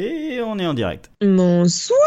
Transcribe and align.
Et 0.00 0.40
on 0.40 0.56
est 0.60 0.66
en 0.66 0.74
direct. 0.74 1.10
Bonsoir 1.20 1.98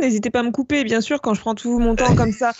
N'hésitez 0.00 0.30
pas 0.30 0.40
à 0.40 0.42
me 0.42 0.50
couper, 0.50 0.82
bien 0.82 1.02
sûr, 1.02 1.20
quand 1.20 1.34
je 1.34 1.42
prends 1.42 1.54
tout 1.54 1.78
mon 1.78 1.94
temps 1.94 2.16
comme 2.16 2.32
ça. 2.32 2.52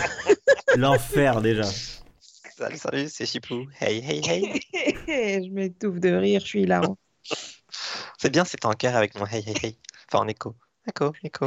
L'enfer 0.76 1.40
déjà. 1.42 1.64
Salut, 1.64 2.76
salut, 2.76 3.08
c'est 3.08 3.26
Chipou. 3.26 3.66
Hey, 3.80 3.98
hey, 3.98 4.22
hey. 4.24 4.60
je 5.44 5.50
m'étouffe 5.50 5.98
de 5.98 6.10
rire, 6.10 6.40
je 6.40 6.46
suis 6.46 6.62
hilarant. 6.62 6.96
C'est 8.18 8.30
bien, 8.30 8.44
c'est 8.44 8.64
en 8.64 8.72
cœur 8.72 8.94
avec 8.94 9.18
mon 9.18 9.26
hey, 9.26 9.42
hey, 9.44 9.56
hey. 9.60 9.78
Enfin, 10.06 10.22
en 10.22 10.28
écho. 10.28 10.54
Écho, 10.86 11.12
écho. 11.24 11.46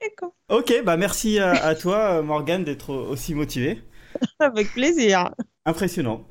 Écho. 0.00 0.34
Ok, 0.48 0.72
bah 0.84 0.96
merci 0.96 1.38
à, 1.38 1.50
à 1.50 1.74
toi, 1.74 2.22
Morgane, 2.22 2.64
d'être 2.64 2.94
aussi 2.94 3.34
motivé. 3.34 3.82
Avec 4.38 4.72
plaisir. 4.72 5.34
Impressionnant. 5.66 6.26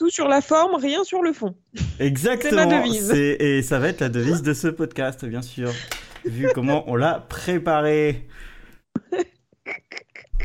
Tout 0.00 0.08
sur 0.08 0.28
la 0.28 0.40
forme, 0.40 0.76
rien 0.76 1.04
sur 1.04 1.20
le 1.20 1.34
fond. 1.34 1.54
Exactement. 1.98 2.62
C'est 2.62 2.66
ma 2.66 2.80
devise. 2.80 3.10
Et 3.12 3.60
ça 3.60 3.78
va 3.78 3.88
être 3.88 4.00
la 4.00 4.08
devise 4.08 4.40
de 4.40 4.54
ce 4.54 4.68
podcast, 4.68 5.26
bien 5.26 5.42
sûr. 5.42 5.70
Vu 6.24 6.48
comment 6.54 6.84
on 6.90 6.96
l'a 6.96 7.26
préparé. 7.28 8.26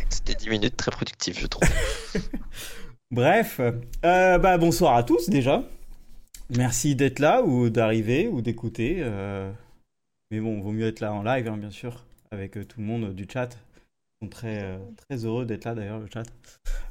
C'était 0.10 0.36
10 0.36 0.49
minutes 0.49 0.76
très 0.76 0.91
productives, 0.91 1.40
je 1.40 1.48
trouve. 1.48 1.70
Bref, 3.12 3.62
euh, 4.04 4.38
bah 4.40 4.58
bonsoir 4.58 4.98
à 4.98 5.04
tous 5.04 5.30
déjà. 5.30 5.63
Merci 6.49 6.98
d'être 6.98 7.20
là 7.20 7.41
ou 7.41 7.70
d'arriver 7.70 8.27
ou 8.27 8.41
d'écouter. 8.41 8.98
euh, 8.99 9.49
Mais 10.32 10.41
bon, 10.41 10.60
vaut 10.60 10.74
mieux 10.74 10.88
être 10.88 10.99
là 10.99 11.13
en 11.13 11.24
live, 11.24 11.48
hein, 11.48 11.55
bien 11.55 11.72
sûr, 11.72 12.04
avec 12.30 12.58
euh, 12.58 12.66
tout 12.66 12.82
le 12.82 12.85
monde 12.88 13.16
du 13.16 13.26
chat. 13.32 13.58
Ils 14.22 14.26
sont 14.26 14.30
très, 14.30 14.64
euh, 14.64 14.78
très 15.10 15.26
heureux 15.26 15.46
d'être 15.46 15.66
là 15.66 15.76
d'ailleurs, 15.76 16.00
le 16.00 16.08
chat. 16.14 16.24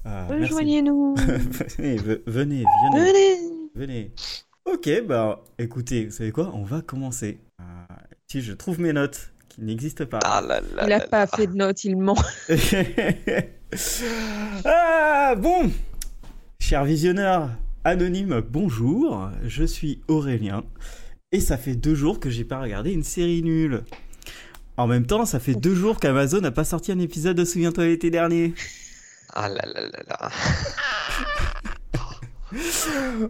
Euh. 0.07 0.27
Rejoignez-nous. 0.29 1.15
venez, 1.17 1.97
ve- 1.97 2.23
venez, 2.27 2.65
venez, 2.93 3.07
Venez. 3.07 3.39
venez. 3.75 4.13
Ok, 4.67 4.91
bah 5.07 5.43
écoutez, 5.59 6.07
vous 6.07 6.11
savez 6.11 6.33
quoi? 6.33 6.51
On 6.55 6.65
va 6.65 6.83
commencer. 6.83 7.39
Euh, 7.61 7.65
si 8.31 8.43
je 8.43 8.53
trouve 8.53 8.81
mes 8.81 8.93
notes 8.93 9.33
qui 9.49 9.63
n'existent 9.63 10.07
pas. 10.07 10.19
Ah 10.25 10.43
là 10.47 10.61
là. 10.61 10.85
Il 10.87 10.93
a 10.93 10.99
là 10.99 11.07
pas 11.07 11.21
là. 11.21 11.27
fait 11.27 11.47
de 11.47 11.55
notes, 11.55 11.85
il 11.85 11.97
ment. 11.97 12.17
ah, 14.65 15.35
bon, 15.37 15.71
chers 16.61 16.85
visionneurs 16.85 17.51
anonymes, 17.85 18.41
bonjour. 18.51 19.31
Je 19.45 19.65
suis 19.65 20.01
Aurélien 20.09 20.65
et 21.33 21.41
ça 21.41 21.57
fait 21.57 21.75
deux 21.75 21.95
jours 21.95 22.21
que 22.21 22.31
j'ai 22.31 22.45
pas 22.45 22.61
regardé 22.61 22.93
une 22.93 23.03
série 23.03 23.43
nulle. 23.43 23.83
En 24.77 24.89
même 24.89 25.07
temps, 25.07 25.25
ça 25.25 25.39
fait 25.39 25.55
deux 25.55 25.75
jours 25.75 26.01
qu'Amazon 26.01 26.41
n'a 26.41 26.51
pas 26.51 26.65
sorti 26.65 26.91
un 26.91 26.99
épisode 26.99 27.37
de 27.37 27.45
Souviens-toi 27.45 27.87
l'été 27.87 28.11
dernier. 28.11 28.55
Ah 29.33 29.49
là 29.49 29.65
là 29.73 29.83
là 29.83 30.03
là. 30.09 30.31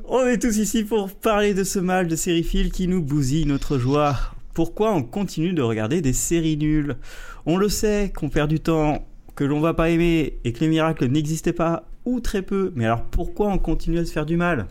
On 0.07 0.27
est 0.27 0.39
tous 0.39 0.57
ici 0.57 0.85
pour 0.85 1.13
parler 1.13 1.53
de 1.55 1.65
ce 1.65 1.79
mal 1.79 2.09
de 2.09 2.17
sériephile 2.17 2.73
qui 2.73 2.89
nous 2.89 3.03
bousille 3.03 3.47
notre 3.47 3.79
joie. 3.79 4.17
Pourquoi 4.55 4.93
on 4.95 5.03
continue 5.03 5.53
de 5.53 5.63
regarder 5.63 6.01
des 6.01 6.13
séries 6.13 6.57
nulles? 6.57 6.97
On 7.45 7.57
le 7.57 7.69
sait 7.69 8.13
qu'on 8.15 8.31
perd 8.31 8.49
du 8.49 8.61
temps, 8.61 9.07
que 9.35 9.45
l'on 9.45 9.61
va 9.61 9.75
pas 9.75 9.91
aimer 9.91 10.39
et 10.45 10.53
que 10.53 10.61
les 10.61 10.69
miracles 10.69 11.07
n'existaient 11.07 11.53
pas 11.53 11.85
ou 12.05 12.21
très 12.21 12.43
peu. 12.43 12.73
Mais 12.75 12.87
alors 12.87 13.03
pourquoi 13.03 13.49
on 13.49 13.59
continue 13.59 13.99
à 13.99 14.05
se 14.05 14.13
faire 14.13 14.27
du 14.27 14.37
mal? 14.37 14.67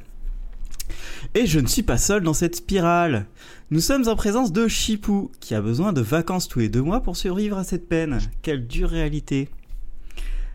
Et 1.35 1.45
je 1.45 1.59
ne 1.59 1.67
suis 1.67 1.83
pas 1.83 1.97
seul 1.97 2.23
dans 2.23 2.33
cette 2.33 2.57
spirale. 2.57 3.25
Nous 3.71 3.79
sommes 3.79 4.07
en 4.07 4.15
présence 4.15 4.51
de 4.51 4.67
Chipou 4.67 5.31
qui 5.39 5.55
a 5.55 5.61
besoin 5.61 5.93
de 5.93 6.01
vacances 6.01 6.47
tous 6.47 6.59
les 6.59 6.69
deux 6.69 6.81
mois 6.81 7.01
pour 7.01 7.17
survivre 7.17 7.57
à 7.57 7.63
cette 7.63 7.87
peine. 7.87 8.19
Quelle 8.41 8.67
dure 8.67 8.89
réalité. 8.89 9.49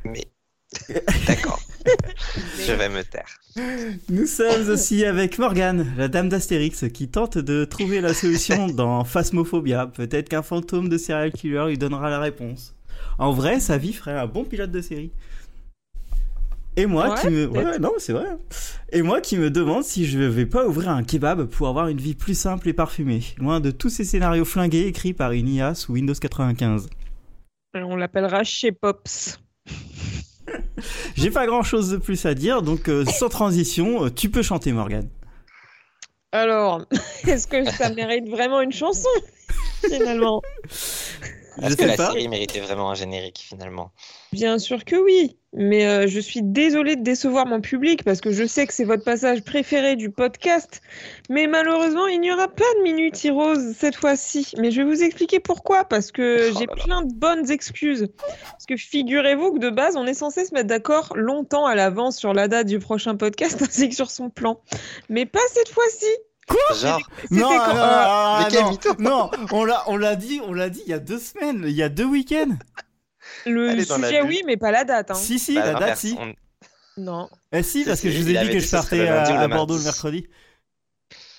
Mais. 0.04 0.24
D'accord. 1.26 1.60
je 2.66 2.72
vais 2.72 2.88
me 2.88 3.02
taire. 3.02 3.40
Nous 4.08 4.26
sommes 4.26 4.68
aussi 4.68 5.04
avec 5.04 5.38
Morgane, 5.38 5.94
la 5.96 6.08
dame 6.08 6.28
d'Astérix, 6.28 6.84
qui 6.92 7.08
tente 7.08 7.38
de 7.38 7.64
trouver 7.64 8.00
la 8.00 8.14
solution 8.14 8.66
dans 8.68 9.04
Phasmophobia. 9.04 9.86
Peut-être 9.86 10.28
qu'un 10.28 10.42
fantôme 10.42 10.88
de 10.88 10.98
serial 10.98 11.32
killer 11.32 11.64
lui 11.68 11.78
donnera 11.78 12.10
la 12.10 12.20
réponse. 12.20 12.74
En 13.18 13.32
vrai, 13.32 13.60
sa 13.60 13.78
vie 13.78 13.92
ferait 13.92 14.18
un 14.18 14.26
bon 14.26 14.44
pilote 14.44 14.70
de 14.70 14.80
série. 14.80 15.12
Et 16.78 16.86
moi 16.86 17.10
Ouais, 17.10 17.20
qui 17.20 17.28
me... 17.28 17.46
Ouais, 17.48 17.78
non, 17.80 17.92
c'est 17.98 18.12
vrai. 18.12 18.28
Et 18.92 19.02
moi 19.02 19.20
qui 19.20 19.36
me 19.36 19.50
demande 19.50 19.82
si 19.82 20.06
je 20.06 20.20
vais 20.20 20.46
pas 20.46 20.64
ouvrir 20.64 20.90
un 20.90 21.02
kebab 21.02 21.46
pour 21.46 21.66
avoir 21.66 21.88
une 21.88 21.98
vie 21.98 22.14
plus 22.14 22.38
simple 22.38 22.68
et 22.68 22.72
parfumée, 22.72 23.22
loin 23.36 23.58
de 23.58 23.72
tous 23.72 23.88
ces 23.88 24.04
scénarios 24.04 24.44
flingués 24.44 24.86
écrits 24.86 25.12
par 25.12 25.32
une 25.32 25.48
IA 25.48 25.74
sous 25.74 25.94
Windows 25.94 26.14
95. 26.14 26.88
On 27.74 27.96
l'appellera 27.96 28.44
chez 28.44 28.70
Pops. 28.70 29.40
J'ai 31.16 31.32
pas 31.32 31.46
grand 31.46 31.64
chose 31.64 31.90
de 31.90 31.96
plus 31.96 32.24
à 32.26 32.34
dire, 32.34 32.62
donc 32.62 32.88
euh, 32.88 33.04
sans 33.04 33.28
transition, 33.28 34.04
euh, 34.04 34.10
tu 34.10 34.30
peux 34.30 34.42
chanter 34.42 34.72
Morgane. 34.72 35.08
Alors, 36.30 36.84
est-ce 37.26 37.48
que 37.48 37.64
ça 37.72 37.90
mérite 37.90 38.28
vraiment 38.28 38.60
une 38.60 38.72
chanson 38.72 39.08
Finalement? 39.84 40.42
Est-ce 41.62 41.76
que 41.76 41.84
la 41.84 41.96
pas. 41.96 42.12
série 42.12 42.28
méritait 42.28 42.60
vraiment 42.60 42.90
un 42.90 42.94
générique 42.94 43.38
finalement? 43.48 43.90
Bien 44.32 44.58
sûr 44.58 44.84
que 44.84 44.96
oui, 44.96 45.36
mais 45.52 45.86
euh, 45.86 46.06
je 46.06 46.20
suis 46.20 46.42
désolée 46.42 46.96
de 46.96 47.02
décevoir 47.02 47.46
mon 47.46 47.60
public 47.60 48.04
parce 48.04 48.20
que 48.20 48.30
je 48.30 48.44
sais 48.44 48.66
que 48.66 48.74
c'est 48.74 48.84
votre 48.84 49.04
passage 49.04 49.42
préféré 49.42 49.96
du 49.96 50.10
podcast, 50.10 50.82
mais 51.30 51.46
malheureusement 51.46 52.06
il 52.06 52.20
n'y 52.20 52.30
aura 52.30 52.48
pas 52.48 52.64
de 52.78 52.82
Minute 52.82 53.24
Heroes 53.24 53.72
cette 53.76 53.96
fois-ci. 53.96 54.52
Mais 54.58 54.70
je 54.70 54.82
vais 54.82 54.88
vous 54.88 55.02
expliquer 55.02 55.40
pourquoi, 55.40 55.84
parce 55.84 56.12
que 56.12 56.50
Oh 56.50 56.58
j'ai 56.58 56.66
plein 56.66 57.02
de 57.02 57.12
bonnes 57.12 57.50
excuses. 57.50 58.08
Parce 58.50 58.66
que 58.66 58.76
figurez-vous 58.76 59.54
que 59.54 59.58
de 59.58 59.70
base 59.70 59.96
on 59.96 60.06
est 60.06 60.14
censé 60.14 60.44
se 60.44 60.54
mettre 60.54 60.68
d'accord 60.68 61.12
longtemps 61.16 61.66
à 61.66 61.74
l'avance 61.74 62.18
sur 62.18 62.34
la 62.34 62.48
date 62.48 62.66
du 62.66 62.78
prochain 62.78 63.16
podcast 63.16 63.62
ainsi 63.68 63.88
que 63.88 63.94
sur 63.94 64.10
son 64.10 64.30
plan, 64.30 64.60
mais 65.08 65.26
pas 65.26 65.40
cette 65.54 65.70
fois-ci. 65.70 66.06
Genre, 66.80 67.00
C'était 67.22 67.34
Non, 67.34 67.48
quand- 67.48 67.74
non, 67.74 67.80
euh, 67.80 68.38
non, 68.38 68.38
Mais 68.44 68.50
quel 68.50 68.62
non, 68.62 68.70
mytho. 68.70 68.94
non, 68.98 69.30
on 69.52 69.64
l'a, 69.64 69.84
on 69.88 69.96
l'a 69.96 70.16
dit, 70.16 70.40
on 70.44 70.52
l'a 70.52 70.70
dit 70.70 70.82
il 70.86 70.90
y 70.90 70.94
a 70.94 70.98
deux 70.98 71.18
semaines, 71.18 71.64
il 71.66 71.72
y 71.74 71.82
a 71.82 71.88
deux 71.88 72.04
week-ends. 72.04 72.56
le 73.46 73.82
sujet 73.84 74.22
oui, 74.22 74.42
mais 74.46 74.56
pas 74.56 74.70
la 74.70 74.84
date. 74.84 75.10
Hein. 75.10 75.14
Si, 75.14 75.38
si, 75.38 75.54
bah, 75.54 75.72
la 75.72 75.78
date, 75.78 75.98
si. 75.98 76.16
on- 76.18 76.34
Non. 76.96 77.28
Eh 77.52 77.62
si, 77.62 77.84
parce 77.84 78.00
que 78.00 78.10
je 78.10 78.18
vous 78.20 78.28
ai 78.30 78.38
dit 78.44 78.50
que 78.50 78.58
je 78.58 78.70
partais 78.70 79.06
à, 79.08 79.48
Bordeaux 79.48 79.76
le 79.78 79.84
mercredi. 79.84 80.26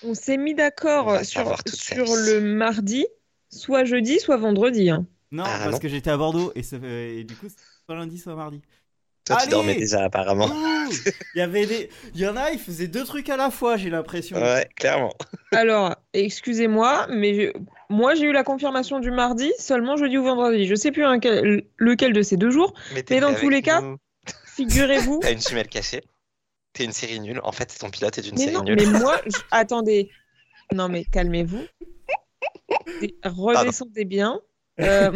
On 0.02 0.14
s'est 0.14 0.38
mis 0.38 0.54
d'accord 0.54 1.22
sur, 1.24 1.44
le 1.44 2.40
mardi, 2.40 3.06
soit 3.50 3.84
jeudi, 3.84 4.18
soit 4.20 4.38
vendredi. 4.38 4.90
hein. 4.90 5.06
Non, 5.32 5.44
Ah, 5.46 5.58
parce 5.62 5.72
non. 5.72 5.78
que 5.78 5.88
j'étais 5.88 6.10
à 6.10 6.16
Bordeaux 6.16 6.52
et, 6.56 6.62
et 7.20 7.24
du 7.24 7.36
coup, 7.36 7.46
c'est 7.48 7.56
soit 7.86 7.94
lundi, 7.94 8.18
soit 8.18 8.34
mardi. 8.34 8.62
Toi, 9.24 9.36
tu 9.36 9.42
Allez 9.42 9.50
dormais 9.50 9.74
déjà 9.74 10.02
apparemment. 10.04 10.46
Ouh, 10.46 10.92
Il 11.34 11.38
y 11.38 11.40
avait 11.42 11.66
des, 11.66 11.90
il 12.14 12.20
y 12.20 12.26
en 12.26 12.36
a, 12.36 12.50
ils 12.50 12.58
faisaient 12.58 12.88
deux 12.88 13.04
trucs 13.04 13.28
à 13.28 13.36
la 13.36 13.50
fois, 13.50 13.76
j'ai 13.76 13.90
l'impression. 13.90 14.36
Ouais, 14.40 14.68
clairement. 14.76 15.12
Alors, 15.52 15.94
excusez-moi, 16.14 17.06
mais 17.10 17.34
je- 17.34 17.52
moi 17.90 18.14
j'ai 18.14 18.24
eu 18.26 18.32
la 18.32 18.42
confirmation 18.44 18.98
du 18.98 19.10
mardi, 19.10 19.52
seulement 19.58 19.96
jeudi 19.96 20.16
ou 20.18 20.24
vendredi. 20.24 20.66
Je 20.66 20.74
sais 20.74 20.90
plus 20.90 21.04
quel- 21.20 21.64
lequel 21.76 22.12
de 22.12 22.22
ces 22.22 22.36
deux 22.36 22.50
jours. 22.50 22.72
Mais 22.94 23.02
dans 23.20 23.34
tous 23.34 23.48
les 23.50 23.62
cas. 23.62 23.82
Figurez-vous. 24.56 25.18
T'as 25.22 25.32
une 25.32 25.40
jumelle 25.40 25.68
cachée. 25.68 26.02
T'es 26.72 26.84
une 26.84 26.92
série 26.92 27.20
nulle. 27.20 27.40
En 27.44 27.52
fait, 27.52 27.66
ton 27.78 27.90
pilote 27.90 28.16
est 28.18 28.26
une 28.26 28.34
mais 28.36 28.44
série 28.44 28.54
non, 28.54 28.62
nulle. 28.64 28.76
mais 28.76 28.86
moi, 29.00 29.20
je- 29.26 29.36
attendez. 29.50 30.10
Non, 30.72 30.88
mais 30.88 31.04
calmez-vous. 31.04 31.62
Redescendez 33.24 34.04
bien. 34.04 34.40
Euh, 34.80 35.10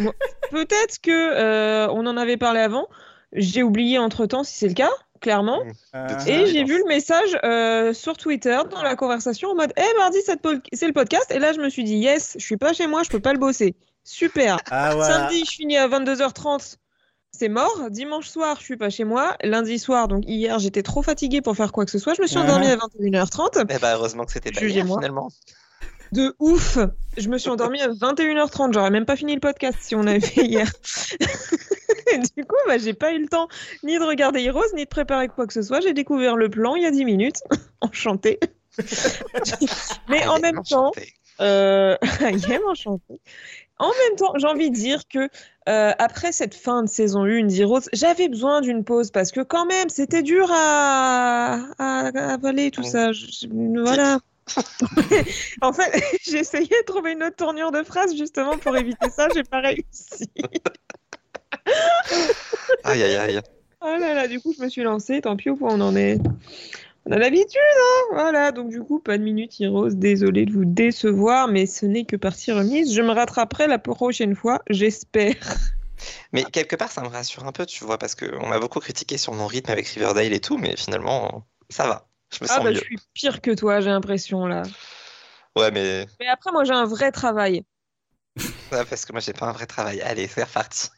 Peut-être 0.50 1.00
que 1.02 1.10
euh, 1.10 1.88
on 1.90 2.06
en 2.06 2.16
avait 2.16 2.36
parlé 2.36 2.60
avant. 2.60 2.86
J'ai 3.34 3.62
oublié 3.62 3.98
entre 3.98 4.26
temps 4.26 4.44
si 4.44 4.54
c'est 4.54 4.68
le 4.68 4.74
cas, 4.74 4.90
clairement. 5.20 5.60
Euh, 5.94 6.08
Et 6.26 6.46
j'ai 6.46 6.64
vu 6.64 6.78
le 6.78 6.84
message 6.86 7.36
euh, 7.44 7.92
sur 7.92 8.16
Twitter 8.16 8.58
dans 8.70 8.82
la 8.82 8.96
conversation 8.96 9.50
en 9.50 9.54
mode 9.54 9.72
Eh 9.76 9.98
mardi, 9.98 10.18
c'est 10.24 10.86
le 10.86 10.92
podcast. 10.92 11.30
Et 11.30 11.38
là, 11.38 11.52
je 11.52 11.60
me 11.60 11.68
suis 11.68 11.84
dit 11.84 11.96
Yes, 11.96 12.36
je 12.38 12.44
suis 12.44 12.56
pas 12.56 12.72
chez 12.72 12.86
moi, 12.86 13.02
je 13.02 13.10
peux 13.10 13.20
pas 13.20 13.32
le 13.32 13.38
bosser. 13.38 13.74
Super. 14.04 14.58
ah, 14.70 14.94
voilà. 14.94 15.28
Samedi, 15.28 15.44
je 15.44 15.50
finis 15.50 15.76
à 15.76 15.88
22h30. 15.88 16.76
C'est 17.36 17.48
mort. 17.48 17.90
Dimanche 17.90 18.28
soir, 18.28 18.56
je 18.60 18.64
suis 18.64 18.76
pas 18.76 18.90
chez 18.90 19.02
moi. 19.02 19.34
Lundi 19.42 19.80
soir, 19.80 20.06
donc 20.06 20.22
hier, 20.26 20.60
j'étais 20.60 20.84
trop 20.84 21.02
fatiguée 21.02 21.40
pour 21.40 21.56
faire 21.56 21.72
quoi 21.72 21.84
que 21.84 21.90
ce 21.90 21.98
soit. 21.98 22.14
Je 22.14 22.22
me 22.22 22.28
suis 22.28 22.38
endormie 22.38 22.68
à 22.68 22.76
21h30. 22.76 23.64
Eh 23.68 23.78
bah, 23.78 23.94
heureusement 23.94 24.24
que 24.24 24.30
c'était 24.30 24.52
pas 24.52 24.60
hier, 24.60 24.86
finalement. 24.86 25.30
De 26.14 26.36
ouf. 26.38 26.78
Je 27.16 27.28
me 27.28 27.38
suis 27.38 27.50
endormie 27.50 27.80
à 27.80 27.88
21h30. 27.88 28.72
J'aurais 28.72 28.90
même 28.90 29.04
pas 29.04 29.16
fini 29.16 29.34
le 29.34 29.40
podcast 29.40 29.78
si 29.80 29.96
on 29.96 30.06
avait 30.06 30.20
fait 30.20 30.44
hier. 30.44 30.70
Du 32.36 32.44
coup, 32.44 32.56
bah, 32.68 32.78
j'ai 32.78 32.92
pas 32.94 33.12
eu 33.12 33.18
le 33.20 33.28
temps 33.28 33.48
ni 33.82 33.98
de 33.98 34.04
regarder 34.04 34.40
Heroes, 34.40 34.62
ni 34.74 34.84
de 34.84 34.88
préparer 34.88 35.26
quoi 35.26 35.46
que 35.46 35.52
ce 35.52 35.62
soit. 35.62 35.80
J'ai 35.80 35.92
découvert 35.94 36.36
le 36.36 36.48
plan 36.48 36.76
il 36.76 36.82
y 36.82 36.86
a 36.86 36.90
10 36.92 37.04
minutes. 37.04 37.38
Enchanté. 37.80 38.38
Mais 40.08 40.24
en 40.26 40.38
même 40.38 40.62
temps, 40.62 40.92
euh... 41.40 41.96
En 43.78 43.88
même 43.88 44.16
temps, 44.16 44.32
j'ai 44.36 44.46
envie 44.46 44.70
de 44.70 44.76
dire 44.76 45.00
que 45.08 45.28
euh, 45.68 45.92
après 45.98 46.30
cette 46.30 46.54
fin 46.54 46.84
de 46.84 46.88
saison 46.88 47.24
1 47.24 47.46
d'Heroes, 47.46 47.88
j'avais 47.92 48.28
besoin 48.28 48.60
d'une 48.60 48.84
pause 48.84 49.10
parce 49.10 49.32
que 49.32 49.40
quand 49.40 49.66
même, 49.66 49.88
c'était 49.88 50.22
dur 50.22 50.48
à, 50.52 51.58
avaler 51.78 52.70
tout 52.70 52.84
ça. 52.84 53.10
Je- 53.10 53.48
Voilà. 53.82 54.18
En 55.62 55.72
fait, 55.72 56.02
j'ai 56.22 56.38
essayé 56.38 56.66
de 56.66 56.84
trouver 56.84 57.12
une 57.12 57.22
autre 57.22 57.36
tournure 57.36 57.72
de 57.72 57.82
phrase 57.82 58.16
justement 58.16 58.58
pour 58.58 58.76
éviter 58.76 59.08
ça, 59.10 59.28
j'ai 59.34 59.42
pas 59.42 59.60
réussi. 59.60 60.30
Aïe, 62.84 63.02
aïe, 63.02 63.16
aïe. 63.16 63.40
Oh 63.80 63.96
là 63.98 64.14
là, 64.14 64.28
du 64.28 64.40
coup, 64.40 64.54
je 64.56 64.62
me 64.62 64.68
suis 64.68 64.82
lancée, 64.82 65.20
tant 65.20 65.36
pis 65.36 65.50
où 65.50 65.58
on 65.60 65.80
en 65.80 65.94
est. 65.96 66.18
On 67.06 67.12
a 67.12 67.18
l'habitude, 67.18 67.58
hein 67.58 68.02
Voilà, 68.12 68.50
donc 68.50 68.70
du 68.70 68.80
coup, 68.80 68.98
pas 68.98 69.18
de 69.18 69.22
minute 69.22 69.60
Heroes. 69.60 69.90
Désolé 69.90 70.46
de 70.46 70.52
vous 70.52 70.64
décevoir, 70.64 71.48
mais 71.48 71.66
ce 71.66 71.84
n'est 71.84 72.04
que 72.04 72.16
partie 72.16 72.50
remise. 72.50 72.94
Je 72.94 73.02
me 73.02 73.12
rattraperai 73.12 73.66
la 73.66 73.78
prochaine 73.78 74.34
fois, 74.34 74.62
j'espère. 74.70 75.36
Mais 76.32 76.44
quelque 76.44 76.76
part, 76.76 76.90
ça 76.90 77.02
me 77.02 77.08
rassure 77.08 77.44
un 77.44 77.52
peu, 77.52 77.66
tu 77.66 77.84
vois, 77.84 77.98
parce 77.98 78.14
qu'on 78.14 78.46
m'a 78.48 78.58
beaucoup 78.58 78.80
critiqué 78.80 79.18
sur 79.18 79.34
mon 79.34 79.46
rythme 79.46 79.70
avec 79.70 79.86
Riverdale 79.86 80.32
et 80.32 80.40
tout, 80.40 80.56
mais 80.56 80.76
finalement, 80.76 81.46
ça 81.68 81.86
va. 81.86 82.06
Je 82.38 82.44
me 82.44 82.50
Ah 82.50 82.54
sens 82.56 82.64
bah, 82.64 82.70
mieux. 82.70 82.74
je 82.76 82.80
suis 82.84 82.98
pire 83.14 83.40
que 83.40 83.50
toi, 83.52 83.80
j'ai 83.80 83.90
l'impression, 83.90 84.46
là. 84.46 84.62
Ouais, 85.56 85.70
mais 85.70 86.06
Mais 86.20 86.26
après, 86.28 86.50
moi, 86.52 86.64
j'ai 86.64 86.72
un 86.72 86.84
vrai 86.86 87.12
travail. 87.12 87.62
ouais, 88.36 88.84
parce 88.84 89.04
que 89.04 89.12
moi, 89.12 89.20
j'ai 89.20 89.32
pas 89.32 89.46
un 89.46 89.52
vrai 89.52 89.66
travail. 89.66 90.00
Allez, 90.02 90.26
c'est 90.26 90.42
reparti. 90.44 90.88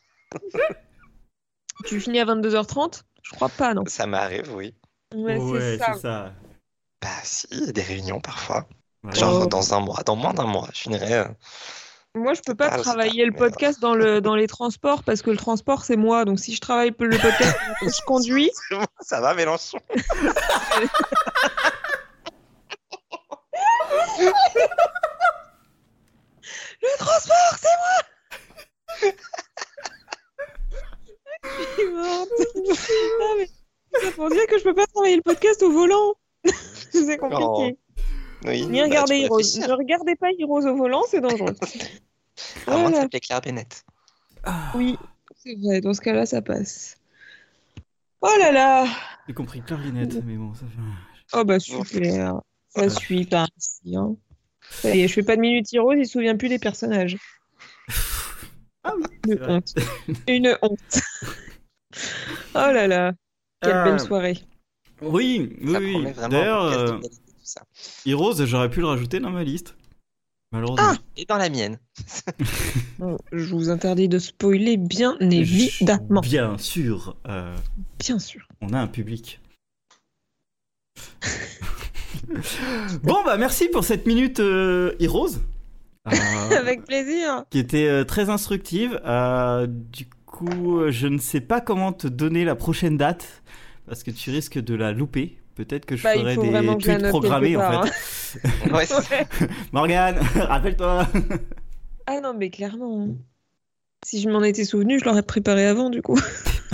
Tu 1.84 2.00
finis 2.00 2.20
à 2.20 2.24
22h30 2.24 3.02
Je 3.22 3.30
crois 3.32 3.48
pas, 3.50 3.74
non. 3.74 3.84
Ça 3.86 4.06
m'arrive, 4.06 4.54
oui. 4.54 4.74
Ouais, 5.14 5.38
c'est 5.38 5.78
ça. 5.78 5.94
ça. 5.94 6.32
Bah 7.02 7.08
si, 7.22 7.46
il 7.50 7.66
y 7.66 7.68
a 7.68 7.72
des 7.72 7.82
réunions 7.82 8.20
parfois. 8.20 8.66
Ouais. 9.04 9.14
Genre 9.14 9.42
Oh. 9.42 9.46
dans 9.46 9.74
un 9.74 9.80
mois, 9.80 10.02
dans 10.04 10.16
moins 10.16 10.32
d'un 10.34 10.46
mois, 10.46 10.68
je 10.72 10.80
finirai. 10.80 11.12
euh, 11.14 11.24
Moi, 12.14 12.32
je 12.34 12.40
peux 12.40 12.54
pas 12.54 12.70
Ah, 12.72 12.78
travailler 12.78 13.26
le 13.26 13.32
podcast 13.32 13.78
dans, 13.80 13.94
le, 13.94 14.20
dans 14.22 14.34
les 14.34 14.46
transports 14.48 15.02
parce 15.04 15.20
que 15.22 15.30
le 15.30 15.36
transport, 15.36 15.84
c'est 15.84 15.96
moi. 15.96 16.24
Donc, 16.24 16.40
si 16.40 16.54
je 16.54 16.60
travaille 16.60 16.92
le 16.98 17.18
podcast, 17.18 17.56
je 17.82 18.04
conduis. 18.06 18.50
Ça 19.00 19.20
va, 19.20 19.34
Mélenchon 19.34 19.78
Le 26.82 26.98
transport, 26.98 27.58
c'est 27.60 27.68
moi 27.78 29.12
Je 31.44 31.64
suis 31.74 31.90
morte. 31.92 32.30
Putain, 32.54 33.34
mais 33.38 33.48
c'est 34.02 34.14
pour 34.14 34.28
dire 34.30 34.46
que 34.48 34.58
je 34.58 34.64
peux 34.64 34.74
pas 34.74 34.86
travailler 34.86 35.16
le 35.16 35.22
podcast 35.22 35.62
au 35.62 35.72
volant. 35.72 36.14
c'est 36.90 37.18
compliqué. 37.18 37.78
Oui. 38.44 38.66
Ni 38.66 38.78
bah, 38.78 38.84
regarder 38.84 39.20
Heroes. 39.22 39.40
Ne 39.40 39.72
regardez 39.72 40.16
pas 40.16 40.28
Heroes 40.38 40.66
au 40.66 40.76
volant, 40.76 41.02
c'est 41.08 41.20
dangereux. 41.20 41.54
À 42.66 42.72
moins 42.72 42.76
de 42.76 42.88
Voilà. 42.90 43.00
s'appeler 43.02 43.20
Claire 43.20 43.40
Bennett. 43.40 43.82
Oui, 44.74 44.98
c'est 45.42 45.54
vrai. 45.58 45.80
Dans 45.80 45.94
ce 45.94 46.02
cas-là, 46.02 46.26
ça 46.26 46.42
passe. 46.42 46.98
Oh 48.20 48.28
là 48.38 48.52
là 48.52 48.86
J'ai 49.26 49.32
compris 49.34 49.62
clarinette, 49.62 50.22
mais 50.24 50.36
bon, 50.36 50.52
ça 50.54 50.66
fait. 50.66 51.15
Oh 51.32 51.44
bah 51.44 51.58
super. 51.58 52.40
Ça 52.68 52.88
suit 52.90 53.24
pas 53.24 53.46
ainsi. 53.56 53.96
Hein. 53.96 54.16
Ça 54.70 54.94
y 54.94 55.00
est, 55.02 55.08
je 55.08 55.12
fais 55.14 55.22
pas 55.22 55.36
de 55.36 55.40
minute 55.40 55.72
Heroes, 55.72 55.94
il 55.94 56.06
se 56.06 56.12
souvient 56.12 56.36
plus 56.36 56.48
des 56.48 56.58
personnages. 56.58 57.16
Ah 58.88 58.92
oui, 58.96 59.32
Une 59.32 59.42
honte. 59.50 59.74
Une 60.28 60.58
honte. 60.62 61.00
oh 62.54 62.70
là 62.72 62.86
là. 62.86 63.12
Quelle 63.60 63.72
Ah. 63.72 63.84
belle 63.84 63.98
soirée. 63.98 64.38
Oui, 65.02 65.56
oui, 65.60 65.76
oui. 65.76 66.12
D'ailleurs, 66.30 66.70
de 66.70 66.92
euh. 66.92 67.00
Heroes, 68.06 68.46
j'aurais 68.46 68.70
pu 68.70 68.78
le 68.78 68.86
rajouter 68.86 69.18
dans 69.18 69.30
ma 69.30 69.42
liste. 69.42 69.74
Malheureusement. 70.52 70.92
Ah 70.92 70.96
Et 71.16 71.24
dans 71.24 71.36
la 71.36 71.48
mienne. 71.48 71.78
Bon, 73.00 73.18
je 73.32 73.52
vous 73.54 73.70
interdis 73.70 74.08
de 74.08 74.20
spoiler, 74.20 74.76
bien 74.76 75.16
évidemment. 75.20 76.20
Bien 76.20 76.56
sûr, 76.56 77.16
euh, 77.26 77.56
Bien 77.98 78.20
sûr. 78.20 78.46
on 78.60 78.72
a 78.72 78.78
un 78.78 78.86
public. 78.86 79.40
bon, 83.02 83.16
bah 83.24 83.36
merci 83.36 83.68
pour 83.68 83.84
cette 83.84 84.06
minute 84.06 84.40
euh, 84.40 84.94
Heroes. 85.00 85.30
Euh, 86.08 86.56
Avec 86.56 86.84
plaisir. 86.84 87.42
qui 87.50 87.58
était 87.58 87.88
euh, 87.88 88.04
très 88.04 88.30
instructive. 88.30 89.00
Euh, 89.04 89.66
du 89.68 90.06
coup, 90.24 90.78
euh, 90.78 90.92
je 90.92 91.08
ne 91.08 91.18
sais 91.18 91.40
pas 91.40 91.60
comment 91.60 91.92
te 91.92 92.06
donner 92.06 92.44
la 92.44 92.54
prochaine 92.54 92.96
date 92.96 93.42
parce 93.88 94.04
que 94.04 94.12
tu 94.12 94.30
risques 94.30 94.60
de 94.60 94.76
la 94.76 94.92
louper. 94.92 95.36
Peut-être 95.56 95.84
que 95.84 95.96
je 95.96 96.04
Bah, 96.04 96.14
il 96.14 96.20
ferai 96.20 96.34
faut 96.36 96.44
vraiment 96.44 96.74
des 96.76 96.84
tweets 96.84 97.08
programmés 97.08 97.56
en 97.56 97.82
fait. 97.82 97.90
Ouais, 98.72 98.86
c'est- 98.86 99.10
Ouais. 99.10 99.26
Morgane, 99.72 100.18
rappelle-toi. 100.36 101.08
Ah 102.06 102.20
non, 102.20 102.34
mais 102.38 102.50
clairement. 102.50 103.08
hein. 103.10 103.14
Si 104.04 104.20
je 104.20 104.28
m'en 104.28 104.44
étais 104.44 104.64
souvenu, 104.64 105.00
je 105.00 105.04
l'aurais 105.06 105.24
préparé 105.24 105.66
avant, 105.66 105.90
du 105.90 106.02
coup. 106.02 106.20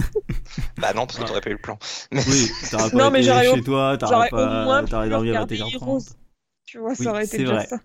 Bah 0.79 0.93
non, 0.95 1.07
parce 1.07 1.19
que 1.19 1.25
t'aurais 1.25 1.41
pas 1.41 1.51
eu 1.51 1.55
le 1.55 1.59
plan. 1.61 1.79
Mais 2.11 2.23
Oui, 2.29 2.51
t'aurais 2.71 2.91
pas 2.91 2.97
Non, 2.97 3.11
mais 3.11 3.25
été 3.25 3.33
chez 3.45 3.49
au- 3.49 3.61
toi, 3.63 3.97
t'aurais 3.99 4.29
pas, 4.31 4.63
au 4.63 4.65
moins 4.65 4.85
t'aurais 4.85 5.07
pu 5.07 5.11
dormi 5.11 5.29
à 5.29 5.33
regarder 5.33 5.57
21h30. 5.57 5.75
Heroes. 5.75 5.99
Tu 6.65 6.79
vois, 6.79 6.91
Oui, 6.91 6.97
ça 6.97 7.11
aurait 7.11 7.27
c'est 7.27 7.37
été 7.37 7.45
déjà 7.45 7.55
vrai. 7.57 7.67
ça. 7.67 7.79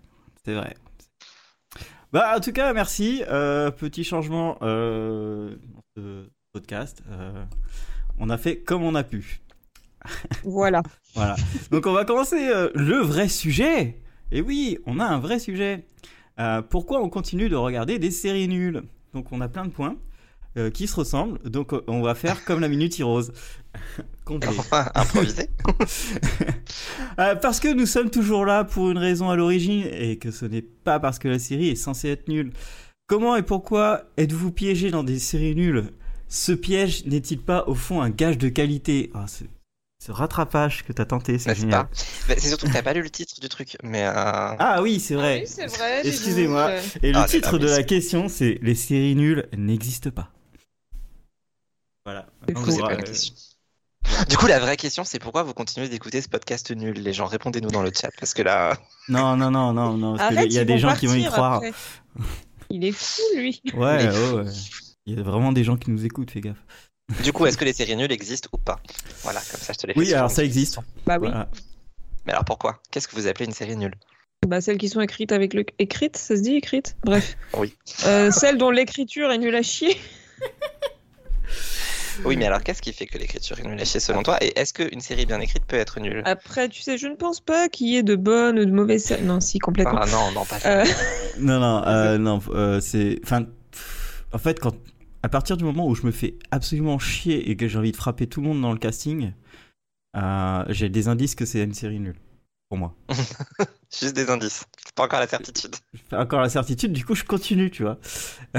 C'est 0.44 0.54
vrai. 0.54 0.74
Bah, 2.12 2.34
en 2.36 2.40
tout 2.40 2.52
cas, 2.52 2.72
merci. 2.72 3.22
Euh, 3.28 3.70
petit 3.70 4.04
changement 4.04 4.56
euh, 4.62 5.56
dans 5.74 5.82
ce 5.96 6.28
podcast. 6.52 7.02
Euh, 7.10 7.44
on 8.18 8.30
a 8.30 8.38
fait 8.38 8.60
comme 8.60 8.82
on 8.82 8.94
a 8.94 9.04
pu. 9.04 9.40
Voilà. 10.44 10.82
Voilà. 11.14 11.36
Donc, 11.70 11.86
on 11.86 11.92
va 11.92 12.04
commencer 12.04 12.48
euh, 12.48 12.70
le 12.74 12.96
vrai 12.98 13.28
sujet. 13.28 14.00
Et 14.32 14.40
oui, 14.40 14.78
on 14.86 15.00
a 15.00 15.04
un 15.04 15.18
vrai 15.18 15.38
sujet. 15.38 15.86
Euh, 16.38 16.62
pourquoi 16.62 17.02
on 17.02 17.08
continue 17.10 17.48
de 17.48 17.56
regarder 17.56 17.98
des 17.98 18.10
séries 18.10 18.48
nulles? 18.48 18.82
Donc, 19.12 19.32
on 19.32 19.40
a 19.40 19.48
plein 19.48 19.64
de 19.66 19.70
points 19.70 19.96
euh, 20.56 20.70
qui 20.70 20.86
se 20.88 20.96
ressemblent. 20.96 21.38
Donc, 21.48 21.72
euh, 21.72 21.82
on 21.88 22.00
va 22.02 22.14
faire 22.14 22.44
comme 22.44 22.60
la 22.60 22.68
Minute 22.68 22.98
Heroes. 22.98 23.30
Complet. 24.24 24.48
enfin, 24.58 24.90
improvisé. 24.94 25.48
Euh, 27.18 27.34
parce 27.34 27.58
que 27.58 27.72
nous 27.72 27.86
sommes 27.86 28.10
toujours 28.10 28.44
là 28.46 28.62
pour 28.62 28.90
une 28.90 28.98
raison 28.98 29.28
à 29.30 29.34
l'origine 29.36 29.84
et 29.92 30.18
que 30.18 30.30
ce 30.30 30.44
n'est 30.44 30.62
pas 30.62 31.00
parce 31.00 31.18
que 31.18 31.26
la 31.26 31.38
série 31.40 31.68
est 31.68 31.74
censée 31.76 32.08
être 32.10 32.28
nulle. 32.28 32.52
Comment 33.08 33.34
et 33.36 33.42
pourquoi 33.42 34.04
êtes-vous 34.16 34.52
piégé 34.52 34.90
dans 34.92 35.02
des 35.02 35.18
séries 35.18 35.56
nulles? 35.56 35.90
Ce 36.28 36.52
piège 36.52 37.06
n'est-il 37.06 37.40
pas 37.40 37.64
au 37.66 37.74
fond 37.74 38.00
un 38.02 38.10
gage 38.10 38.38
de 38.38 38.48
qualité? 38.48 39.10
Ah, 39.14 39.26
ce, 39.26 39.44
ce 40.04 40.12
rattrapage 40.12 40.84
que 40.84 40.92
t'as 40.92 41.06
tenté, 41.06 41.38
c'est 41.38 41.48
N'est-ce 41.48 41.60
génial. 41.62 41.84
pas 41.86 41.90
Bah, 42.28 42.34
C'est 42.38 42.48
surtout 42.48 42.68
que 42.68 42.72
t'as 42.72 42.82
pas 42.82 42.92
lu 42.92 43.02
le 43.02 43.10
titre 43.10 43.40
du 43.40 43.48
truc. 43.48 43.76
Mais 43.82 44.04
euh, 44.04 44.12
Ah 44.14 44.78
oui, 44.82 45.00
c'est 45.00 45.14
vrai. 45.14 45.42
dis 45.44 46.08
Excusez-moi. 46.08 46.72
Et 47.02 47.10
le 47.12 47.18
Ah, 47.18 47.24
titre 47.24 47.58
de 47.58 47.66
la 47.66 47.82
question, 47.82 48.28
c'est 48.28 48.58
Les 48.62 48.74
séries 48.76 49.16
nulles 49.16 49.48
n'existent 49.56 50.10
pas. 50.10 50.30
Voilà. 52.08 52.24
Vous 52.54 52.78
pas. 52.78 54.24
Du 54.30 54.38
coup, 54.38 54.46
la 54.46 54.58
vraie 54.58 54.78
question, 54.78 55.04
c'est 55.04 55.18
pourquoi 55.18 55.42
vous 55.42 55.52
continuez 55.52 55.90
d'écouter 55.90 56.22
ce 56.22 56.28
podcast 56.30 56.70
nul? 56.70 56.94
Les 56.94 57.12
gens, 57.12 57.26
répondez-nous 57.26 57.70
dans 57.70 57.82
le 57.82 57.90
chat. 57.94 58.08
Parce 58.18 58.32
que 58.32 58.40
là, 58.40 58.78
Non, 59.10 59.36
non, 59.36 59.50
non, 59.50 59.74
non, 59.74 59.92
non. 59.98 60.16
Parce 60.16 60.32
Arrête, 60.32 60.46
qu'il 60.48 60.54
y 60.54 60.58
a 60.58 60.64
des 60.64 60.78
gens 60.78 60.96
qui 60.96 61.06
vont 61.06 61.16
y 61.16 61.26
croire. 61.26 61.56
après. 61.56 61.72
Il 62.70 62.82
est 62.86 62.92
fou, 62.92 63.20
lui. 63.36 63.60
Ouais, 63.74 64.08
ouais, 64.08 64.30
ouais. 64.30 64.50
Il 65.04 65.16
y 65.16 65.20
a 65.20 65.22
vraiment 65.22 65.52
des 65.52 65.64
gens 65.64 65.76
qui 65.76 65.90
nous 65.90 66.06
écoutent, 66.06 66.30
fais 66.30 66.40
gaffe. 66.40 66.56
du 67.22 67.30
coup, 67.34 67.44
est-ce 67.44 67.58
que 67.58 67.66
les 67.66 67.74
séries 67.74 67.96
nulles 67.96 68.12
existent 68.12 68.48
ou 68.54 68.56
pas? 68.56 68.80
Voilà, 69.22 69.40
comme 69.40 69.60
ça, 69.60 69.74
je 69.74 69.78
te 69.78 69.86
les 69.86 69.92
fais 69.92 70.00
Oui, 70.00 70.14
alors 70.14 70.30
ça 70.30 70.42
existe. 70.42 70.78
Bah 71.04 71.18
oui. 71.20 71.28
Voilà. 71.28 71.50
Mais 72.24 72.32
alors 72.32 72.46
pourquoi? 72.46 72.80
Qu'est-ce 72.90 73.06
que 73.06 73.16
vous 73.16 73.26
appelez 73.26 73.44
une 73.44 73.52
série 73.52 73.76
nulle? 73.76 73.94
Bah, 74.46 74.62
celles 74.62 74.78
qui 74.78 74.88
sont 74.88 75.02
écrites 75.02 75.32
avec 75.32 75.52
le. 75.52 75.66
Écrites, 75.78 76.16
ça 76.16 76.36
se 76.36 76.40
dit 76.40 76.54
écrites? 76.54 76.96
Bref. 77.04 77.36
Oui. 77.52 77.74
Euh, 78.06 78.30
celles 78.30 78.56
dont 78.56 78.70
l'écriture 78.70 79.30
est 79.30 79.38
nulle 79.38 79.54
à 79.54 79.62
chier. 79.62 79.94
Oui, 82.24 82.36
mais 82.36 82.46
alors 82.46 82.62
qu'est-ce 82.62 82.82
qui 82.82 82.92
fait 82.92 83.06
que 83.06 83.18
l'écriture 83.18 83.58
est 83.58 83.62
nulle? 83.62 83.80
À 83.80 83.84
chier 83.84 84.00
selon 84.00 84.22
toi 84.22 84.36
Et 84.42 84.58
est-ce 84.58 84.72
qu'une 84.72 85.00
série 85.00 85.26
bien 85.26 85.40
écrite 85.40 85.64
peut 85.66 85.76
être 85.76 86.00
nulle? 86.00 86.22
Après, 86.24 86.68
tu 86.68 86.82
sais, 86.82 86.98
je 86.98 87.06
ne 87.06 87.14
pense 87.14 87.40
pas 87.40 87.68
qu'il 87.68 87.88
y 87.88 87.96
ait 87.96 88.02
de 88.02 88.16
bonnes 88.16 88.58
ou 88.58 88.64
de 88.64 88.70
mauvaises 88.72 89.04
séries. 89.04 89.24
Non, 89.24 89.40
si, 89.40 89.58
complètement. 89.58 90.00
Ah 90.02 90.06
non, 90.06 90.32
non, 90.32 90.44
pas 90.44 90.58
ça. 90.58 90.80
Euh, 90.80 90.84
Non, 91.38 91.60
non, 91.60 91.86
euh, 91.86 92.18
non, 92.18 92.40
euh, 92.50 92.80
c'est. 92.80 93.20
Enfin, 93.24 93.46
en 94.32 94.38
fait, 94.38 94.60
quand. 94.60 94.74
À 95.22 95.28
partir 95.28 95.56
du 95.56 95.64
moment 95.64 95.86
où 95.88 95.96
je 95.96 96.06
me 96.06 96.12
fais 96.12 96.36
absolument 96.52 96.98
chier 97.00 97.50
et 97.50 97.56
que 97.56 97.66
j'ai 97.66 97.76
envie 97.76 97.90
de 97.90 97.96
frapper 97.96 98.28
tout 98.28 98.40
le 98.40 98.46
monde 98.46 98.60
dans 98.60 98.72
le 98.72 98.78
casting, 98.78 99.32
euh, 100.16 100.64
j'ai 100.68 100.88
des 100.88 101.08
indices 101.08 101.34
que 101.34 101.44
c'est 101.44 101.62
une 101.62 101.74
série 101.74 101.98
nulle. 101.98 102.16
Pour 102.68 102.78
moi. 102.78 102.94
Juste 104.00 104.14
des 104.14 104.30
indices. 104.30 104.64
Pas 104.94 105.04
encore 105.04 105.20
la 105.20 105.26
certitude. 105.26 105.74
Je 105.94 106.00
fais 106.10 106.16
encore 106.16 106.40
la 106.40 106.48
certitude, 106.50 106.92
du 106.92 107.04
coup, 107.04 107.14
je 107.14 107.24
continue, 107.24 107.70
tu 107.70 107.82
vois. 107.82 107.98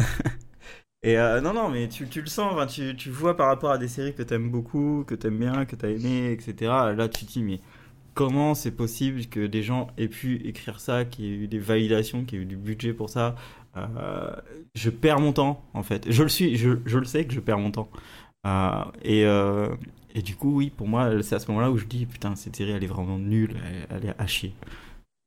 Et 1.02 1.18
euh, 1.18 1.40
non, 1.40 1.54
non, 1.54 1.70
mais 1.70 1.88
tu, 1.88 2.10
tu 2.10 2.20
le 2.22 2.28
sens, 2.28 2.52
enfin, 2.54 2.68
tu, 2.68 2.96
tu 2.96 3.10
vois 3.10 3.38
par 3.38 3.48
rapport 3.48 3.72
à 3.72 3.78
des 3.78 3.88
séries 3.88 4.14
que 4.14 4.22
t'aimes 4.24 4.50
beaucoup, 4.52 5.06
que 5.08 5.16
t'aimes 5.16 5.40
bien, 5.40 5.66
que 5.66 5.76
t'as 5.78 5.90
aimé, 5.90 6.32
etc. 6.34 6.92
Là, 6.94 7.08
tu 7.08 7.26
te 7.26 7.32
dis, 7.32 7.42
mais 7.44 7.62
comment 8.16 8.56
c'est 8.56 8.72
possible 8.72 9.26
que 9.28 9.48
des 9.48 9.64
gens 9.64 9.90
aient 9.98 10.10
pu 10.10 10.38
écrire 10.48 10.80
ça, 10.82 11.06
qu'il 11.06 11.26
y 11.26 11.30
ait 11.30 11.38
eu 11.38 11.48
des 11.50 11.60
validations, 11.60 12.26
qu'il 12.26 12.40
y 12.40 12.42
ait 12.42 12.46
eu 12.46 12.48
du 12.48 12.58
budget 12.58 12.94
pour 12.94 13.10
ça? 13.10 13.36
Euh, 13.78 14.36
Je 14.76 14.90
perds 14.90 15.20
mon 15.22 15.34
temps, 15.34 15.64
en 15.74 15.84
fait. 15.84 16.12
Je 16.12 16.24
le 16.24 16.30
suis, 16.30 16.58
je, 16.58 16.72
je 16.86 16.98
le 17.00 17.06
sais 17.06 17.26
que 17.26 17.34
je 17.34 17.42
perds 17.42 17.60
mon 17.60 17.72
temps. 17.72 17.90
Euh, 18.48 18.86
et, 19.04 19.26
euh, 19.26 19.70
et 20.16 20.22
du 20.24 20.36
coup, 20.36 20.56
oui, 20.58 20.72
pour 20.72 20.88
moi, 20.88 21.24
c'est 21.24 21.36
à 21.36 21.40
ce 21.40 21.48
moment-là 21.50 21.72
où 21.72 21.78
je 21.78 21.86
dis, 21.86 22.06
putain, 22.08 22.36
cette 22.36 22.56
série, 22.58 22.72
elle 22.72 22.84
est 22.84 22.88
vraiment 22.88 23.20
nulle, 23.20 23.58
elle, 23.92 23.98
elle 24.04 24.10
est 24.12 24.16
à 24.20 24.28
chier. 24.28 24.54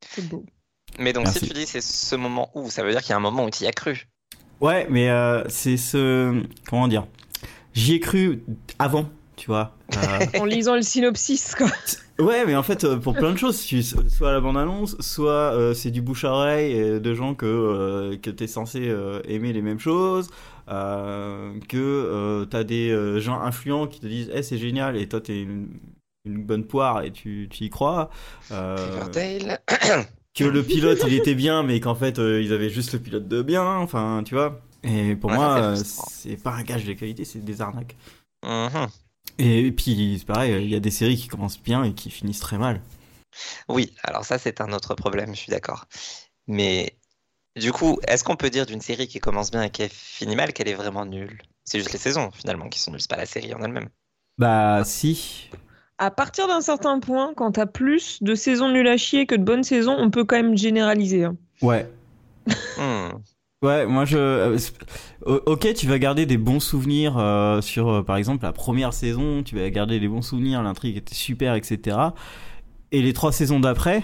c'est 0.05 0.23
beau. 0.29 0.45
Mais 0.99 1.12
donc, 1.12 1.26
Merci. 1.26 1.41
si 1.41 1.41
tu 1.41 1.52
dis 1.55 1.67
c'est 1.67 1.81
ce 1.81 2.14
moment 2.17 2.50
où, 2.55 2.71
ça 2.71 2.83
veut 2.85 2.93
dire 2.93 3.00
qu'il 3.02 3.11
y 3.11 3.12
a 3.14 3.17
un 3.17 3.21
moment 3.21 3.45
où 3.47 3.50
tu 3.50 3.64
y 3.64 3.67
as 3.67 3.73
cru? 3.73 4.07
Ouais, 4.62 4.87
mais 4.88 5.11
euh, 5.11 5.42
c'est 5.49 5.76
ce. 5.76 6.42
Comment 6.71 6.88
dire 6.88 7.07
J'y 7.75 7.95
ai 7.95 8.00
cru 8.00 8.42
avant, 8.78 9.07
tu 9.37 9.47
vois. 9.49 9.76
Euh, 9.97 9.99
En 10.40 10.45
lisant 10.45 10.75
le 10.76 10.83
synopsis, 10.83 11.54
quoi. 11.54 11.66
ouais, 12.19 12.45
mais 12.47 12.54
en 12.54 12.62
fait, 12.62 12.85
euh, 12.85 12.97
pour 12.97 13.14
plein 13.14 13.33
de 13.33 13.38
choses, 13.38 13.61
soit 14.09 14.33
la 14.33 14.40
bande-annonce, 14.40 14.97
soit 15.00 15.52
euh, 15.54 15.75
c'est 15.75 15.90
du 15.90 16.00
bouche-à-oreille 16.00 17.00
de 17.00 17.14
gens 17.14 17.35
que, 17.35 17.47
euh, 17.47 18.16
que 18.16 18.31
t'es 18.31 18.47
censé 18.47 18.88
euh, 18.88 19.21
aimer 19.26 19.52
les 19.52 19.62
mêmes 19.62 19.81
choses, 19.81 20.28
euh, 20.69 21.52
que 21.69 21.76
euh, 21.78 22.45
t'as 22.45 22.62
des 22.64 22.90
euh, 22.90 23.21
gens 23.21 23.40
influents 23.40 23.87
qui 23.87 24.00
te 24.00 24.07
disent 24.07 24.31
Eh, 24.35 24.42
c'est 24.42 24.59
génial, 24.59 24.97
et 24.97 25.09
toi, 25.09 25.21
t'es 25.21 25.42
une- 25.42 25.69
une 26.25 26.45
bonne 26.45 26.64
poire 26.64 27.02
et 27.02 27.11
tu, 27.11 27.49
tu 27.50 27.64
y 27.64 27.71
crois. 27.71 28.09
Euh, 28.52 28.76
Riverdale. 28.78 29.59
Que 30.34 30.44
le 30.44 30.62
pilote 30.62 31.02
il 31.06 31.14
était 31.14 31.34
bien, 31.34 31.62
mais 31.62 31.80
qu'en 31.80 31.94
fait 31.94 32.18
euh, 32.18 32.42
ils 32.42 32.52
avaient 32.52 32.70
juste 32.70 32.92
le 32.92 32.98
pilote 33.00 33.28
de 33.28 33.42
bien. 33.42 33.64
Enfin, 33.78 34.22
tu 34.24 34.34
vois. 34.34 34.60
Et 34.82 35.14
pour 35.16 35.30
Ouais, 35.30 35.36
moi, 35.36 35.56
c'est 35.56 35.62
euh, 35.62 35.76
c'est 35.76 36.36
pas 36.42 36.52
un 36.52 36.62
gage 36.62 36.84
de 36.84 36.92
qualité, 36.94 37.24
c'est 37.24 37.44
des 37.44 37.60
arnaques. 37.60 37.96
Mhm. 38.44 38.88
Et 39.38 39.72
puis 39.72 40.16
c'est 40.18 40.26
pareil, 40.26 40.64
il 40.64 40.70
y 40.70 40.74
a 40.74 40.80
des 40.80 40.90
séries 40.90 41.16
qui 41.16 41.28
commencent 41.28 41.60
bien 41.62 41.84
et 41.84 41.94
qui 41.94 42.10
finissent 42.10 42.40
très 42.40 42.58
mal. 42.58 42.80
Oui, 43.68 43.94
alors 44.02 44.24
ça 44.24 44.38
c'est 44.38 44.60
un 44.60 44.72
autre 44.72 44.94
problème, 44.94 45.34
je 45.34 45.40
suis 45.40 45.50
d'accord. 45.50 45.86
Mais 46.46 46.98
du 47.56 47.72
coup, 47.72 48.00
est-ce 48.08 48.24
qu'on 48.24 48.36
peut 48.36 48.50
dire 48.50 48.66
d'une 48.66 48.80
série 48.80 49.08
qui 49.08 49.20
commence 49.20 49.50
bien 49.50 49.62
et 49.64 49.70
qui 49.70 49.88
finit 49.88 50.36
mal 50.36 50.52
qu'elle 50.52 50.68
est 50.68 50.74
vraiment 50.74 51.06
nulle? 51.06 51.42
C'est 51.64 51.78
juste 51.78 51.92
les 51.92 51.98
saisons 51.98 52.30
finalement 52.32 52.68
qui 52.68 52.80
sont 52.80 52.90
nulles, 52.92 53.00
c'est 53.00 53.10
pas 53.10 53.16
la 53.16 53.26
série 53.26 53.54
en 53.54 53.62
elle-même. 53.62 53.90
Bah 54.38 54.82
si. 54.84 55.50
À 56.02 56.11
partir 56.11 56.49
d'un 56.49 56.61
certain 56.61 56.99
point, 56.99 57.32
quand 57.37 57.52
t'as 57.52 57.66
plus 57.66 58.21
de 58.23 58.35
saisons 58.35 58.71
nulles 58.73 58.88
à 58.88 58.97
chier 58.97 59.25
que 59.26 59.37
de 59.37 59.44
bonnes 59.44 59.62
saisons, 59.62 59.94
on 59.97 60.11
peut 60.11 60.25
quand 60.25 60.35
même 60.37 60.56
généraliser. 60.56 61.25
hein. 61.25 61.37
Ouais. 61.62 61.88
Hmm. 62.76 63.11
Ouais, 63.62 63.87
moi 63.87 64.04
je. 64.04 64.18
euh, 64.18 64.59
c'est- 64.59 64.73
o- 65.25 65.40
ok, 65.47 65.73
tu 65.75 65.87
vas 65.87 66.00
garder 66.00 66.26
des 66.26 66.37
bons 66.37 66.59
souvenirs 66.59 67.16
euh, 67.16 67.61
sur, 67.61 67.88
euh, 67.88 68.02
par 68.02 68.16
exemple, 68.16 68.42
la 68.42 68.50
première 68.52 68.92
saison, 68.92 69.44
tu 69.44 69.54
vas 69.54 69.71
garder 69.71 70.00
des 70.00 70.09
bons 70.09 70.23
souvenirs, 70.23 70.61
l'intrigue 70.64 70.97
était 70.97 71.14
super, 71.14 71.54
etc. 71.54 71.97
Et 72.90 73.02
les 73.02 73.12
trois 73.12 73.30
saisons 73.30 73.61
d'après, 73.61 74.02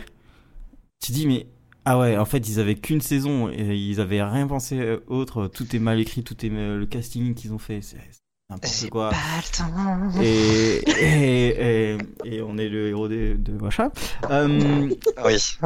tu 1.05 1.11
dis, 1.12 1.26
mais. 1.26 1.47
Ah 1.85 1.99
ouais, 1.99 2.17
en 2.19 2.25
fait, 2.26 2.49
ils 2.49 2.61
avaient 2.61 2.75
qu'une 2.76 3.00
saison 3.00 3.49
et 3.50 3.75
ils 3.75 3.99
avaient 4.00 4.23
rien 4.23 4.47
pensé 4.47 4.78
euh, 4.78 4.99
autre, 5.09 5.49
tout 5.49 5.75
est 5.75 5.78
mal 5.81 5.99
écrit, 5.99 6.23
tout 6.23 6.37
est. 6.47 6.50
Le 6.50 6.87
casting 6.87 7.35
qu'ils 7.35 7.52
ont 7.52 7.59
fait, 7.59 7.81
c'est 7.83 7.97
c'est 8.12 8.21
n'importe 8.50 8.88
quoi. 8.90 9.11
pas 9.11 9.17
le 9.38 9.57
temps. 9.57 10.23
Et, 10.23 10.83
et, 11.02 11.93
et, 11.95 11.99
et 12.25 12.43
on 12.43 12.57
est 12.59 12.69
le 12.69 12.88
héros 12.88 13.09
de, 13.09 13.37
de 13.38 13.52
machin. 13.52 13.90
Euh, 14.31 14.88
Oui. 15.25 15.57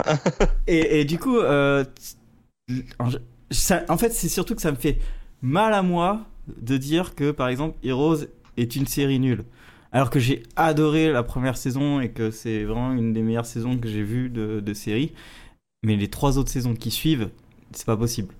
et, 0.66 1.00
et 1.00 1.04
du 1.04 1.18
coup, 1.18 1.38
euh, 1.38 1.84
ça- 3.50 3.84
en 3.88 3.96
fait, 3.98 4.10
c'est 4.12 4.28
surtout 4.28 4.54
que 4.54 4.62
ça 4.62 4.70
me 4.72 4.76
fait 4.76 4.98
mal 5.42 5.72
à 5.74 5.82
moi 5.82 6.26
de 6.60 6.76
dire 6.76 7.14
que, 7.14 7.30
par 7.30 7.48
exemple, 7.48 7.76
Heroes 7.84 8.24
est 8.56 8.74
une 8.76 8.86
série 8.86 9.20
nulle. 9.20 9.44
Alors 9.92 10.08
que 10.10 10.18
j'ai 10.18 10.42
adoré 10.56 11.12
la 11.12 11.22
première 11.22 11.56
saison 11.56 12.00
et 12.00 12.08
que 12.10 12.30
c'est 12.30 12.64
vraiment 12.64 12.92
une 12.92 13.12
des 13.12 13.20
meilleures 13.22 13.46
saisons 13.46 13.76
que 13.76 13.88
j'ai 13.88 14.02
vues 14.02 14.30
de, 14.30 14.60
de 14.60 14.74
série. 14.74 15.12
Mais 15.84 15.96
les 15.96 16.08
trois 16.08 16.38
autres 16.38 16.50
saisons 16.50 16.74
qui 16.74 16.90
suivent, 16.90 17.28
c'est 17.72 17.84
pas 17.86 17.96
possible. 17.96 18.32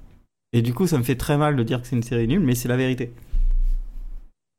Et 0.55 0.63
du 0.63 0.73
coup, 0.75 0.87
ça 0.87 0.97
me 0.99 1.03
fait 1.03 1.17
très 1.17 1.37
mal 1.37 1.57
de 1.57 1.63
dire 1.63 1.83
que 1.83 1.87
c'est 1.89 1.97
une 1.97 2.03
série 2.03 2.27
nulle, 2.27 2.41
mais 2.41 2.55
c'est 2.55 2.69
la 2.69 2.77
vérité. 2.77 3.13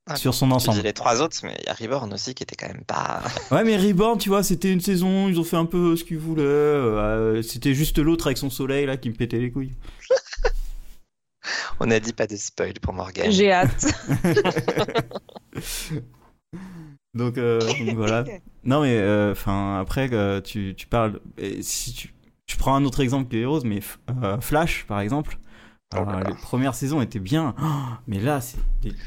Ah, 0.05 0.17
Sur 0.17 0.33
son 0.33 0.47
Tu 0.49 0.53
ensemble. 0.53 0.77
dis 0.79 0.83
les 0.83 0.91
trois 0.93 1.21
autres, 1.21 1.37
mais 1.43 1.55
il 1.61 1.65
y 1.65 1.69
a 1.69 1.73
Reborn 1.73 2.13
aussi 2.13 2.33
qui 2.35 2.43
était 2.43 2.55
quand 2.57 2.67
même 2.67 2.83
pas. 2.83 3.21
Ouais, 3.51 3.63
mais 3.63 3.77
Reborn, 3.77 4.17
tu 4.17 4.27
vois, 4.29 4.43
c'était 4.43 4.71
une 4.71 4.81
saison, 4.81 5.29
ils 5.29 5.39
ont 5.39 5.43
fait 5.45 5.55
un 5.55 5.65
peu 5.65 5.95
ce 5.95 6.03
qu'ils 6.03 6.17
voulaient. 6.17 6.41
euh, 6.43 7.41
c'était 7.41 7.73
juste 7.73 7.97
l'autre 7.99 8.27
avec 8.27 8.37
son 8.37 8.49
soleil 8.49 8.85
là 8.85 8.97
qui 8.97 9.09
me 9.09 9.15
pétait 9.15 9.39
les 9.39 9.49
couilles. 9.51 9.71
On 11.79 11.89
a 11.91 11.99
dit 11.99 12.13
pas 12.13 12.27
de 12.27 12.35
spoil 12.35 12.73
pour 12.81 12.93
Morgan. 12.93 13.31
J'ai 13.31 13.51
hâte. 13.51 13.85
Donc, 17.13 17.37
euh, 17.37 17.59
donc 17.59 17.95
voilà. 17.95 18.23
Non, 18.63 18.81
mais 18.81 18.97
enfin, 19.31 19.79
après, 19.79 20.09
euh, 20.13 20.39
tu, 20.41 20.73
tu 20.75 20.87
parles. 20.87 21.19
et 21.37 21.61
si 21.61 21.93
tu, 21.93 22.13
je 22.47 22.55
prends 22.55 22.75
un 22.75 22.85
autre 22.85 23.01
exemple 23.01 23.29
que 23.29 23.35
Heroes, 23.37 23.61
mais 23.65 23.81
euh, 24.23 24.39
Flash, 24.39 24.85
par 24.87 25.01
exemple. 25.01 25.37
Oh 25.95 26.05
là 26.05 26.17
euh, 26.17 26.23
là. 26.23 26.29
les 26.29 26.35
premières 26.35 26.75
saisons 26.75 27.01
étaient 27.01 27.19
bien, 27.19 27.55
Oh, 27.61 27.65
mais 28.07 28.19
là, 28.19 28.39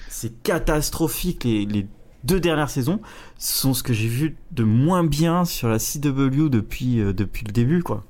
c'est 0.09 0.43
catastrophique. 0.43 1.45
Les, 1.45 1.65
les 1.67 1.87
deux 2.25 2.41
dernières 2.41 2.71
saisons 2.71 3.01
sont 3.39 3.75
ce 3.75 3.83
que 3.83 3.93
j'ai 3.93 4.09
vu 4.09 4.37
de 4.51 4.65
moins 4.65 5.05
bien 5.05 5.45
sur 5.45 5.69
la 5.69 5.79
CW 5.79 6.49
depuis, 6.49 7.01
euh, 7.01 7.13
depuis 7.13 7.45
le 7.47 7.53
début, 7.53 7.83
quoi. 7.83 8.05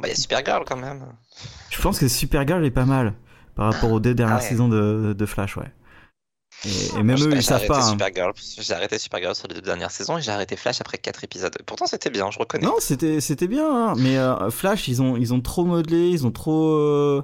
Bah, 0.00 0.08
il 0.08 0.10
y 0.10 0.12
a 0.12 0.16
Supergirl 0.16 0.64
quand 0.66 0.76
même. 0.76 1.04
Je 1.70 1.80
pense 1.82 1.98
que 1.98 2.08
Supergirl 2.08 2.64
est 2.64 2.70
pas 2.70 2.84
mal 2.86 3.14
par 3.54 3.72
rapport 3.72 3.90
aux 3.92 4.00
deux 4.00 4.14
dernières 4.14 4.38
Ah 4.38 4.40
ouais. 4.42 4.48
saisons 4.48 4.68
de, 4.68 5.12
de 5.16 5.26
Flash, 5.26 5.56
ouais. 5.56 5.70
Et, 6.64 6.98
et 6.98 7.02
même 7.04 7.16
eux, 7.22 7.30
j'ai 7.30 7.36
ils 7.36 7.42
savent 7.42 7.56
arrêté 7.58 7.68
pas. 7.68 7.84
hein. 7.86 7.90
Supergirl. 7.90 8.32
J'ai 8.58 8.72
arrêté 8.74 8.98
Supergirl 8.98 9.34
sur 9.34 9.46
les 9.48 9.54
deux 9.54 9.60
dernières 9.60 9.90
saisons 9.92 10.18
et 10.18 10.22
j'ai 10.22 10.30
arrêté 10.32 10.56
Flash 10.56 10.80
après 10.80 10.98
quatre 10.98 11.22
épisodes. 11.22 11.56
Pourtant, 11.66 11.86
c'était 11.86 12.10
bien, 12.10 12.30
je 12.30 12.38
reconnais. 12.38 12.66
Non, 12.66 12.74
c'était 12.80 13.20
c'était 13.20 13.46
bien, 13.48 13.68
hein. 13.90 13.94
mais 13.96 14.16
euh, 14.18 14.50
Flash, 14.50 14.88
ils 14.88 15.00
ont 15.02 15.16
ils 15.16 15.32
ont 15.34 15.40
trop 15.40 15.64
modelé, 15.64 16.08
ils 16.10 16.26
ont 16.26 16.32
trop. 16.32 16.70
euh, 16.70 17.22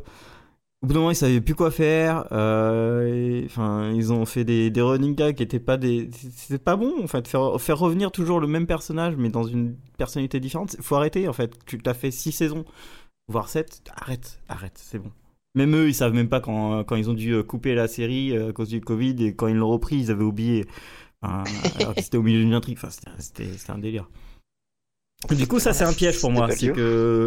Au 0.84 0.86
bout 0.86 0.92
d'un 0.92 0.98
moment, 0.98 1.12
ils 1.12 1.16
savaient 1.16 1.40
plus 1.40 1.54
quoi 1.54 1.70
faire. 1.70 2.26
euh, 2.32 3.42
Enfin, 3.46 3.90
ils 3.94 4.12
ont 4.12 4.26
fait 4.26 4.44
des, 4.44 4.68
des 4.68 4.82
running 4.82 5.14
gags 5.14 5.34
qui 5.34 5.42
étaient 5.42 5.58
pas 5.58 5.78
des. 5.78 6.10
C'était 6.36 6.58
pas 6.58 6.76
bon, 6.76 6.92
en 7.02 7.06
fait. 7.06 7.26
Faire, 7.26 7.58
faire 7.58 7.78
revenir 7.78 8.12
toujours 8.12 8.38
le 8.38 8.46
même 8.46 8.66
personnage, 8.66 9.14
mais 9.16 9.30
dans 9.30 9.44
une 9.44 9.76
personnalité 9.96 10.40
différente, 10.40 10.76
faut 10.82 10.94
arrêter, 10.96 11.26
en 11.26 11.32
fait. 11.32 11.54
Tu 11.64 11.78
t'as 11.78 11.94
fait 11.94 12.10
6 12.10 12.32
saisons, 12.32 12.66
voire 13.28 13.48
7. 13.48 13.82
Arrête, 13.96 14.40
arrête, 14.46 14.76
c'est 14.76 14.98
bon. 14.98 15.10
Même 15.54 15.74
eux, 15.74 15.88
ils 15.88 15.94
savent 15.94 16.12
même 16.12 16.28
pas 16.28 16.40
quand, 16.40 16.84
quand 16.84 16.96
ils 16.96 17.08
ont 17.08 17.14
dû 17.14 17.32
euh, 17.32 17.42
couper 17.42 17.74
la 17.74 17.88
série 17.88 18.36
euh, 18.36 18.50
à 18.50 18.52
cause 18.52 18.68
du 18.68 18.82
Covid 18.82 19.16
et 19.24 19.34
quand 19.34 19.46
ils 19.46 19.56
l'ont 19.56 19.70
repris, 19.70 19.96
ils 19.96 20.10
avaient 20.10 20.22
oublié. 20.22 20.66
Enfin, 21.22 21.44
alors 21.80 21.94
que 21.94 22.02
c'était 22.02 22.18
au 22.18 22.22
milieu 22.22 22.40
d'une 22.40 22.52
intrigue. 22.52 22.76
Enfin, 22.76 22.90
c'était 23.18 23.48
un 23.70 23.78
délire. 23.78 24.10
Du 25.30 25.46
coup, 25.46 25.60
ça, 25.60 25.72
c'est 25.72 25.84
un 25.84 25.94
piège 25.94 26.20
pour 26.20 26.30
moi. 26.30 26.50
C'est 26.50 26.72
que. 26.72 27.24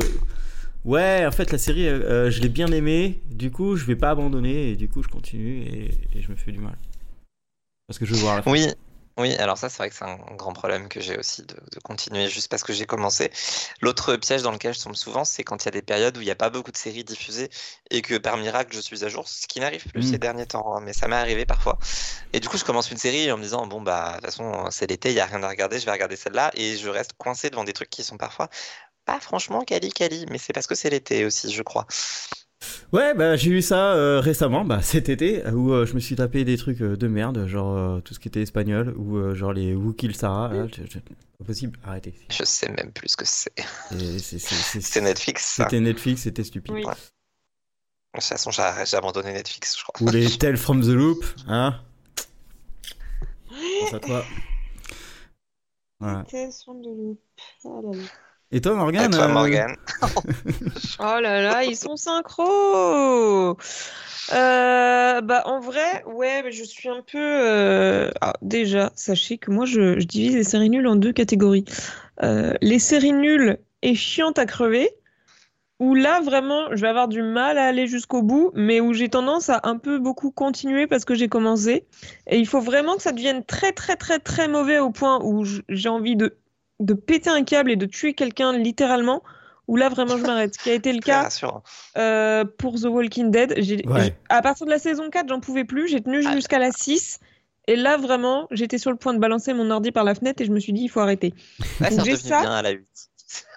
Ouais, 0.87 1.25
en 1.25 1.31
fait, 1.31 1.51
la 1.51 1.57
série, 1.57 1.85
euh, 1.87 1.99
euh, 2.03 2.31
je 2.31 2.41
l'ai 2.41 2.47
bien 2.47 2.71
aimée. 2.71 3.21
Du 3.29 3.51
coup, 3.51 3.75
je 3.75 3.83
vais 3.85 3.97
pas 3.97 4.09
abandonner. 4.09 4.71
Et 4.71 4.75
du 4.77 4.87
coup, 4.87 5.03
je 5.03 5.09
continue 5.09 5.63
et, 5.63 5.91
et 6.15 6.21
je 6.21 6.31
me 6.31 6.35
fais 6.37 6.53
du 6.53 6.59
mal. 6.59 6.77
Parce 7.87 7.99
que 7.99 8.05
je 8.05 8.13
veux 8.13 8.21
voir 8.21 8.37
la 8.37 8.41
fin. 8.41 8.51
Oui, 8.51 8.67
oui, 9.17 9.33
alors 9.35 9.57
ça, 9.57 9.67
c'est 9.67 9.77
vrai 9.79 9.89
que 9.89 9.95
c'est 9.95 10.05
un 10.05 10.17
grand 10.37 10.53
problème 10.53 10.87
que 10.87 11.01
j'ai 11.01 11.17
aussi 11.17 11.41
de, 11.41 11.55
de 11.55 11.79
continuer 11.83 12.29
juste 12.29 12.49
parce 12.49 12.63
que 12.63 12.71
j'ai 12.71 12.85
commencé. 12.85 13.31
L'autre 13.81 14.15
piège 14.15 14.43
dans 14.43 14.51
lequel 14.51 14.73
je 14.73 14.81
tombe 14.81 14.95
souvent, 14.95 15.25
c'est 15.25 15.43
quand 15.43 15.63
il 15.63 15.65
y 15.65 15.69
a 15.69 15.71
des 15.71 15.81
périodes 15.81 16.15
où 16.17 16.21
il 16.21 16.25
n'y 16.25 16.31
a 16.31 16.35
pas 16.35 16.49
beaucoup 16.51 16.71
de 16.71 16.77
séries 16.77 17.03
diffusées 17.03 17.49
et 17.89 18.01
que 18.01 18.17
par 18.17 18.37
miracle, 18.37 18.75
je 18.75 18.79
suis 18.79 19.03
à 19.03 19.09
jour, 19.09 19.27
ce 19.27 19.47
qui 19.47 19.59
n'arrive 19.59 19.85
plus 19.87 20.03
Mm. 20.03 20.11
ces 20.11 20.17
derniers 20.19 20.45
temps, 20.45 20.75
hein, 20.75 20.81
mais 20.81 20.93
ça 20.93 21.07
m'est 21.07 21.15
arrivé 21.15 21.45
parfois. 21.45 21.79
Et 22.33 22.39
du 22.39 22.47
coup, 22.47 22.57
je 22.57 22.63
commence 22.63 22.91
une 22.91 22.97
série 22.97 23.31
en 23.31 23.37
me 23.37 23.43
disant, 23.43 23.65
bon, 23.67 23.81
bah, 23.81 24.09
de 24.09 24.15
toute 24.17 24.25
façon, 24.25 24.67
c'est 24.69 24.87
l'été, 24.87 25.09
il 25.09 25.15
n'y 25.15 25.19
a 25.19 25.25
rien 25.25 25.41
à 25.41 25.49
regarder, 25.49 25.79
je 25.79 25.85
vais 25.85 25.91
regarder 25.91 26.15
celle-là, 26.15 26.51
et 26.53 26.77
je 26.77 26.87
reste 26.89 27.13
coincé 27.17 27.49
devant 27.49 27.63
des 27.63 27.73
trucs 27.73 27.89
qui 27.89 28.03
sont 28.03 28.17
parfois 28.17 28.49
pas 29.07 29.19
franchement 29.19 29.63
quali 29.63 29.89
quali, 29.91 30.25
mais 30.29 30.37
c'est 30.37 30.53
parce 30.53 30.67
que 30.67 30.75
c'est 30.75 30.89
l'été 30.91 31.25
aussi, 31.25 31.51
je 31.51 31.63
crois. 31.63 31.87
Ouais, 32.91 33.13
bah, 33.13 33.35
j'ai 33.35 33.51
eu 33.51 33.61
ça 33.61 33.93
euh, 33.93 34.19
récemment, 34.19 34.65
bah, 34.65 34.81
cet 34.81 35.09
été, 35.09 35.45
où 35.49 35.71
euh, 35.71 35.85
je 35.85 35.93
me 35.93 35.99
suis 35.99 36.15
tapé 36.15 36.43
des 36.43 36.57
trucs 36.57 36.81
euh, 36.81 36.97
de 36.97 37.07
merde, 37.07 37.47
genre 37.47 37.75
euh, 37.77 37.99
tout 38.01 38.13
ce 38.13 38.19
qui 38.19 38.27
était 38.27 38.41
espagnol, 38.41 38.93
ou 38.97 39.17
euh, 39.17 39.35
genre 39.35 39.53
les 39.53 39.73
Who 39.73 39.93
Kill 39.93 40.15
Sarah. 40.15 40.53
là, 40.53 40.67
je- 40.67 40.83
je- 40.89 40.99
Pas 40.99 41.45
possible, 41.45 41.77
arrêtez. 41.85 42.13
Je 42.31 42.43
sais 42.43 42.69
même 42.71 42.91
plus 42.91 43.09
ce 43.09 43.17
que 43.17 43.25
c'est. 43.25 43.53
C'était 44.29 45.01
Netflix. 45.01 45.53
C'était 45.57 45.79
Netflix, 45.79 46.21
c'était 46.23 46.43
stupide. 46.43 46.73
Oui. 46.73 46.81
De 46.83 46.89
toute 48.19 48.23
façon, 48.23 48.49
j'ai 48.51 48.97
abandonné 48.97 49.33
Netflix, 49.33 49.77
je 49.77 49.83
crois. 49.83 50.07
Ou 50.07 50.11
les 50.11 50.27
Tales 50.39 50.57
from 50.57 50.81
the 50.81 50.87
Loop, 50.87 51.23
hein 51.47 51.79
Pense 53.81 53.93
à 53.93 53.99
toi. 53.99 54.25
Voilà. 55.99 56.23
Et 58.51 58.61
toi, 58.61 58.75
Morgane 58.75 59.11
toi, 59.11 59.25
euh, 59.25 59.27
Morgan. 59.27 59.75
Oh 60.99 61.19
là 61.21 61.41
là, 61.41 61.63
ils 61.65 61.75
sont 61.75 61.97
synchro. 61.97 63.57
Euh, 64.33 65.21
bah 65.21 65.43
en 65.45 65.59
vrai, 65.59 66.03
ouais, 66.05 66.43
mais 66.43 66.51
je 66.51 66.63
suis 66.63 66.89
un 66.89 67.01
peu. 67.01 67.17
euh, 67.17 68.09
ah, 68.21 68.33
déjà, 68.41 68.91
sachez 68.95 69.37
que 69.37 69.51
moi, 69.51 69.65
je, 69.65 69.99
je 69.99 70.05
divise 70.05 70.35
les 70.35 70.43
séries 70.43 70.69
nulles 70.69 70.87
en 70.87 70.95
deux 70.95 71.13
catégories. 71.13 71.65
Euh, 72.23 72.53
les 72.61 72.79
séries 72.79 73.13
nulles 73.13 73.59
et 73.81 73.95
chiantes 73.95 74.39
à 74.39 74.45
crever, 74.45 74.89
où 75.79 75.93
là 75.93 76.21
vraiment, 76.21 76.67
je 76.71 76.81
vais 76.81 76.87
avoir 76.87 77.07
du 77.07 77.21
mal 77.21 77.57
à 77.57 77.65
aller 77.65 77.87
jusqu'au 77.87 78.21
bout, 78.21 78.51
mais 78.55 78.81
où 78.81 78.93
j'ai 78.93 79.09
tendance 79.09 79.49
à 79.49 79.59
un 79.63 79.77
peu 79.77 79.99
beaucoup 79.99 80.31
continuer 80.31 80.87
parce 80.87 81.05
que 81.05 81.15
j'ai 81.15 81.27
commencé. 81.29 81.85
Et 82.27 82.37
il 82.39 82.47
faut 82.47 82.61
vraiment 82.61 82.95
que 82.95 83.01
ça 83.03 83.11
devienne 83.11 83.43
très 83.45 83.73
très 83.73 83.95
très 83.97 84.19
très 84.19 84.47
mauvais 84.47 84.79
au 84.79 84.89
point 84.89 85.19
où 85.23 85.45
j'ai 85.69 85.89
envie 85.89 86.15
de 86.15 86.37
de 86.79 86.93
péter 86.93 87.29
un 87.29 87.43
câble 87.43 87.71
et 87.71 87.75
de 87.75 87.85
tuer 87.85 88.13
quelqu'un 88.13 88.57
littéralement. 88.57 89.23
Où 89.67 89.75
là 89.75 89.89
vraiment 89.89 90.17
je 90.17 90.23
m'arrête. 90.23 90.53
Ce 90.53 90.59
qui 90.63 90.69
a 90.69 90.73
été 90.73 90.93
le 90.93 91.01
cas 91.01 91.27
euh, 91.97 92.45
pour 92.57 92.75
The 92.79 92.85
Walking 92.85 93.31
Dead. 93.31 93.53
Ouais. 93.85 94.15
À 94.29 94.41
partir 94.41 94.65
de 94.65 94.71
la 94.71 94.79
saison 94.79 95.09
4, 95.09 95.27
j'en 95.27 95.41
pouvais 95.41 95.65
plus. 95.65 95.89
J'ai 95.89 96.01
tenu 96.01 96.21
Ah. 96.25 96.31
jusqu'à 96.33 96.57
la 96.57 96.71
6. 96.71 97.19
Et 97.67 97.75
là, 97.75 97.97
vraiment, 97.97 98.47
j'étais 98.51 98.77
sur 98.77 98.91
le 98.91 98.97
point 98.97 99.13
de 99.13 99.19
balancer 99.19 99.53
mon 99.53 99.69
ordi 99.69 99.91
par 99.91 100.05
la 100.05 100.15
fenêtre 100.15 100.41
et 100.41 100.45
je 100.45 100.51
me 100.53 100.59
suis 100.61 100.71
dit, 100.71 100.83
il 100.83 100.87
faut 100.87 101.01
arrêter. 101.01 101.33
Ouais, 101.81 101.89
j'ai 102.05 102.15
ça. 102.15 102.39
bien 102.39 102.51
à 102.51 102.61
la 102.61 102.69
8. 102.71 102.87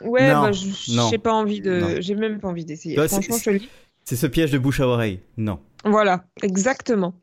Ouais, 0.00 0.32
bah, 0.32 0.50
j'ai 0.52 1.18
pas 1.18 1.32
envie 1.32 1.60
de. 1.60 2.00
J'ai 2.00 2.16
même 2.16 2.40
pas 2.40 2.48
envie 2.48 2.64
d'essayer. 2.64 2.96
Franchement, 3.06 3.36
je 3.40 3.50
le. 3.50 3.60
C'est 4.04 4.16
ce 4.16 4.26
piège 4.26 4.50
de 4.50 4.58
bouche 4.58 4.80
à 4.80 4.88
oreille. 4.88 5.20
Non. 5.36 5.60
Voilà, 5.84 6.24
exactement. 6.42 7.14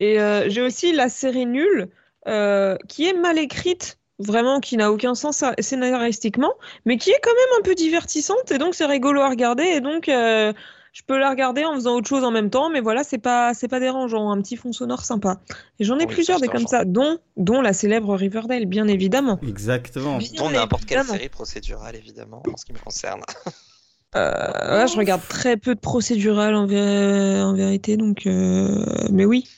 Et 0.00 0.18
euh, 0.18 0.48
j'ai 0.48 0.62
aussi 0.62 0.94
la 0.94 1.10
série 1.10 1.44
nulle 1.44 1.90
euh, 2.26 2.78
qui 2.88 3.06
est 3.06 3.12
mal 3.12 3.38
écrite, 3.38 3.98
vraiment, 4.24 4.60
qui 4.60 4.76
n'a 4.76 4.90
aucun 4.90 5.14
sens 5.14 5.44
scénaristiquement, 5.58 6.54
mais 6.84 6.96
qui 6.96 7.10
est 7.10 7.20
quand 7.22 7.30
même 7.34 7.60
un 7.60 7.62
peu 7.62 7.74
divertissante 7.74 8.50
et 8.50 8.58
donc 8.58 8.74
c'est 8.74 8.86
rigolo 8.86 9.20
à 9.20 9.28
regarder. 9.28 9.64
Et 9.64 9.80
donc, 9.80 10.08
euh, 10.08 10.52
je 10.92 11.02
peux 11.06 11.18
la 11.18 11.28
regarder 11.30 11.64
en 11.64 11.74
faisant 11.74 11.96
autre 11.96 12.08
chose 12.08 12.22
en 12.24 12.30
même 12.30 12.50
temps, 12.50 12.70
mais 12.70 12.80
voilà, 12.80 13.02
c'est 13.04 13.18
pas, 13.18 13.52
c'est 13.52 13.66
pas 13.68 13.80
dérangeant, 13.80 14.30
un 14.30 14.40
petit 14.40 14.56
fond 14.56 14.72
sonore 14.72 15.04
sympa. 15.04 15.40
Et 15.80 15.84
j'en 15.84 15.98
ai 15.98 16.06
Oui, 16.06 16.12
plusieurs 16.14 16.38
des 16.40 16.48
comme 16.48 16.66
ça, 16.68 16.84
dont, 16.84 17.18
dont 17.36 17.60
la 17.60 17.72
célèbre 17.72 18.14
Riverdale, 18.14 18.66
bien 18.66 18.86
évidemment. 18.86 19.40
Exactement. 19.42 20.18
Bien 20.18 20.28
Dont 20.38 20.50
n'importe 20.50 20.84
quelle 20.84 21.04
série 21.04 21.28
procédurale, 21.28 21.96
évidemment, 21.96 22.42
en 22.52 22.56
ce 22.56 22.64
qui 22.64 22.72
me 22.72 22.78
concerne. 22.78 23.22
Euh, 24.16 24.76
là, 24.76 24.86
je 24.86 24.96
regarde 24.96 25.22
très 25.28 25.56
peu 25.56 25.74
de 25.74 25.80
procédurales 25.80 26.54
en, 26.54 26.68
vé- 26.68 27.42
en 27.42 27.52
vérité, 27.54 27.96
donc, 27.96 28.28
euh, 28.28 28.84
mais 29.10 29.24
oui, 29.24 29.48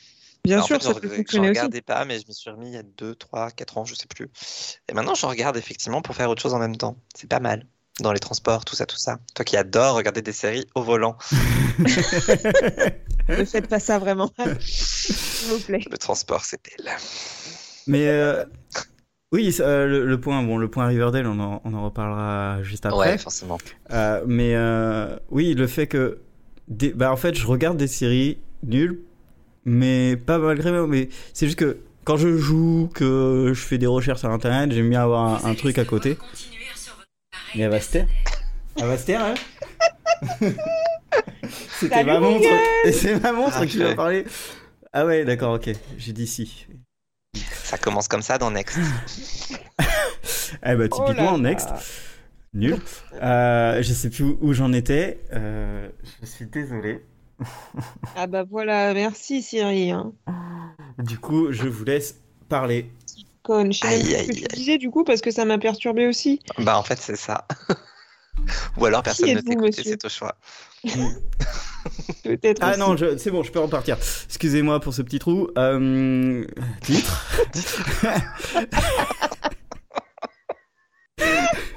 bien 0.46 0.58
Bah, 0.58 0.64
en 0.64 0.66
sûr, 0.66 0.76
fait, 0.78 0.82
ça 0.82 0.94
peut 0.94 1.08
j'en 1.08 1.16
fonctionner 1.16 1.50
aussi. 1.50 1.60
regardais 1.60 1.82
pas, 1.82 2.04
mais 2.04 2.18
je 2.20 2.26
me 2.28 2.32
suis 2.32 2.50
remis 2.50 2.68
il 2.68 2.74
y 2.74 2.76
a 2.76 2.82
2, 2.82 3.14
3, 3.14 3.50
4 3.50 3.78
ans, 3.78 3.84
je 3.84 3.94
sais 3.94 4.06
plus. 4.06 4.28
Et 4.88 4.94
maintenant, 4.94 5.14
je 5.14 5.26
regarde 5.26 5.56
effectivement 5.56 6.02
pour 6.02 6.14
faire 6.14 6.30
autre 6.30 6.42
chose 6.42 6.54
en 6.54 6.58
même 6.58 6.76
temps. 6.76 6.96
C'est 7.14 7.28
pas 7.28 7.40
mal. 7.40 7.66
Dans 8.00 8.12
les 8.12 8.20
transports, 8.20 8.64
tout 8.64 8.76
ça, 8.76 8.84
tout 8.86 8.96
ça. 8.98 9.18
Toi 9.34 9.44
qui 9.44 9.56
adores 9.56 9.96
regarder 9.96 10.20
des 10.22 10.32
séries 10.32 10.66
au 10.74 10.82
volant. 10.82 11.16
Ne 13.28 13.44
faites 13.44 13.68
pas 13.68 13.80
ça 13.80 13.98
vraiment, 13.98 14.30
s'il 14.60 15.48
vous 15.48 15.58
plaît. 15.60 15.80
Le 15.90 15.98
transport, 15.98 16.44
c'est 16.44 16.60
belle. 16.62 16.94
Mais 17.86 18.08
euh, 18.08 18.44
oui, 19.32 19.54
euh, 19.60 19.86
le, 19.86 20.06
le 20.06 20.20
point, 20.20 20.42
bon, 20.42 20.56
le 20.58 20.68
point 20.68 20.86
Riverdale, 20.86 21.26
on 21.26 21.38
en, 21.40 21.60
on 21.64 21.74
en 21.74 21.84
reparlera 21.84 22.62
juste 22.62 22.86
après. 22.86 23.12
Ouais, 23.12 23.18
forcément. 23.18 23.58
Euh, 23.92 24.22
mais 24.26 24.54
euh, 24.54 25.16
oui, 25.30 25.54
le 25.54 25.66
fait 25.66 25.86
que, 25.86 26.18
des- 26.68 26.92
bah, 26.92 27.12
en 27.12 27.16
fait, 27.16 27.34
je 27.34 27.46
regarde 27.46 27.76
des 27.76 27.86
séries 27.86 28.38
nulles, 28.62 29.00
mais 29.66 30.16
pas 30.16 30.38
malgré 30.38 30.72
moi. 30.72 30.86
Mais 30.86 31.10
c'est 31.34 31.44
juste 31.46 31.58
que 31.58 31.76
quand 32.04 32.16
je 32.16 32.36
joue, 32.38 32.88
que 32.94 33.50
je 33.54 33.60
fais 33.60 33.76
des 33.76 33.86
recherches 33.86 34.20
sur 34.20 34.30
Internet, 34.30 34.72
j'aime 34.72 34.88
bien 34.88 35.02
avoir 35.02 35.44
un, 35.44 35.50
un 35.50 35.54
truc 35.54 35.76
à 35.76 35.84
côté. 35.84 36.16
Mais 37.54 37.62
elle 37.64 37.70
va 37.70 37.80
se 37.80 37.90
taire. 37.92 38.06
Elle 38.78 38.86
va 38.86 38.96
se 38.96 39.04
taire, 39.06 39.22
hein 39.22 39.34
C'était 41.78 42.04
ma 42.04 42.20
mon 42.20 42.32
montre. 42.32 42.46
Et 42.84 42.92
c'est 42.92 43.20
ma 43.20 43.32
montre 43.32 43.56
Ah, 43.60 43.66
qui 43.66 43.78
va 43.78 43.88
ouais. 43.88 43.94
parler. 43.94 44.24
Ah 44.92 45.04
ouais, 45.06 45.24
d'accord, 45.24 45.54
ok. 45.54 45.70
J'ai 45.98 46.12
dit 46.12 46.26
si. 46.26 46.66
Ça 47.64 47.76
commence 47.78 48.08
comme 48.08 48.22
ça 48.22 48.38
dans 48.38 48.50
Next. 48.50 48.78
Eh 50.64 50.74
bah 50.76 50.84
Oh 50.92 51.00
là 51.02 51.06
typiquement 51.08 51.32
là. 51.32 51.38
next, 51.38 51.68
nul. 52.54 52.76
Euh, 53.20 53.82
je 53.82 53.92
sais 53.92 54.10
plus 54.10 54.22
où, 54.24 54.38
où 54.40 54.52
j'en 54.52 54.72
étais. 54.72 55.18
Euh, 55.32 55.88
je 56.20 56.26
suis 56.26 56.46
désolé. 56.46 57.04
Ah 58.16 58.26
bah 58.26 58.44
voilà, 58.48 58.94
merci 58.94 59.42
Siri. 59.42 59.90
Hein. 59.90 60.12
Du 60.98 61.18
coup, 61.18 61.52
je 61.52 61.68
vous 61.68 61.84
laisse 61.84 62.20
parler. 62.48 62.90
Conne, 63.42 63.72
je 63.72 63.78
sais 63.80 63.86
Aïe, 63.86 64.26
que 64.26 64.32
tu 64.32 64.56
disais 64.56 64.78
du 64.78 64.90
coup 64.90 65.04
parce 65.04 65.20
que 65.20 65.30
ça 65.30 65.44
m'a 65.44 65.58
perturbé 65.58 66.06
aussi. 66.08 66.40
Bah, 66.58 66.78
en 66.78 66.82
fait, 66.82 66.98
c'est 66.98 67.16
ça. 67.16 67.46
Ou 68.78 68.84
alors 68.86 69.02
personne 69.02 69.30
ne 69.32 69.40
t'écoute 69.40 69.72
c'est 69.74 70.04
au 70.04 70.08
choix. 70.08 70.36
Peut-être. 72.24 72.60
Ah 72.62 72.70
aussi. 72.70 72.80
non, 72.80 72.96
je- 72.96 73.16
c'est 73.16 73.30
bon, 73.30 73.42
je 73.42 73.52
peux 73.52 73.60
repartir. 73.60 73.96
Excusez-moi 74.26 74.80
pour 74.80 74.92
ce 74.94 75.02
petit 75.02 75.18
trou. 75.18 75.48
Euh, 75.56 76.44
titre. 76.82 77.26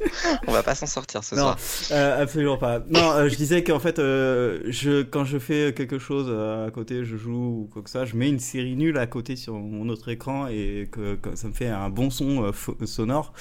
On 0.47 0.51
va 0.51 0.63
pas 0.63 0.75
s'en 0.75 0.85
sortir 0.85 1.23
ce 1.23 1.35
Non, 1.35 1.41
soir. 1.41 1.57
euh, 1.91 2.21
absolument 2.23 2.57
pas. 2.57 2.79
Non, 2.89 3.11
euh, 3.11 3.29
je 3.29 3.35
disais 3.35 3.63
qu'en 3.63 3.79
fait, 3.79 3.99
euh, 3.99 4.59
je, 4.67 5.03
quand 5.03 5.25
je 5.25 5.37
fais 5.39 5.73
quelque 5.75 5.99
chose 5.99 6.27
euh, 6.29 6.67
à 6.67 6.71
côté, 6.71 7.03
je 7.05 7.15
joue 7.17 7.63
ou 7.63 7.69
quoi 7.71 7.81
que 7.81 7.89
ça, 7.89 8.05
je 8.05 8.15
mets 8.15 8.29
une 8.29 8.39
série 8.39 8.75
nulle 8.75 8.97
à 8.97 9.07
côté 9.07 9.35
sur 9.35 9.53
mon 9.53 9.89
autre 9.89 10.09
écran 10.09 10.47
et 10.47 10.87
que, 10.91 11.15
que 11.15 11.35
ça 11.35 11.47
me 11.47 11.53
fait 11.53 11.67
un 11.69 11.89
bon 11.89 12.09
son 12.09 12.51
sonore, 12.85 13.33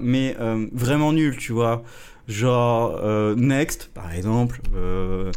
mais 0.00 0.36
vraiment 0.72 1.12
nul, 1.12 1.36
tu 1.36 1.52
vois. 1.52 1.82
Genre 2.28 3.00
Next, 3.36 3.90
par 3.92 4.12
exemple. 4.12 4.60
Mais- 4.72 4.78
euh, 4.78 5.32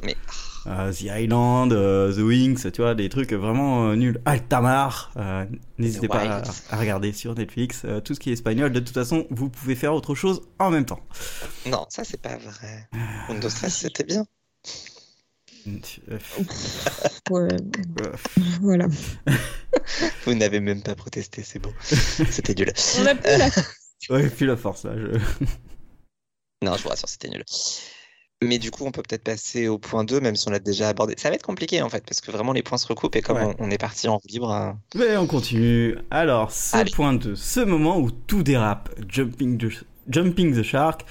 The 0.65 1.03
Island, 1.03 1.73
euh, 1.73 2.13
The 2.13 2.19
Wings, 2.19 2.71
tu 2.71 2.81
vois, 2.81 2.95
des 2.95 3.09
trucs 3.09 3.33
vraiment 3.33 3.89
euh, 3.89 3.95
nuls. 3.95 4.21
Altamar, 4.25 5.11
euh, 5.17 5.45
n'hésitez 5.77 6.07
pas 6.07 6.43
à, 6.69 6.77
regarder 6.77 7.11
sur 7.11 7.35
Netflix. 7.35 7.81
Euh, 7.85 7.99
tout 7.99 8.15
ce 8.15 8.19
qui 8.19 8.29
est 8.29 8.33
espagnol, 8.33 8.71
de 8.71 8.79
toute 8.79 8.93
façon, 8.93 9.27
vous 9.29 9.49
pouvez 9.49 9.75
faire 9.75 9.93
autre 9.93 10.15
chose 10.15 10.41
en 10.59 10.69
même 10.71 10.85
temps. 10.85 11.01
Non, 11.65 11.85
ça, 11.89 12.03
c'est 12.03 12.21
pas 12.21 12.37
vrai. 12.37 12.89
Mundo 13.29 13.49
Stress, 13.49 13.73
si. 13.73 13.79
c'était 13.81 14.03
bien. 14.03 14.25
Euh, 15.67 16.19
Ouais, 17.29 17.47
euh, 17.53 18.11
voilà. 18.59 18.87
Vous 20.25 20.33
n'avez 20.33 20.59
même 20.59 20.83
pas 20.83 20.93
protesté, 20.93 21.41
c'est 21.41 21.59
beau. 21.59 21.73
C'était 21.81 22.53
nul. 22.53 22.73
On 22.99 23.05
a 23.05 23.15
plus 23.15 23.37
la 23.37 23.49
Ouais, 24.09 24.29
puis 24.29 24.45
la 24.45 24.57
force 24.57 24.83
là. 24.83 24.91
Je... 24.97 25.17
Non, 26.61 26.75
je 26.75 26.83
vous 26.83 26.89
rassure, 26.89 27.07
c'était 27.07 27.29
nul. 27.29 27.45
Mais 28.43 28.59
du 28.59 28.71
coup, 28.71 28.85
on 28.85 28.91
peut 28.91 29.01
peut-être 29.01 29.23
passer 29.23 29.67
au 29.67 29.77
point 29.77 30.03
2, 30.03 30.19
même 30.19 30.35
si 30.35 30.47
on 30.47 30.51
l'a 30.51 30.59
déjà 30.59 30.89
abordé. 30.89 31.15
Ça 31.17 31.29
va 31.29 31.35
être 31.35 31.43
compliqué 31.45 31.81
en 31.81 31.89
fait, 31.89 32.03
parce 32.05 32.21
que 32.21 32.31
vraiment 32.31 32.53
les 32.53 32.61
points 32.63 32.77
se 32.77 32.87
recoupent 32.87 33.15
et 33.15 33.21
comme 33.21 33.37
Ouais. 33.37 33.55
on, 33.59 33.67
on 33.67 33.71
est 33.71 33.77
parti 33.77 34.07
en 34.07 34.19
libre. 34.29 34.51
hein, 34.51 34.79
Mais 34.95 35.17
on 35.17 35.25
continue. 35.27 35.95
Alors, 36.11 36.51
ce 36.51 36.75
Allez. 36.77 36.91
point 36.91 37.13
2, 37.13 37.35
ce 37.35 37.59
moment 37.61 37.97
où 37.99 38.11
tout 38.11 38.43
dérape, 38.43 38.89
jumping, 39.09 39.57
the- 39.57 39.85
jumping 40.09 40.53
the 40.55 40.63
shark, 40.63 41.05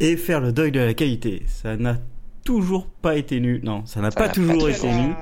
et 0.00 0.16
faire 0.16 0.40
le 0.40 0.52
deuil 0.52 0.72
de 0.72 0.80
la 0.80 0.94
qualité. 0.94 1.42
Ça 1.46 1.76
n'a 1.76 1.98
toujours 2.44 2.86
pas 2.88 3.16
été 3.16 3.40
nu. 3.40 3.60
Non, 3.62 3.84
ça 3.86 4.00
n'a 4.00 4.10
pas 4.10 4.28
toujours 4.28 4.58
pas 4.58 4.70
été 4.70 4.90
nu. 4.92 5.12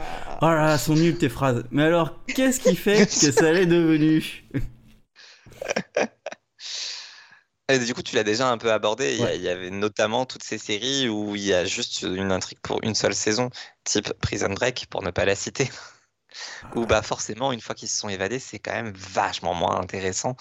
Oh 0.42 0.46
là 0.46 0.66
là, 0.66 0.78
sont 0.78 0.94
nulles 0.94 1.18
tes 1.18 1.28
phrases. 1.28 1.64
Mais 1.70 1.82
alors, 1.82 2.20
qu'est-ce 2.28 2.60
qui 2.60 2.76
fait 2.76 2.98
que 3.06 3.32
ça 3.32 3.52
l'est 3.52 3.66
devenu? 3.66 4.44
Et 7.68 7.78
du 7.80 7.94
coup, 7.94 8.02
tu 8.02 8.14
l'as 8.14 8.22
déjà 8.22 8.48
un 8.48 8.58
peu 8.58 8.72
abordé. 8.72 9.14
Il 9.14 9.18
y, 9.18 9.22
Ouais. 9.22 9.48
avait 9.48 9.70
notamment 9.70 10.24
toutes 10.24 10.44
ces 10.44 10.58
séries 10.58 11.08
où 11.08 11.34
il 11.34 11.42
y 11.42 11.52
a 11.52 11.64
juste 11.64 12.02
une 12.02 12.30
intrigue 12.30 12.60
pour 12.62 12.78
une 12.84 12.94
seule 12.94 13.14
saison, 13.14 13.50
type 13.82 14.12
Prison 14.20 14.52
Break, 14.52 14.86
pour 14.88 15.02
ne 15.02 15.10
pas 15.10 15.24
la 15.24 15.34
citer. 15.34 15.68
Où 16.74 16.86
bah 16.86 17.02
forcément, 17.02 17.50
une 17.52 17.60
fois 17.60 17.74
qu'ils 17.74 17.88
se 17.88 17.98
sont 17.98 18.08
évadés, 18.08 18.38
c'est 18.38 18.58
quand 18.58 18.72
même 18.72 18.92
vachement 18.94 19.54
moins 19.54 19.80
intéressant. 19.80 20.36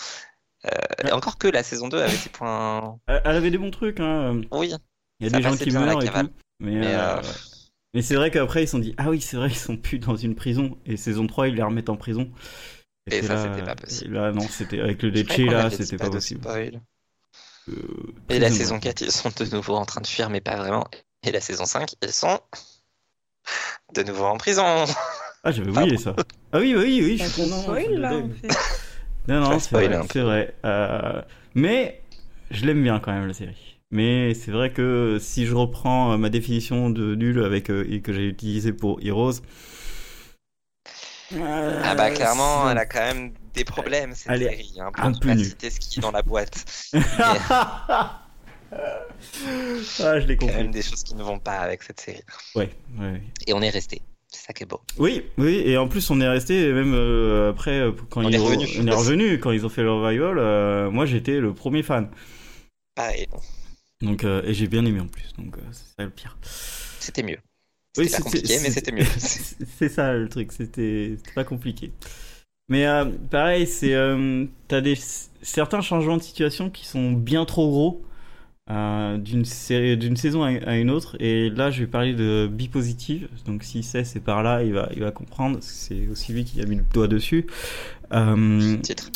Euh, 0.65 0.69
et 1.07 1.11
encore 1.11 1.37
que 1.37 1.47
la 1.47 1.63
saison 1.63 1.87
2 1.87 1.99
avait 1.99 2.17
ses 2.17 2.29
points. 2.29 2.99
Elle 3.07 3.21
avait 3.35 3.51
des 3.51 3.57
bons 3.57 3.71
trucs, 3.71 3.99
hein. 3.99 4.41
Oui, 4.51 4.73
Il 5.19 5.23
y 5.23 5.27
a 5.27 5.29
Ça 5.29 5.37
des 5.37 5.43
gens 5.43 5.55
qui 5.57 5.71
meurent 5.71 6.01
et 6.03 6.07
tout. 6.07 6.29
Mais, 6.59 6.71
Mais, 6.71 6.95
euh, 6.95 7.17
euh, 7.17 7.21
mais 7.93 8.01
c'est 8.01 8.15
vrai 8.15 8.31
qu'après, 8.31 8.63
ils 8.63 8.67
se 8.67 8.71
sont 8.71 8.79
dit 8.79 8.93
Ah 8.97 9.09
oui, 9.09 9.21
c'est 9.21 9.37
vrai, 9.37 9.49
ils 9.49 9.55
sont 9.55 9.77
plus 9.77 9.99
dans 9.99 10.15
une 10.15 10.35
prison. 10.35 10.77
Et 10.85 10.97
saison 10.97 11.27
3, 11.27 11.47
ils 11.47 11.55
les 11.55 11.63
remettent 11.63 11.89
en 11.89 11.97
prison. 11.97 12.31
Et 13.07 13.21
ça, 13.21 13.35
là, 13.35 13.43
c'était 13.43 13.65
pas 13.65 13.75
possible. 13.75 14.15
Là, 14.15 14.31
non, 14.31 14.41
c'était 14.41 14.79
avec 14.79 15.01
le 15.03 15.09
Lecce, 15.09 15.37
là, 15.37 15.69
c'était 15.69 15.97
pas 15.97 16.05
pas 16.05 16.11
possible. 16.11 16.41
spoil. 16.41 16.81
Euh, 17.69 18.13
Et 18.29 18.39
la 18.39 18.51
saison 18.51 18.75
ouais. 18.75 18.79
4, 18.81 19.01
ils 19.01 19.11
sont 19.11 19.29
de 19.35 19.45
nouveau 19.55 19.75
en 19.75 19.85
train 19.85 20.01
de 20.01 20.07
fuir, 20.07 20.29
mais 20.29 20.41
pas 20.41 20.55
vraiment. 20.55 20.85
Et 21.23 21.31
la 21.31 21.41
saison 21.41 21.65
5, 21.65 21.93
ils 22.01 22.11
sont 22.11 22.39
de 23.95 24.03
nouveau 24.03 24.25
en 24.25 24.37
prison. 24.37 24.85
Ah, 25.43 25.51
j'avais 25.51 25.69
oublié 25.69 25.97
ça. 25.97 26.15
Ah 26.51 26.59
oui, 26.59 26.73
oui, 26.75 27.01
oui, 27.03 27.17
je 27.17 27.25
suis 27.25 27.43
spoil 27.43 27.93
là 27.95 28.13
en 28.15 28.29
fait. 28.29 28.47
Non, 29.27 29.39
non, 29.41 29.59
c'est 29.59 29.71
vrai, 29.71 29.99
c'est 30.11 30.21
vrai. 30.21 30.53
Euh, 30.65 31.21
mais 31.55 31.99
je 32.51 32.63
l'aime 32.65 32.83
bien 32.83 32.99
quand 32.99 33.11
même, 33.11 33.25
la 33.25 33.33
série. 33.33 33.79
Mais 33.89 34.35
c'est 34.35 34.51
vrai 34.51 34.71
que 34.71 35.17
si 35.19 35.47
je 35.47 35.55
reprends 35.55 36.13
euh, 36.13 36.17
ma 36.17 36.29
définition 36.29 36.91
de 36.91 37.15
nul 37.15 37.43
avec, 37.43 37.71
euh, 37.71 37.87
et 37.89 38.01
que 38.01 38.13
j'ai 38.13 38.27
utilisée 38.27 38.71
pour 38.73 38.99
Heroes. 39.01 39.41
euh, 41.33 41.81
Ah 41.83 41.95
bah 41.95 42.11
clairement, 42.11 42.69
elle 42.69 42.77
a 42.77 42.85
quand 42.85 42.99
même 42.99 43.33
des 43.55 43.63
problèmes 43.65 44.13
cette 44.15 44.31
est 44.31 44.39
série. 44.39 44.73
Hein, 44.79 44.87
un 44.87 44.91
peu 44.91 45.01
pas 45.01 45.35
qui 45.79 45.99
est 45.99 46.01
dans 46.01 46.11
la 46.11 46.21
boîte. 46.21 46.65
ah, 46.93 48.19
je 48.71 50.25
l'ai 50.25 50.25
Il 50.25 50.29
y 50.29 50.31
a 50.33 50.35
quand 50.35 50.45
compris. 50.47 50.55
même 50.63 50.71
des 50.71 50.81
choses 50.81 51.03
qui 51.03 51.15
ne 51.15 51.23
vont 51.23 51.39
pas 51.39 51.57
avec 51.59 51.83
cette 51.83 51.99
série. 51.99 52.21
Ouais, 52.55 52.69
ouais, 52.97 53.11
ouais. 53.11 53.21
Et 53.47 53.53
on 53.53 53.61
est 53.61 53.69
resté. 53.69 54.01
C'est 54.29 54.47
ça 54.47 54.53
qui 54.53 54.63
est 54.63 54.65
beau. 54.65 54.81
Oui, 54.97 55.23
oui, 55.37 55.61
et 55.65 55.77
en 55.77 55.87
plus 55.87 56.09
on 56.09 56.19
est 56.19 56.27
resté 56.27 56.73
même 56.73 56.93
euh, 56.93 57.51
après 57.51 57.79
euh, 57.79 57.91
quand 58.09 58.25
On 58.25 58.29
ils 58.29 58.35
est 58.35 58.39
ont- 58.39 58.45
revenu. 58.45 58.67
on 58.81 58.87
est 58.87 58.93
revenu 58.93 59.39
quand 59.39 59.51
ils 59.51 59.65
ont 59.65 59.69
fait 59.69 59.83
le 59.83 59.91
revival, 59.93 60.37
euh, 60.39 60.91
moi 60.91 61.05
j'étais 61.05 61.39
le 61.39 61.53
premier 61.53 61.83
fan. 61.83 62.09
Pareil, 62.95 63.27
Donc 64.01 64.23
euh, 64.25 64.41
et 64.43 64.53
j'ai 64.53 64.67
bien 64.67 64.85
aimé 64.85 64.99
en 64.99 65.07
plus, 65.07 65.31
donc 65.37 65.55
c'est 65.71 65.85
ça 65.97 66.03
le 66.03 66.09
pire. 66.09 66.37
c'était 66.99 67.23
mieux. 67.23 67.37
Oui, 67.97 68.09
C'était 68.09 68.09
pas 68.09 68.17
c'est- 68.17 68.23
compliqué, 68.23 68.59
mais 68.61 68.71
c'était 68.71 68.91
mieux. 68.91 69.05
c'est 69.79 69.89
ça 69.89 70.11
le 70.13 70.27
truc, 70.27 70.51
c'était 70.51 71.15
pas 71.33 71.45
compliqué. 71.45 71.93
Mais 72.69 72.87
euh, 72.87 73.05
pareil, 73.29 73.67
c'est 73.67 73.93
euh, 73.93 74.45
t'as 74.67 74.81
des 74.81 74.95
certains 75.41 75.81
changements 75.81 76.17
de 76.17 76.21
situation 76.23 76.69
qui 76.69 76.85
sont 76.85 77.11
bien 77.11 77.45
trop 77.45 77.69
gros 77.69 78.01
euh, 78.71 79.17
d'une 79.17 79.45
série 79.45 79.95
d'une 79.97 80.17
saison 80.17 80.43
à, 80.43 80.47
à 80.47 80.75
une 80.75 80.89
autre. 80.89 81.15
Et 81.19 81.51
là, 81.51 81.69
je 81.69 81.81
vais 81.81 81.87
parler 81.87 82.13
de 82.13 82.49
bi 82.51 82.67
positive. 82.67 83.27
Donc 83.45 83.63
s'il 83.63 83.83
sait, 83.83 84.03
c'est 84.03 84.19
par 84.19 84.41
là, 84.41 84.63
il 84.63 84.73
va 84.73 84.89
il 84.95 85.01
va 85.01 85.11
comprendre. 85.11 85.59
C'est 85.61 86.07
aussi 86.11 86.33
lui 86.33 86.43
qui 86.43 86.59
a 86.61 86.65
mis 86.65 86.77
le 86.77 86.83
doigt 86.91 87.07
dessus. 87.07 87.45
Euh, 88.13 88.77
Titre. 88.77 89.11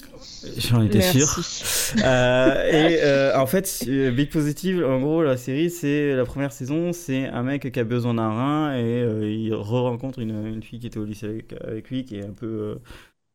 J'en 0.57 0.81
étais 0.83 1.01
sûr. 1.01 1.27
Euh, 2.03 2.71
et 2.71 2.99
euh, 3.03 3.38
en 3.38 3.45
fait, 3.45 3.85
Big 4.13 4.29
Positive, 4.29 4.85
en 4.85 4.99
gros, 4.99 5.21
la 5.23 5.38
série, 5.38 5.69
c'est 5.69 6.15
la 6.15 6.23
première 6.25 6.51
saison, 6.51 6.93
c'est 6.93 7.27
un 7.27 7.43
mec 7.43 7.71
qui 7.71 7.79
a 7.79 7.83
besoin 7.83 8.13
d'un 8.13 8.29
rein 8.29 8.73
et 8.73 9.01
euh, 9.01 9.29
il 9.29 9.53
re-rencontre 9.53 10.19
une, 10.19 10.45
une 10.47 10.63
fille 10.63 10.79
qui 10.79 10.88
était 10.88 10.97
au 10.99 11.05
lycée 11.05 11.25
avec, 11.25 11.53
avec 11.62 11.89
lui, 11.89 12.05
qui 12.05 12.17
est 12.17 12.25
un 12.25 12.31
peu, 12.31 12.45
euh, 12.45 12.75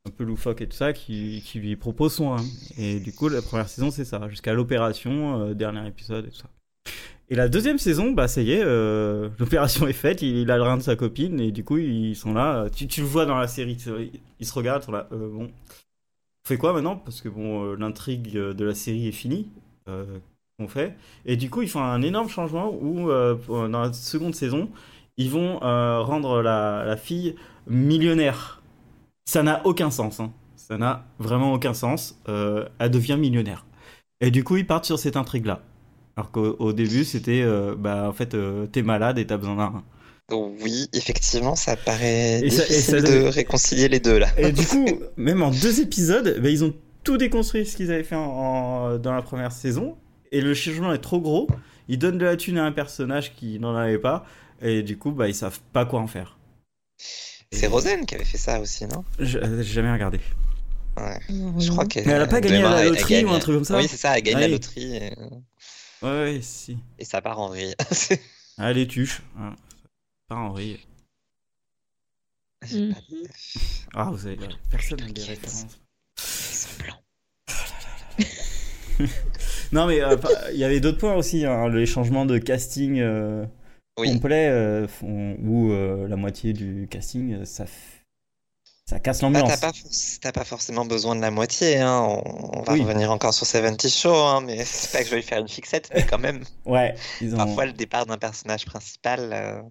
un 0.07 0.11
peu 0.11 0.25
loufoque 0.25 0.61
et 0.61 0.69
tout 0.69 0.77
ça, 0.77 0.93
qui, 0.93 1.43
qui 1.45 1.59
lui 1.59 1.77
propose 1.77 2.15
son 2.15 2.31
rein. 2.31 2.45
Et 2.79 3.01
du 3.01 3.13
coup, 3.13 3.29
la 3.29 3.41
première 3.43 3.69
saison, 3.69 3.91
c'est 3.91 4.05
ça, 4.05 4.29
jusqu'à 4.29 4.53
l'opération, 4.53 5.41
euh, 5.41 5.55
dernier 5.55 5.87
épisode 5.87 6.27
et 6.27 6.31
tout 6.31 6.37
ça. 6.37 6.49
Et 7.31 7.37
la 7.37 7.49
deuxième 7.49 7.79
saison, 7.79 8.13
bah 8.13 8.29
ça 8.29 8.43
y 8.43 8.53
est, 8.53 8.63
euh, 8.63 9.31
l'opération 9.39 9.87
est 9.87 9.95
faite, 9.95 10.21
il, 10.21 10.51
a 10.51 10.57
le 10.57 10.63
rein 10.63 10.77
de 10.77 10.83
sa 10.83 10.95
copine, 10.97 11.41
et 11.41 11.53
du 11.53 11.65
coup, 11.65 11.79
ils 11.79 12.15
sont 12.17 12.35
là. 12.35 12.69
Tu, 12.75 12.87
tu 12.87 13.01
le 13.01 13.07
vois 13.07 13.25
dans 13.25 13.39
la 13.39 13.49
série, 13.49 13.79
ils 14.41 14.47
se 14.47 14.53
regardent, 14.53 14.83
ils 14.83 14.87
sont 14.87 14.93
là. 14.93 15.09
euh, 15.13 15.29
bon, 15.31 15.45
on 15.45 16.49
fait 16.49 16.59
quoi 16.59 16.75
maintenant? 16.75 16.97
Parce 16.97 17.23
que 17.23 17.31
bon, 17.31 17.65
euh, 17.65 17.77
l'intrigue 17.77 18.33
de 18.33 18.65
la 18.65 18.75
série 18.75 19.09
est 19.09 19.13
finie. 19.13 19.49
Euh, 19.89 20.05
qu'on 20.59 20.69
fait. 20.69 20.97
Et 21.27 21.37
du 21.37 21.51
coup, 21.51 21.63
ils 21.63 21.69
font 21.69 21.83
un 21.83 22.01
énorme 22.01 22.29
changement 22.29 22.73
où, 22.73 23.11
euh, 23.11 23.35
dans 23.49 23.83
la 23.83 23.93
seconde 23.93 24.35
saison, 24.35 24.71
ils 25.17 25.29
vont 25.29 25.61
euh, 25.65 26.01
rendre 26.01 26.43
la, 26.43 26.85
la 26.87 26.97
fille 26.97 27.35
millionnaire. 27.67 28.63
Ça 29.25 29.43
n'a 29.43 29.65
aucun 29.67 29.91
sens. 29.91 30.21
hein. 30.21 30.33
Ça 30.57 30.79
n'a 30.79 31.05
vraiment 31.19 31.53
aucun 31.53 31.75
sens. 31.75 32.19
Euh, 32.29 32.67
elle 32.79 32.91
devient 32.91 33.17
millionnaire. 33.19 33.67
Et 34.21 34.31
du 34.31 34.45
coup, 34.45 34.57
ils 34.57 34.67
partent 34.67 34.85
sur 34.85 34.99
cette 34.99 35.17
intrigue-là. 35.17 35.63
Alors 36.17 36.31
qu'au 36.31 36.57
au 36.59 36.73
début, 36.73 37.05
c'était, 37.05 37.43
euh, 37.43 37.75
bah, 37.77 38.09
en 38.09 38.13
fait, 38.13 38.35
euh, 38.35 38.67
t'es 38.67 38.83
malade 38.83 39.19
et 39.19 39.27
t'as 39.27 39.37
besoin 39.37 39.57
d'un 39.57 39.67
rein. 39.67 39.85
Oui, 40.63 40.89
effectivement, 40.95 41.55
ça 41.57 41.77
paraît 41.77 42.41
Et 42.41 42.51
ça- 42.51 42.65
et 42.65 42.69
difficile 42.69 43.03
de 43.03 43.25
réconcilier 43.29 43.89
les 43.89 44.01
deux 44.01 44.19
là. 44.19 44.29
Et 44.39 44.53
du 44.53 44.65
coup, 44.67 44.87
même 45.17 45.43
en 45.43 45.51
deux 45.51 45.81
épisodes, 45.81 46.41
bah, 46.41 46.49
ils 46.49 46.65
ont 46.65 46.73
tout 47.03 47.19
déconstruit 47.19 47.67
ce 47.67 47.77
qu'ils 47.77 47.93
avaient 47.93 48.05
fait 48.05 48.15
en- 48.15 48.21
en- 48.23 48.99
dans 48.99 49.13
la 49.13 49.21
première 49.23 49.53
saison. 49.53 49.97
Et 50.33 50.41
le 50.41 50.55
changement 50.55 50.93
est 50.95 50.99
trop 50.99 51.21
gros. 51.21 51.49
Ils 51.89 51.99
donnent 51.99 52.17
de 52.19 52.25
la 52.25 52.37
thune 52.37 52.57
à 52.59 52.65
un 52.65 52.73
personnage 52.73 53.35
qui 53.35 53.59
n'en 53.59 53.75
avait 53.77 53.99
pas. 53.99 54.25
Et 54.63 54.83
du 54.83 54.97
coup, 54.97 55.11
bah, 55.11 55.29
ils 55.29 55.35
savent 55.35 55.61
pas 55.73 55.85
quoi 55.85 56.01
en 56.01 56.07
faire. 56.07 56.39
C'est 57.55 57.67
Rosen 57.67 58.05
qui 58.07 58.15
avait 58.15 58.25
fait 58.25 58.39
ça 58.39 58.61
aussi, 58.61 58.87
non? 58.87 59.05
Je- 59.19 59.39
euh, 59.39 59.63
J'ai 59.63 59.75
jamais 59.75 59.93
regardé. 59.93 60.21
Ouais. 60.97 61.19
Je 61.59 61.71
crois 61.71 61.87
qu'elle 61.87 62.07
Mais 62.07 62.13
elle 62.13 62.23
a 62.23 62.27
pas 62.27 62.41
gagné 62.41 62.63
à 62.63 62.71
la 62.71 62.85
loterie 62.85 63.25
ou 63.25 63.31
un 63.31 63.39
truc 63.41 63.57
comme 63.57 63.65
ça 63.65 63.77
Oui, 63.79 63.87
c'est 63.89 63.97
ça, 63.97 64.17
elle 64.17 64.23
gagne 64.23 64.37
Ah 64.37 64.41
la 64.41 64.49
loterie 64.49 64.97
et, 64.97 65.13
Ouais, 66.03 66.11
ouais, 66.11 66.41
si. 66.43 66.77
et 66.99 67.05
ça 67.05 67.21
part 67.23 67.39
en 67.41 67.49
vrille. 67.49 67.75
Ah, 68.59 68.73
les 68.73 68.87
tuches. 68.87 69.21
Ah, 69.37 69.53
pas 70.29 70.37
en 70.37 70.51
vrille. 70.51 70.79
Pas 72.61 72.67
Mhm. 72.73 72.95
Ah, 73.95 74.05
vous 74.11 74.19
savez, 74.19 74.39
personne 74.71 75.01
n'a 75.01 75.09
des 75.11 75.23
références. 75.23 75.67
Ils 76.19 76.57
sont 76.57 76.69
blancs. 76.83 77.01
Non, 79.73 79.87
mais 79.89 80.01
euh, 80.03 80.17
il 80.53 80.59
y 80.59 80.65
avait 80.65 80.79
d'autres 80.81 80.99
points 80.99 81.15
aussi. 81.17 81.45
hein, 81.45 81.69
les 81.69 81.85
changements 81.87 82.27
de 82.27 82.39
casting 82.39 83.01
euh, 83.01 83.45
Oui. 83.99 84.13
complet, 84.13 84.49
euh, 84.49 84.87
où 85.03 85.71
euh, 85.71 86.09
la 86.09 86.17
moitié 86.17 86.53
du 86.53 86.89
casting, 86.91 87.35
euh, 87.35 87.45
ça, 87.45 87.65
ça 88.87 88.99
casse 88.99 89.21
Bah, 89.21 89.29
l'ambiance. 89.29 89.61
t'as 90.21 90.33
pas, 90.33 90.41
pas 90.41 90.45
forcément 90.45 90.85
besoin 90.85 91.15
de 91.17 91.21
la 91.21 91.31
moitié, 91.31 91.79
hein. 91.79 92.01
On, 92.03 92.59
on 92.59 92.63
va 92.63 92.73
Oui. 92.73 92.83
revenir 92.83 93.11
encore 93.13 93.33
sur 93.33 93.47
70 93.47 93.97
Show, 93.97 94.13
hein, 94.15 94.41
mais 94.45 94.65
c'est 94.65 94.91
pas 94.93 94.99
que 94.99 95.05
je 95.07 95.11
vais 95.11 95.17
lui 95.19 95.23
faire 95.23 95.39
une 95.39 95.49
fixette, 95.49 95.91
mais 95.95 96.05
quand 96.05 96.19
même, 96.19 96.43
Ouais, 96.67 96.95
ont. 97.23 97.37
parfois 97.37 97.67
le 97.67 97.73
départ 97.73 98.05
d'un 98.07 98.19
personnage 98.19 98.65
principal, 98.67 99.31
euh, 99.33 99.63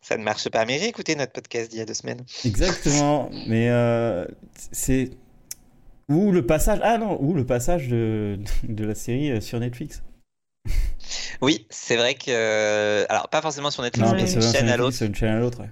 ça 0.00 0.16
ne 0.16 0.22
marche 0.22 0.48
pas. 0.48 0.64
Mais 0.64 0.78
réécoutez 0.78 1.14
notre 1.14 1.32
podcast 1.32 1.70
d'il 1.70 1.78
y 1.78 1.82
a 1.82 1.84
deux 1.86 1.94
semaines. 1.94 2.24
Exactement, 2.44 3.28
mais 3.46 3.68
c'est. 4.72 5.10
Ou 6.08 6.30
le 6.30 6.46
passage. 6.46 6.78
Ah 6.84 6.98
non, 6.98 7.20
ou 7.20 7.34
le 7.34 7.44
passage 7.44 7.88
de, 7.88 8.38
de 8.62 8.84
la 8.84 8.94
série 8.94 9.42
sur 9.42 9.58
Netflix. 9.60 10.02
Oui, 11.42 11.66
c'est 11.70 11.96
vrai 11.96 12.14
que, 12.14 13.06
alors 13.08 13.28
pas 13.28 13.42
forcément 13.42 13.70
sur 13.70 13.82
Netflix, 13.82 14.06
Non, 14.08 14.14
mais 14.14 14.24
d'une 14.24 14.40
chaîne 14.40 14.68
à 14.68 14.76
l'autre. 14.76 14.96
c'est 14.96 15.06
une 15.06 15.14
chaîne 15.14 15.34
à 15.36 15.38
l'autre. 15.40 15.60
ouais. 15.60 15.70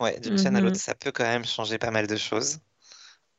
Ouais, 0.00 0.18
d'une 0.20 0.38
chaîne 0.38 0.56
à 0.56 0.60
Mhm. 0.60 0.66
l'autre, 0.66 0.80
ça 0.80 0.94
peut 0.94 1.12
quand 1.12 1.24
même 1.24 1.44
changer 1.44 1.78
pas 1.78 1.90
mal 1.90 2.06
de 2.06 2.16
choses. 2.16 2.58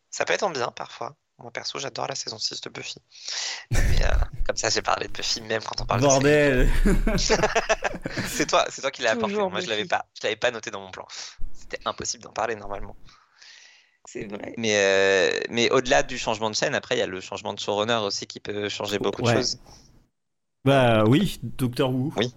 Ça 0.10 0.26
peut 0.26 0.34
être 0.34 0.44
en 0.44 0.50
bien 0.52 0.68
parfois. 0.76 1.16
Moi 1.40 1.50
perso, 1.52 1.80
j'adore 1.80 2.06
la 2.08 2.14
saison 2.14 2.38
6 2.38 2.62
de 2.62 2.70
Buffy. 2.70 3.00
Mais 3.72 3.80
euh, 4.06 4.10
comme 4.46 4.56
ça, 4.58 4.70
j'ai 4.70 4.82
parlé 4.84 5.08
de 5.08 5.12
Buffy 5.14 5.42
même 5.42 5.62
quand 5.64 5.82
on 5.82 5.86
parle 5.86 6.02
de 6.02 6.06
Bordel. 6.06 6.70
C'est 8.28 8.46
toi, 8.46 8.66
c'est 8.70 8.82
toi 8.82 8.92
qui 8.92 9.02
l'as 9.02 9.12
apporté. 9.12 9.36
Moi, 9.36 9.60
je 9.62 9.68
l'avais 9.70 9.86
pas, 9.86 10.06
je 10.20 10.28
l'avais 10.28 10.36
pas 10.36 10.52
noté 10.52 10.70
dans 10.70 10.82
mon 10.82 10.92
plan. 10.92 11.08
C'était 11.54 11.80
impossible 11.86 12.24
d'en 12.24 12.32
parler 12.34 12.56
normalement. 12.56 12.96
C'est 14.06 14.26
vrai. 14.26 14.54
Mais, 14.58 14.76
euh, 14.76 15.40
mais 15.50 15.70
au-delà 15.72 16.04
du 16.04 16.18
changement 16.18 16.50
de 16.50 16.56
chaîne, 16.56 16.76
après, 16.76 16.96
il 16.96 17.00
y 17.00 17.04
a 17.04 17.08
le 17.08 17.22
changement 17.22 17.54
de 17.54 17.60
showrunner 17.60 17.96
aussi 18.04 18.28
qui 18.28 18.40
peut 18.40 18.68
changer 18.70 19.00
beaucoup 19.00 19.22
de 19.22 19.28
choses. 19.28 19.58
Bah 20.66 21.04
oui, 21.06 21.40
Doctor 21.44 21.92
Who. 21.94 22.14
Oui. 22.18 22.34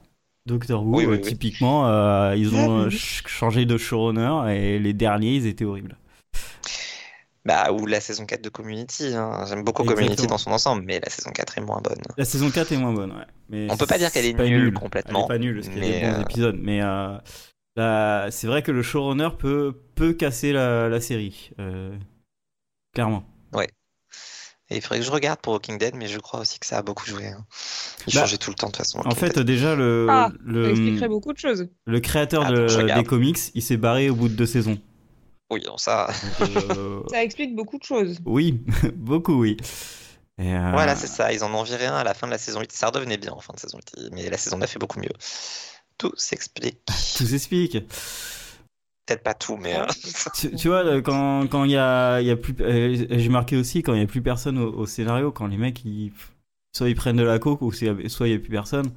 Doctor 0.46 0.84
Who, 0.84 0.96
Oui, 0.96 1.04
oui, 1.06 1.14
euh, 1.14 1.16
oui. 1.16 1.22
typiquement, 1.22 1.88
euh, 1.88 2.34
ils 2.36 2.54
ont 2.54 2.80
euh, 2.80 2.90
changé 2.90 3.64
de 3.64 3.76
showrunner 3.78 4.54
et 4.54 4.78
les 4.78 4.92
derniers, 4.92 5.36
ils 5.36 5.46
étaient 5.46 5.64
horribles. 5.64 5.96
Bah, 7.44 7.72
ou 7.72 7.84
la 7.84 8.00
saison 8.00 8.24
4 8.24 8.40
de 8.40 8.48
Community. 8.48 9.14
hein. 9.14 9.44
J'aime 9.46 9.64
beaucoup 9.64 9.82
Exactement. 9.82 10.06
Community 10.06 10.26
dans 10.26 10.38
son 10.38 10.50
ensemble, 10.52 10.82
mais 10.86 10.98
la 11.00 11.10
saison 11.10 11.30
4 11.30 11.58
est 11.58 11.60
moins 11.60 11.80
bonne. 11.82 12.00
La 12.16 12.24
saison 12.24 12.50
4 12.50 12.72
est 12.72 12.78
moins 12.78 12.94
bonne, 12.94 13.12
ouais. 13.12 13.26
Mais 13.50 13.66
On 13.70 13.76
peut 13.76 13.86
pas 13.86 13.98
dire 13.98 14.10
qu'elle 14.10 14.24
est 14.24 14.32
nulle 14.32 14.64
nul. 14.64 14.74
complètement, 14.74 15.20
Elle 15.20 15.24
est 15.24 15.28
pas 15.28 15.38
nulle, 15.38 15.56
parce 15.56 15.68
qu'il 15.68 15.84
y 15.84 15.90
a 15.90 16.00
des 16.00 16.00
bons 16.06 16.18
euh, 16.18 16.22
épisodes. 16.22 16.58
Mais 16.58 16.80
euh, 16.82 17.18
la- 17.76 18.28
c'est 18.30 18.46
vrai 18.46 18.62
que 18.62 18.72
le 18.72 18.82
showrunner 18.82 19.28
peut, 19.38 19.78
peut 19.94 20.14
casser 20.14 20.52
la, 20.52 20.88
la 20.88 21.00
série. 21.02 21.50
euh, 21.58 21.94
clairement. 22.94 23.24
Et 24.70 24.76
il 24.76 24.80
faudrait 24.82 25.00
que 25.00 25.04
je 25.04 25.10
regarde 25.10 25.40
pour 25.40 25.52
Walking 25.52 25.76
Dead, 25.78 25.94
mais 25.94 26.06
je 26.06 26.18
crois 26.18 26.40
aussi 26.40 26.58
que 26.58 26.64
ça 26.66 26.78
a 26.78 26.82
beaucoup 26.82 27.04
joué. 27.04 27.26
hein. 27.28 27.44
Il 28.06 28.14
Bah, 28.14 28.20
changeait 28.20 28.36
tout 28.38 28.50
le 28.50 28.56
temps 28.56 28.66
de 28.66 28.72
toute 28.72 28.78
façon. 28.78 29.00
En 29.04 29.14
fait, 29.14 29.38
déjà, 29.38 29.74
le, 29.74 30.06
Ah, 30.10 30.28
Ça 30.30 30.36
le, 30.44 30.70
expliquerait 30.70 31.08
beaucoup 31.08 31.32
de 31.32 31.38
choses. 31.38 31.68
le 31.86 32.00
créateur 32.00 32.50
de- 32.52 32.66
regarde. 32.76 33.00
des 33.02 33.06
comics, 33.06 33.38
il 33.54 33.62
s'est 33.62 33.76
barré 33.76 34.10
au 34.10 34.14
bout 34.14 34.28
de 34.28 34.34
deux 34.34 34.46
saisons. 34.46 34.78
oui, 35.50 35.62
non, 35.66 35.76
ça. 35.78 36.08
Donc, 36.40 36.56
euh, 36.76 37.00
Ça 37.10 37.22
explique 37.22 37.54
beaucoup 37.54 37.78
de 37.78 37.84
choses. 37.84 38.18
oui, 38.26 38.60
beaucoup, 38.96 39.34
oui. 39.40 39.56
Et, 40.38 40.52
euh, 40.54 40.70
Voilà, 40.72 40.96
c'est 40.96 41.06
ça. 41.06 41.32
Ils 41.32 41.44
en 41.44 41.54
ont 41.54 41.62
viré 41.62 41.86
un 41.86 41.94
à 41.96 42.04
la 42.04 42.12
fin 42.14 42.26
de 42.26 42.32
la 42.32 42.38
saison 42.38 42.60
8. 42.60 42.72
Ça 42.72 42.88
redevenait 42.88 43.16
bien 43.18 43.32
en 43.32 43.40
fin 43.40 43.52
de 43.54 43.60
saison 43.60 43.78
8, 43.78 44.10
mais 44.12 44.28
la 44.28 44.36
saison 44.38 44.58
9 44.58 44.74
est 44.74 44.78
beaucoup 44.80 44.98
mieux. 45.00 45.12
Tout 45.96 46.12
s'explique. 46.16 46.80
Tout 47.16 47.24
s'explique. 47.24 47.78
Peut-être 49.06 49.22
pas 49.22 49.34
tout, 49.34 49.56
mais. 49.58 49.78
euh, 49.78 49.84
Tu, 50.34 50.50
tu 50.56 50.68
vois, 50.68 51.02
quand 51.02 51.46
quand 51.46 51.64
il 51.64 51.72
y 51.72 51.76
a, 51.76 52.20
il 52.22 52.26
y 52.26 52.30
a 52.30 52.36
plus, 52.36 52.54
euh, 52.60 53.06
j'ai 53.10 53.28
marqué 53.28 53.54
aussi 53.56 53.82
quand 53.82 53.92
il 53.92 54.00
y 54.00 54.02
a 54.02 54.06
plus 54.06 54.22
personne 54.22 54.58
au, 54.58 54.72
au 54.72 54.86
scénario, 54.86 55.30
quand 55.30 55.46
les 55.46 55.58
mecs 55.58 55.84
ils, 55.84 56.10
soit 56.76 56.88
ils 56.88 56.94
prennent 56.94 57.16
de 57.16 57.22
la 57.22 57.38
coke 57.38 57.62
ou 57.62 57.72
soit 57.72 57.86
il 58.26 58.32
y 58.32 58.34
a 58.34 58.38
plus 58.38 58.50
personne. 58.50 58.90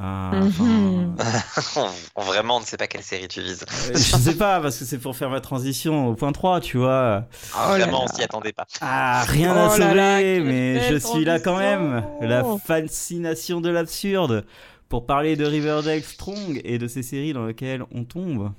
Euh, 0.00 0.46
enfin, 0.48 0.64
Mhm. 0.64 1.16
on- 2.16 2.22
Vraiment, 2.22 2.56
on 2.56 2.60
ne 2.60 2.64
sait 2.64 2.78
pas 2.78 2.86
quelle 2.86 3.02
série 3.02 3.28
tu 3.28 3.42
vises. 3.42 3.64
euh, 3.88 3.92
je 3.92 3.98
sais 3.98 4.34
pas 4.34 4.58
parce 4.60 4.78
que 4.78 4.84
c'est 4.86 4.96
pour 4.98 5.14
faire 5.14 5.28
ma 5.28 5.42
transition 5.42 6.08
au 6.08 6.14
point 6.14 6.32
3, 6.32 6.60
tu 6.62 6.78
vois. 6.78 7.26
Oh 7.54 7.58
là 7.76 7.84
Vraiment, 7.84 8.04
on 8.04 8.06
s'y 8.08 8.22
attendait 8.22 8.52
pas. 8.54 8.66
Ah, 8.80 9.24
rien 9.28 9.54
à 9.54 9.66
Oh 9.68 9.76
sauver, 9.76 9.94
là 9.94 10.20
mais 10.44 10.80
je 10.90 10.94
suis 10.98 11.24
là 11.26 11.38
quand 11.38 11.58
même. 11.58 12.02
La 12.22 12.44
fascination 12.64 13.60
de 13.60 13.68
l'absurde 13.68 14.46
pour 14.88 15.04
parler 15.06 15.36
de 15.36 15.44
Riverdale 15.44 16.02
Strong 16.02 16.60
et 16.64 16.78
de 16.78 16.88
ces 16.88 17.02
séries 17.02 17.32
dans 17.34 17.44
lesquelles 17.44 17.84
on 17.92 18.04
tombe. 18.04 18.52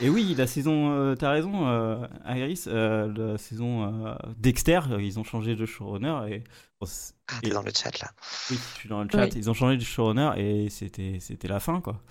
Et 0.00 0.08
oui, 0.08 0.34
la 0.36 0.46
saison, 0.46 0.90
euh, 0.92 1.14
t'as 1.14 1.30
raison, 1.30 1.66
euh, 1.68 2.06
Iris, 2.26 2.66
euh, 2.68 3.12
la 3.32 3.38
saison 3.38 4.06
euh, 4.06 4.14
Dexter, 4.38 4.80
ils 5.00 5.18
ont 5.18 5.24
changé 5.24 5.54
de 5.56 5.66
showrunner 5.66 6.20
et 6.34 6.38
bon, 6.80 6.86
Ah, 7.28 7.34
t'es 7.42 7.48
Et- 7.48 7.50
dans 7.52 7.62
le 7.62 7.70
chat 7.74 7.98
là. 8.00 8.10
oui, 8.50 8.56
je 8.56 8.78
suis 8.80 8.88
dans 8.88 9.02
le 9.02 9.08
chat, 9.10 9.24
Oui. 9.24 9.30
ils 9.36 9.48
ont 9.50 9.54
changé 9.54 9.76
de 9.76 9.82
showrunner 9.84 10.32
et 10.36 10.68
c'était 10.70 11.18
c'était 11.20 11.48
la 11.48 11.60
fin 11.60 11.80
quoi. 11.80 12.02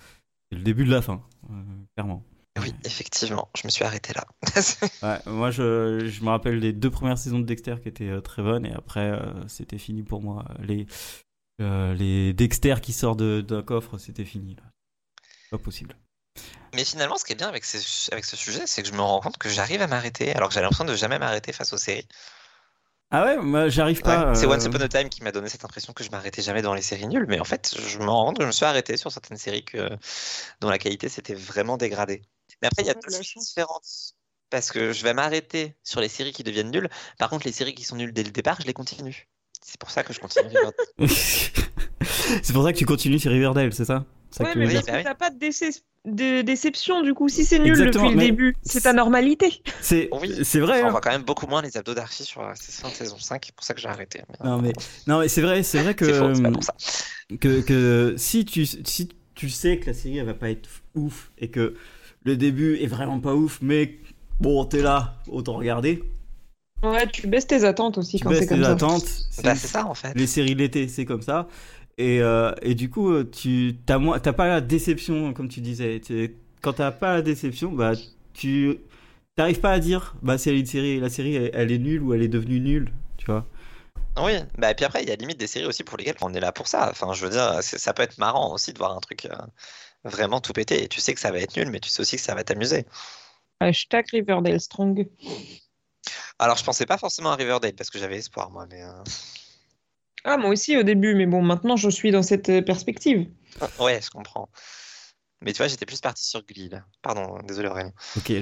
C'est 0.50 0.58
le 0.58 0.64
début 0.64 0.84
de 0.84 0.90
la 0.90 1.02
fin, 1.02 1.22
euh, 1.50 1.54
clairement. 1.96 2.22
Oui, 2.60 2.72
effectivement, 2.84 3.48
je 3.56 3.62
me 3.66 3.70
suis 3.70 3.84
arrêté 3.84 4.12
là. 4.14 4.24
Ouais, 5.02 5.18
moi 5.32 5.50
je, 5.50 6.06
je 6.06 6.22
me 6.22 6.28
rappelle 6.30 6.58
les 6.60 6.72
deux 6.72 6.90
premières 6.90 7.18
saisons 7.18 7.40
de 7.40 7.44
Dexter 7.44 7.76
qui 7.82 7.88
étaient 7.88 8.08
euh, 8.10 8.20
très 8.20 8.42
bonnes 8.42 8.64
et 8.64 8.72
après 8.72 9.10
euh, 9.10 9.46
c'était 9.48 9.78
fini 9.78 10.02
pour 10.04 10.22
moi. 10.22 10.44
Les, 10.60 10.86
euh, 11.60 11.94
les 11.94 12.32
Dexter 12.32 12.76
qui 12.80 12.92
sortent 12.92 13.18
de- 13.18 13.40
d'un 13.40 13.62
coffre, 13.62 13.98
c'était 13.98 14.24
fini. 14.24 14.54
Là. 14.54 14.62
Pas 15.50 15.58
possible. 15.58 15.96
Mais 16.74 16.84
finalement, 16.84 17.16
ce 17.16 17.24
qui 17.24 17.32
est 17.32 17.36
bien 17.36 17.48
avec, 17.48 17.64
ces- 17.64 18.12
avec 18.12 18.24
ce 18.24 18.36
sujet, 18.36 18.66
c'est 18.66 18.82
que 18.82 18.88
je 18.88 18.94
me 18.94 19.00
rends 19.00 19.20
compte 19.20 19.38
que 19.38 19.48
j'arrive 19.48 19.82
à 19.82 19.86
m'arrêter, 19.86 20.34
alors 20.34 20.48
que 20.48 20.54
j'ai 20.54 20.60
l'impression 20.60 20.84
de 20.84 20.94
jamais 20.94 21.18
m'arrêter 21.18 21.52
face 21.52 21.72
aux 21.72 21.78
séries. 21.78 22.06
Ah 23.10 23.24
ouais, 23.24 23.36
moi 23.38 23.68
j'arrive 23.68 23.98
Ouais, 23.98 24.04
pas. 24.06 24.34
C'est 24.34 24.46
euh, 24.46 24.50
Once 24.50 24.64
Upon 24.64 24.80
a 24.80 24.88
Time 24.88 25.08
qui 25.08 25.22
m'a 25.22 25.30
donné 25.30 25.48
cette 25.48 25.64
impression 25.64 25.92
que 25.92 26.02
je 26.02 26.10
m'arrêtais 26.10 26.42
jamais 26.42 26.62
devant 26.62 26.74
les 26.74 26.82
séries 26.82 27.06
nulles, 27.06 27.26
mais 27.28 27.38
en 27.38 27.44
fait, 27.44 27.76
je 27.78 27.98
me 27.98 28.06
rends 28.10 28.26
compte 28.26 28.38
que 28.38 28.42
je 28.42 28.48
me 28.48 28.52
suis 28.52 28.64
arrêté 28.64 28.96
sur 28.96 29.12
certaines 29.12 29.36
séries 29.36 29.64
que, 29.64 29.88
dont 30.60 30.68
la 30.68 30.78
qualité 30.78 31.08
s'était 31.08 31.34
vraiment 31.34 31.76
dégradée. 31.76 32.22
Mais 32.60 32.68
après, 32.68 32.82
il 32.82 32.86
y 32.86 32.90
a 32.90 32.94
deux 32.94 33.10
la 33.10 33.22
choses 33.22 33.46
différentes. 33.46 34.14
Parce 34.50 34.70
que 34.70 34.92
je 34.92 35.02
vais 35.04 35.14
m'arrêter 35.14 35.76
sur 35.84 36.00
les 36.00 36.08
séries 36.08 36.32
qui 36.32 36.42
deviennent 36.44 36.70
nulles. 36.70 36.90
Par 37.18 37.30
contre, 37.30 37.46
les 37.46 37.52
séries 37.52 37.74
qui 37.74 37.84
sont 37.84 37.96
nulles 37.96 38.12
dès 38.12 38.22
le 38.24 38.30
départ, 38.30 38.60
je 38.60 38.66
les 38.66 38.72
continue. 38.74 39.28
C'est 39.62 39.78
pour 39.80 39.90
ça 39.90 40.02
que 40.04 40.12
je 40.12 40.20
continue. 40.20 40.48
Riverdale. 40.48 40.74
c'est 41.08 42.52
pour 42.52 42.64
ça 42.64 42.72
que 42.72 42.78
tu 42.78 42.86
continues 42.86 43.18
sur 43.18 43.30
Riverdale, 43.30 43.72
c'est 43.72 43.84
ça? 43.84 44.04
Ça 44.34 44.44
Ouais, 44.44 44.52
tu 44.52 44.58
mais 44.58 44.72
parce 44.72 44.84
que 44.86 45.02
t'as 45.02 45.14
pas 45.14 45.30
de, 45.30 45.38
décep- 45.38 45.82
de 46.04 46.42
déception 46.42 47.02
du 47.02 47.14
coup. 47.14 47.28
Si 47.28 47.44
c'est 47.44 47.58
nul 47.58 47.68
Exactement, 47.70 48.06
depuis 48.10 48.16
le 48.20 48.26
début, 48.26 48.56
c'est 48.62 48.80
ta 48.82 48.92
normalité. 48.92 49.62
C'est 49.80 50.08
Oui. 50.12 50.40
c'est 50.44 50.60
vrai. 50.60 50.82
On 50.82 50.86
hein. 50.86 50.90
voit 50.90 51.00
quand 51.00 51.10
même 51.12 51.22
beaucoup 51.22 51.46
moins 51.46 51.62
les 51.62 51.76
abdos 51.76 51.94
d'Archie 51.94 52.24
sur 52.24 52.42
la 52.42 52.54
saison 52.56 53.16
5, 53.18 53.42
c'est 53.46 53.54
pour 53.54 53.64
ça 53.64 53.74
que 53.74 53.80
j'ai 53.80 53.88
arrêté. 53.88 54.20
Mais, 54.28 54.48
Non 54.50 54.60
mais 54.60 54.72
non 55.06 55.20
mais 55.20 55.28
c'est 55.28 55.40
vrai, 55.42 55.62
c'est 55.62 55.82
vrai 55.82 55.94
que 55.96 56.04
C'est 56.06 56.18
faux, 56.18 56.34
c'est 56.34 56.42
pas 56.42 56.50
pour 56.50 56.64
ça. 56.64 56.74
que, 57.40 57.60
que 57.60 58.14
si 58.18 58.44
tu 58.44 58.66
si 58.66 59.08
tu 59.34 59.48
sais 59.50 59.78
que 59.78 59.86
la 59.86 59.94
série 59.94 60.18
elle 60.18 60.26
va 60.26 60.34
pas 60.34 60.50
être 60.50 60.68
ouf 60.94 61.30
et 61.38 61.48
que 61.50 61.74
le 62.24 62.36
début 62.36 62.76
est 62.78 62.86
vraiment 62.86 63.20
pas 63.20 63.34
ouf, 63.34 63.58
mais 63.62 63.98
bon 64.40 64.64
t'es 64.64 64.82
là, 64.82 65.16
autant 65.28 65.54
regarder. 65.54 66.02
Ouais, 66.82 67.06
tu 67.10 67.26
baisses 67.28 67.46
tes 67.46 67.64
attentes 67.64 67.96
aussi 67.96 68.18
Tu 68.18 68.24
quand 68.24 68.30
c'est 68.30 68.40
baisses 68.40 68.48
comme 68.48 68.58
tes 68.58 68.64
ça. 68.64 68.72
attentes. 68.72 69.04
Bah, 69.42 69.54
c'est- 69.54 69.60
c'est 69.62 69.68
ça 69.68 69.86
en 69.86 69.94
fait. 69.94 70.12
Les 70.16 70.26
séries 70.26 70.54
de 70.54 70.60
l'été, 70.60 70.86
c'est 70.88 71.06
comme 71.06 71.22
ça. 71.22 71.48
Et, 71.98 72.20
euh, 72.22 72.52
et 72.62 72.74
du 72.74 72.90
coup, 72.90 73.22
tu 73.24 73.76
t'as 73.86 73.98
pas 74.32 74.48
la 74.48 74.60
déception, 74.60 75.32
comme 75.32 75.48
tu 75.48 75.60
disais. 75.60 76.00
Tu- 76.00 76.36
Quand 76.62 76.74
t'as 76.74 76.90
pas 76.92 77.14
la 77.14 77.22
déception, 77.22 77.72
bah 77.72 77.92
tu 78.32 78.78
t'arrives 79.36 79.60
pas 79.60 79.72
à 79.72 79.78
dire, 79.78 80.14
bah 80.22 80.38
c'est 80.38 80.58
une 80.58 80.66
série, 80.66 80.98
la 81.00 81.08
série 81.10 81.36
elle, 81.36 81.50
elle 81.54 81.72
est 81.72 81.78
nulle 81.78 82.02
ou 82.02 82.14
elle 82.14 82.22
est 82.22 82.28
devenue 82.28 82.60
nulle, 82.60 82.92
tu 83.18 83.26
vois. 83.26 83.46
Oui, 84.16 84.32
bah 84.58 84.70
et 84.70 84.74
puis 84.74 84.84
après, 84.84 85.02
il 85.02 85.08
y 85.08 85.12
a 85.12 85.16
limite 85.16 85.38
des 85.38 85.46
séries 85.48 85.66
aussi 85.66 85.82
pour 85.84 85.96
lesquelles 85.98 86.14
on 86.22 86.32
est 86.34 86.40
là 86.40 86.52
pour 86.52 86.68
ça. 86.68 86.88
Enfin, 86.90 87.12
je 87.12 87.24
veux 87.24 87.30
dire, 87.30 87.62
ça 87.62 87.92
peut 87.92 88.02
être 88.02 88.18
marrant 88.18 88.52
aussi 88.54 88.72
de 88.72 88.78
voir 88.78 88.96
un 88.96 89.00
truc 89.00 89.26
euh, 89.26 89.34
vraiment 90.04 90.40
tout 90.40 90.52
péter. 90.52 90.84
Et 90.84 90.88
tu 90.88 91.00
sais 91.00 91.14
que 91.14 91.20
ça 91.20 91.32
va 91.32 91.38
être 91.40 91.56
nul, 91.56 91.70
mais 91.70 91.80
tu 91.80 91.88
sais 91.90 92.00
aussi 92.00 92.16
que 92.16 92.22
ça 92.22 92.34
va 92.34 92.44
t'amuser. 92.44 92.86
Hashtag 93.60 94.06
Riverdale 94.12 94.60
Strong. 94.60 95.08
Alors, 96.38 96.56
je 96.56 96.64
pensais 96.64 96.86
pas 96.86 96.98
forcément 96.98 97.32
à 97.32 97.36
Riverdale 97.36 97.74
parce 97.74 97.90
que 97.90 97.98
j'avais 97.98 98.18
espoir, 98.18 98.50
moi, 98.50 98.66
mais. 98.70 98.82
euh, 98.82 99.02
Ah, 100.24 100.36
moi 100.38 100.50
aussi 100.50 100.76
au 100.76 100.82
début, 100.82 101.14
mais 101.14 101.26
bon, 101.26 101.42
maintenant 101.42 101.76
je 101.76 101.88
suis 101.90 102.10
dans 102.10 102.22
cette 102.22 102.48
euh, 102.48 102.62
perspective. 102.62 103.26
Ouais, 103.78 104.00
je 104.02 104.10
comprends. 104.10 104.48
Mais 105.44 105.52
tu 105.52 105.58
vois, 105.58 105.68
j'étais 105.68 105.84
plus 105.84 106.00
parti 106.00 106.24
sur 106.24 106.42
Glee, 106.46 106.70
là. 106.70 106.84
Pardon, 107.02 107.36
désolé, 107.46 107.68
Aurélien. 107.68 107.92
Ok, 108.16 108.32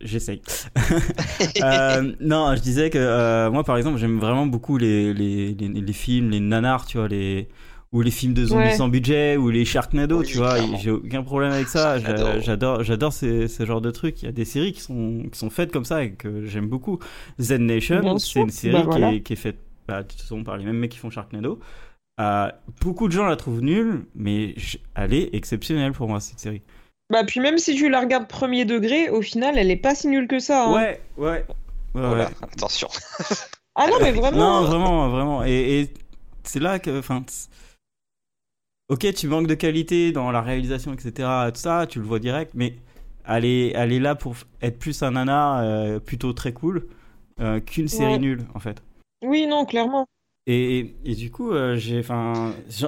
j'essaye. 0.00 0.40
Euh, 1.62 2.12
non, 2.20 2.54
je 2.56 2.60
disais 2.62 2.88
que 2.90 2.98
euh, 2.98 3.50
moi, 3.50 3.64
par 3.64 3.76
exemple, 3.76 3.98
j'aime 3.98 4.18
vraiment 4.18 4.46
beaucoup 4.46 4.78
les, 4.78 5.12
les, 5.12 5.54
les, 5.54 5.68
les 5.68 5.92
films, 5.92 6.30
les 6.30 6.40
nanars, 6.40 6.86
tu 6.86 6.96
vois, 6.98 7.08
les 7.08 7.48
ou 7.92 8.00
les 8.00 8.10
films 8.10 8.32
de 8.32 8.46
zombies 8.46 8.68
Ouais. 8.68 8.74
sans 8.74 8.88
budget 8.88 9.36
ou 9.36 9.50
les 9.50 9.66
Sharknado, 9.66 10.20
Oui, 10.20 10.26
tu 10.26 10.38
vois. 10.38 10.56
J'ai 10.78 10.90
aucun 10.90 11.22
problème 11.22 11.52
avec 11.52 11.68
ça. 11.68 11.98
J'adore, 11.98 12.82
j'adore 12.82 13.12
ces, 13.12 13.48
ce 13.48 13.66
genre 13.66 13.82
de 13.82 13.90
trucs. 13.90 14.22
Il 14.22 14.24
y 14.24 14.28
a 14.28 14.32
des 14.32 14.46
séries 14.46 14.72
qui 14.72 14.80
sont 14.80 15.24
qui 15.30 15.38
sont 15.38 15.50
faites 15.50 15.70
comme 15.70 15.84
ça 15.84 16.02
et 16.02 16.12
que 16.12 16.46
j'aime 16.46 16.68
beaucoup. 16.68 16.98
Z 17.38 17.52
Nation, 17.58 18.16
c'est 18.18 18.40
une 18.40 18.48
série 18.48 18.72
Bah, 18.72 18.82
voilà. 18.84 19.10
qui, 19.10 19.16
est, 19.16 19.20
qui 19.22 19.32
est 19.34 19.36
faite 19.36 19.58
bah, 19.92 20.02
de 20.02 20.08
toute 20.08 20.20
façon 20.20 20.42
par 20.44 20.56
les 20.56 20.64
mêmes 20.64 20.78
mecs 20.78 20.90
qui 20.92 20.98
font 20.98 21.10
Sharknado. 21.10 21.58
Euh, 22.20 22.50
beaucoup 22.80 23.08
de 23.08 23.12
gens 23.12 23.24
la 23.26 23.36
trouvent 23.36 23.60
nulle, 23.62 24.06
mais 24.14 24.54
je- 24.56 24.78
elle 24.94 25.14
est 25.14 25.34
exceptionnelle 25.34 25.92
pour 25.92 26.08
moi 26.08 26.20
cette 26.20 26.38
série. 26.38 26.62
Bah, 27.10 27.24
puis 27.24 27.40
même 27.40 27.58
si 27.58 27.74
tu 27.74 27.88
la 27.90 28.00
regardes 28.00 28.28
premier 28.28 28.64
degré, 28.64 29.10
au 29.10 29.22
final, 29.22 29.58
elle 29.58 29.70
est 29.70 29.76
pas 29.76 29.94
si 29.94 30.08
nulle 30.08 30.28
que 30.28 30.38
ça. 30.38 30.66
hein. 30.66 30.72
Ouais, 30.74 31.00
ouais. 31.18 31.44
ouais, 31.94 32.26
attention. 32.42 32.88
Ah 33.74 33.86
non, 33.90 33.96
mais 34.02 34.12
vraiment. 34.12 34.60
Non, 34.60 34.66
vraiment, 34.66 35.08
vraiment. 35.08 35.44
Et, 35.44 35.80
et 35.80 35.90
c'est 36.44 36.60
là 36.60 36.78
que, 36.78 36.98
enfin, 36.98 37.24
ok, 38.88 39.14
tu 39.14 39.26
manques 39.28 39.46
de 39.46 39.54
qualité 39.54 40.12
dans 40.12 40.30
la 40.30 40.42
réalisation, 40.42 40.92
etc. 40.92 41.28
Tout 41.54 41.60
ça, 41.60 41.86
tu 41.88 41.98
le 41.98 42.04
vois 42.04 42.18
direct, 42.18 42.52
mais 42.54 42.74
elle 43.26 43.44
est, 43.46 43.72
elle 43.74 43.92
est 43.92 43.98
là 44.00 44.14
pour 44.14 44.34
être 44.60 44.78
plus 44.78 45.02
un 45.02 45.12
nana 45.12 45.62
euh, 45.62 46.00
plutôt 46.00 46.34
très 46.34 46.52
cool 46.52 46.86
euh, 47.40 47.60
qu'une 47.60 47.88
série 47.88 48.12
Ouais. 48.12 48.18
nulle, 48.18 48.44
en 48.54 48.58
fait. 48.58 48.82
Oui, 49.22 49.46
non, 49.46 49.64
clairement. 49.64 50.06
Et, 50.46 50.96
et 51.04 51.14
du 51.14 51.30
coup, 51.30 51.52
euh, 51.52 51.78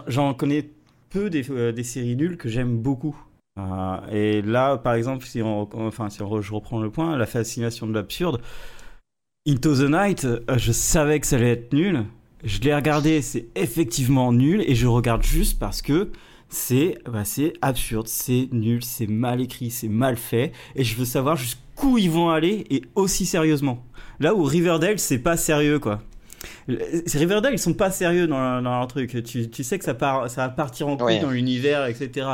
j'en- 0.08 0.34
connais 0.34 0.70
peu 1.10 1.30
des, 1.30 1.48
euh, 1.50 1.72
des 1.72 1.84
séries 1.84 2.16
nulles 2.16 2.36
que 2.36 2.48
j'aime 2.48 2.78
beaucoup. 2.78 3.16
Euh, 3.58 3.96
et 4.10 4.42
là, 4.42 4.76
par 4.76 4.94
exemple, 4.94 5.24
si 5.24 5.40
on, 5.42 5.68
enfin, 5.86 6.10
si 6.10 6.22
on- 6.22 6.40
je 6.42 6.52
reprends 6.52 6.80
le 6.80 6.90
point, 6.90 7.16
la 7.16 7.26
fascination 7.26 7.86
de 7.86 7.92
l'absurde, 7.92 8.40
Into 9.46 9.74
the 9.76 9.88
Night, 9.90 10.24
euh, 10.24 10.40
je 10.56 10.72
savais 10.72 11.20
que 11.20 11.26
ça 11.26 11.36
allait 11.36 11.50
être 11.52 11.72
nul. 11.72 12.04
Je 12.42 12.60
l'ai 12.60 12.74
regardé, 12.74 13.22
c'est 13.22 13.46
effectivement 13.54 14.32
nul, 14.32 14.62
et 14.66 14.74
je 14.74 14.86
regarde 14.86 15.22
juste 15.22 15.58
parce 15.58 15.82
que 15.82 16.10
c'est, 16.48 16.98
bah, 17.06 17.22
absurde, 17.62 18.08
c'est 18.08 18.48
nul, 18.52 18.82
c'est 18.84 19.06
mal 19.06 19.40
écrit, 19.40 19.70
c'est 19.70 19.88
mal 19.88 20.16
fait, 20.16 20.52
et 20.74 20.84
je 20.84 20.96
veux 20.96 21.04
savoir 21.04 21.36
jusqu'où 21.36 21.98
ils 21.98 22.10
vont 22.10 22.30
aller 22.30 22.66
et 22.70 22.82
aussi 22.94 23.26
sérieusement. 23.26 23.84
Là 24.20 24.34
où 24.34 24.42
Riverdale, 24.44 24.98
c'est 24.98 25.18
pas 25.18 25.36
sérieux, 25.36 25.78
quoi. 25.78 26.02
Riverdale, 26.68 27.52
ils 27.54 27.58
sont 27.58 27.74
pas 27.74 27.90
sérieux 27.90 28.26
dans, 28.26 28.38
leur- 28.40 28.62
dans 28.62 28.78
leur 28.78 28.86
truc. 28.88 29.22
Tu, 29.24 29.50
tu 29.50 29.64
sais 29.64 29.78
que 29.78 29.84
ça, 29.84 29.94
part, 29.94 30.30
ça 30.30 30.42
va 30.42 30.48
partir 30.48 30.88
en 30.88 30.96
couille 30.96 31.14
Ouais. 31.14 31.20
dans 31.20 31.30
l'univers, 31.30 31.86
etc. 31.86 32.26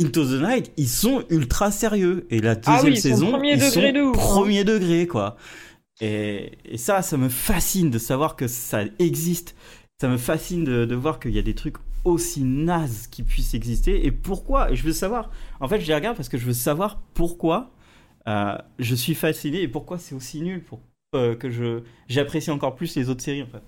Into 0.00 0.24
the 0.24 0.42
Night, 0.42 0.72
ils 0.76 0.88
sont 0.88 1.24
ultra 1.30 1.70
sérieux. 1.70 2.26
Et 2.30 2.40
la 2.40 2.54
deuxième 2.54 2.76
Ah 2.78 2.82
oui, 2.84 2.90
ils 2.92 2.96
sont 3.00 3.08
saison, 3.08 3.30
premier 3.30 3.52
ils 3.52 3.58
degré 3.58 3.88
sont 3.88 3.92
de 3.92 4.00
ouf, 4.02 4.16
hein. 4.16 4.20
premier 4.20 4.64
degré, 4.64 5.06
quoi. 5.06 5.36
Et, 6.00 6.52
et 6.66 6.76
ça, 6.76 7.00
ça 7.02 7.16
me 7.16 7.28
fascine 7.30 7.90
de 7.90 7.98
savoir 7.98 8.36
que 8.36 8.46
ça 8.48 8.80
existe. 8.98 9.54
Ça 10.00 10.08
me 10.08 10.18
fascine 10.18 10.64
de, 10.64 10.84
de 10.84 10.94
voir 10.94 11.18
qu'il 11.20 11.30
y 11.32 11.38
a 11.38 11.42
des 11.42 11.54
trucs 11.54 11.76
aussi 12.04 12.42
nazes 12.42 13.06
qui 13.10 13.22
puissent 13.22 13.54
exister. 13.54 14.04
Et 14.06 14.10
pourquoi? 14.12 14.70
Et 14.70 14.76
je 14.76 14.82
veux 14.84 14.92
savoir. 14.92 15.30
En 15.58 15.68
fait, 15.68 15.80
je 15.80 15.86
les 15.86 15.94
regarde 15.94 16.16
parce 16.16 16.28
que 16.28 16.36
je 16.36 16.44
veux 16.44 16.52
savoir 16.52 17.00
pourquoi 17.14 17.70
euh, 18.28 18.56
je 18.78 18.94
suis 18.94 19.14
fasciné 19.14 19.62
et 19.62 19.68
pourquoi 19.68 19.98
c'est 19.98 20.14
aussi 20.14 20.42
nul. 20.42 20.62
Pour 20.62 20.80
que 21.38 21.50
je 21.50 21.80
j'apprécie 22.08 22.50
encore 22.50 22.74
plus 22.74 22.96
les 22.96 23.08
autres 23.10 23.22
séries, 23.22 23.42
en 23.42 23.46
fait. 23.46 23.62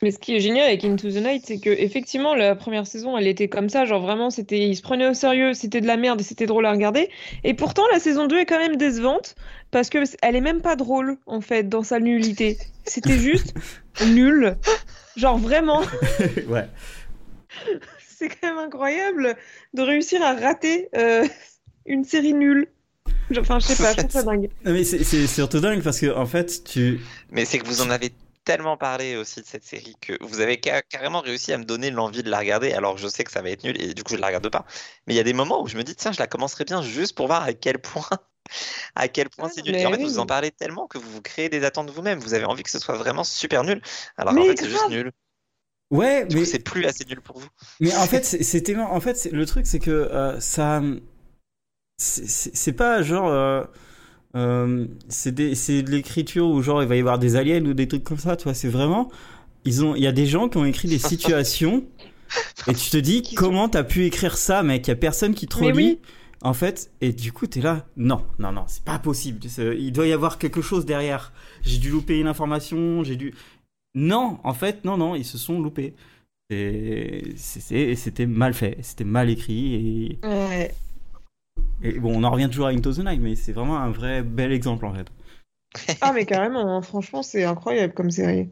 Mais 0.00 0.12
ce 0.12 0.18
qui 0.18 0.36
est 0.36 0.40
génial 0.40 0.66
avec 0.66 0.84
Into 0.84 1.10
the 1.10 1.16
Night, 1.16 1.44
c'est 1.46 1.58
que 1.58 1.70
effectivement 1.70 2.34
la 2.36 2.54
première 2.54 2.86
saison, 2.86 3.18
elle 3.18 3.26
était 3.26 3.48
comme 3.48 3.68
ça, 3.68 3.84
genre 3.84 4.00
vraiment, 4.00 4.30
c'était, 4.30 4.60
ils 4.60 4.76
se 4.76 4.82
prenaient 4.82 5.08
au 5.08 5.14
sérieux, 5.14 5.54
c'était 5.54 5.80
de 5.80 5.88
la 5.88 5.96
merde 5.96 6.20
et 6.20 6.24
c'était 6.24 6.46
drôle 6.46 6.66
à 6.66 6.70
regarder. 6.70 7.10
Et 7.42 7.52
pourtant, 7.54 7.82
la 7.92 7.98
saison 7.98 8.28
2 8.28 8.38
est 8.38 8.46
quand 8.46 8.58
même 8.58 8.76
décevante 8.76 9.34
parce 9.72 9.90
que 9.90 9.98
elle 10.22 10.36
est 10.36 10.40
même 10.40 10.62
pas 10.62 10.76
drôle 10.76 11.16
en 11.26 11.40
fait 11.40 11.68
dans 11.68 11.82
sa 11.82 11.98
nullité. 11.98 12.58
C'était 12.84 13.18
juste 13.18 13.54
nul, 14.06 14.56
genre 15.16 15.36
vraiment. 15.36 15.82
ouais. 16.48 16.68
C'est 18.06 18.28
quand 18.28 18.54
même 18.54 18.58
incroyable 18.58 19.36
de 19.74 19.82
réussir 19.82 20.22
à 20.22 20.34
rater 20.34 20.88
euh, 20.96 21.26
une 21.86 22.04
série 22.04 22.34
nulle. 22.34 22.68
Enfin, 23.38 23.58
je 23.58 23.66
sais 23.66 23.76
pas, 23.78 23.92
je 23.92 23.98
trouve 23.98 24.10
ça 24.10 24.22
dingue. 24.22 24.50
Non, 24.64 24.72
Mais 24.72 24.84
c'est 24.84 25.26
surtout 25.26 25.60
dingue 25.60 25.82
parce 25.82 26.00
que 26.00 26.14
en 26.14 26.26
fait, 26.26 26.64
tu. 26.64 27.00
Mais 27.30 27.44
c'est 27.44 27.58
que 27.58 27.66
vous 27.66 27.80
en 27.80 27.90
avez 27.90 28.12
tellement 28.44 28.76
parlé 28.78 29.16
aussi 29.16 29.42
de 29.42 29.46
cette 29.46 29.64
série 29.64 29.94
que 30.00 30.14
vous 30.24 30.40
avez 30.40 30.58
ca- 30.62 30.80
carrément 30.82 31.20
réussi 31.20 31.52
à 31.52 31.58
me 31.58 31.64
donner 31.64 31.90
l'envie 31.90 32.22
de 32.22 32.30
la 32.30 32.38
regarder 32.38 32.72
alors 32.72 32.94
que 32.94 33.00
je 33.00 33.08
sais 33.08 33.22
que 33.22 33.30
ça 33.30 33.42
va 33.42 33.50
être 33.50 33.62
nul 33.62 33.78
et 33.80 33.92
du 33.92 34.02
coup 34.02 34.14
je 34.14 34.20
la 34.20 34.28
regarde 34.28 34.48
pas. 34.48 34.64
Mais 35.06 35.12
il 35.14 35.16
y 35.18 35.20
a 35.20 35.24
des 35.24 35.34
moments 35.34 35.62
où 35.62 35.68
je 35.68 35.76
me 35.76 35.84
dis 35.84 35.94
tiens 35.94 36.12
je 36.12 36.18
la 36.18 36.26
commencerai 36.26 36.64
bien 36.64 36.80
juste 36.80 37.14
pour 37.14 37.26
voir 37.26 37.42
à 37.42 37.52
quel 37.52 37.78
point 37.78 38.08
à 38.94 39.08
quel 39.08 39.28
point 39.28 39.48
Ah, 39.48 39.52
c'est 39.54 39.62
nul. 39.62 39.76
Et 39.76 39.84
en 39.84 39.90
fait 39.92 40.02
vous 40.02 40.18
en 40.18 40.24
parlez 40.26 40.50
tellement 40.50 40.86
que 40.86 40.96
vous 40.96 41.10
vous 41.10 41.20
créez 41.20 41.50
des 41.50 41.62
attentes 41.64 41.90
vous-même. 41.90 42.20
Vous 42.20 42.32
avez 42.32 42.46
envie 42.46 42.62
que 42.62 42.70
ce 42.70 42.78
soit 42.78 42.96
vraiment 42.96 43.24
super 43.24 43.64
nul 43.64 43.82
alors 44.16 44.32
Mais 44.32 44.40
qu'en 44.40 44.46
fait 44.46 44.56
c'est 44.56 44.70
juste 44.70 44.88
nul. 44.88 45.12
Ouais, 45.90 46.26
Du 46.26 46.36
mais 46.36 46.42
coup 46.42 46.48
c'est 46.50 46.58
plus 46.58 46.84
assez 46.86 47.04
nul 47.04 47.20
pour 47.20 47.38
vous. 47.38 47.48
Mais 47.80 47.94
en 47.96 48.06
fait, 48.06 48.20
tellement. 48.62 48.92
En 48.92 49.00
fait, 49.00 49.28
le 49.32 49.46
truc, 49.46 49.66
c'est 49.66 49.78
que 49.78 49.90
euh, 49.90 50.38
ça. 50.40 50.82
C'est 51.98 52.72
pas 52.72 53.02
genre. 53.02 53.28
euh, 53.28 53.64
euh, 54.36 54.86
c'est 55.08 55.32
de 55.32 55.90
l'écriture 55.90 56.46
où 56.48 56.62
genre 56.62 56.82
il 56.82 56.88
va 56.88 56.96
y 56.96 57.00
avoir 57.00 57.18
des 57.18 57.34
aliens 57.36 57.64
ou 57.64 57.74
des 57.74 57.88
trucs 57.88 58.04
comme 58.04 58.18
ça, 58.18 58.36
tu 58.36 58.44
vois. 58.44 58.54
C'est 58.54 58.68
vraiment. 58.68 59.10
Ils 59.64 59.84
ont, 59.84 59.96
il 59.96 60.02
y 60.02 60.06
a 60.06 60.12
des 60.12 60.26
gens 60.26 60.48
qui 60.48 60.58
ont 60.58 60.64
écrit 60.64 60.88
des 60.88 60.98
situations 61.12 61.84
et 62.68 62.74
tu 62.74 62.90
te 62.90 62.96
dis 62.96 63.22
comment 63.34 63.68
t'as 63.68 63.82
pu 63.84 64.04
écrire 64.04 64.36
ça, 64.36 64.62
mec? 64.62 64.86
Il 64.86 64.90
y 64.90 64.92
a 64.92 64.96
personne 64.96 65.34
qui 65.34 65.46
te 65.48 65.56
relit. 65.56 65.72
oui. 65.76 65.98
En 66.40 66.54
fait, 66.54 66.92
et 67.00 67.12
du 67.12 67.32
coup, 67.32 67.48
t'es 67.48 67.60
là. 67.60 67.84
Non, 67.96 68.24
non, 68.38 68.52
non, 68.52 68.62
c'est 68.68 68.84
pas 68.84 69.00
possible. 69.00 69.40
Il 69.76 69.90
doit 69.90 70.06
y 70.06 70.12
avoir 70.12 70.38
quelque 70.38 70.62
chose 70.62 70.86
derrière. 70.86 71.32
J'ai 71.62 71.78
dû 71.78 71.90
louper 71.90 72.20
une 72.20 72.28
information. 72.28 73.02
J'ai 73.02 73.16
dû. 73.16 73.34
Non, 73.96 74.38
en 74.44 74.54
fait, 74.54 74.84
non, 74.84 74.96
non, 74.96 75.16
ils 75.16 75.24
se 75.24 75.36
sont 75.36 75.60
loupés. 75.60 75.94
C'était 76.48 78.26
mal 78.26 78.54
fait, 78.54 78.78
c'était 78.82 79.02
mal 79.02 79.30
écrit. 79.30 79.74
Et, 79.74 80.18
Ouais. 80.24 80.72
Et 81.82 81.92
bon, 81.98 82.14
on 82.18 82.24
en 82.24 82.30
revient 82.30 82.48
toujours 82.48 82.66
à 82.66 82.70
Into 82.70 82.92
the 82.92 82.98
Night, 82.98 83.20
mais 83.20 83.34
c'est 83.36 83.52
vraiment 83.52 83.78
un 83.78 83.90
vrai 83.90 84.22
bel 84.22 84.52
exemple 84.52 84.86
en 84.86 84.94
fait. 84.94 85.06
Ah, 86.00 86.12
mais 86.12 86.24
carrément, 86.26 86.76
hein, 86.76 86.82
franchement, 86.82 87.22
c'est 87.22 87.44
incroyable 87.44 87.92
comme 87.94 88.10
série. 88.10 88.48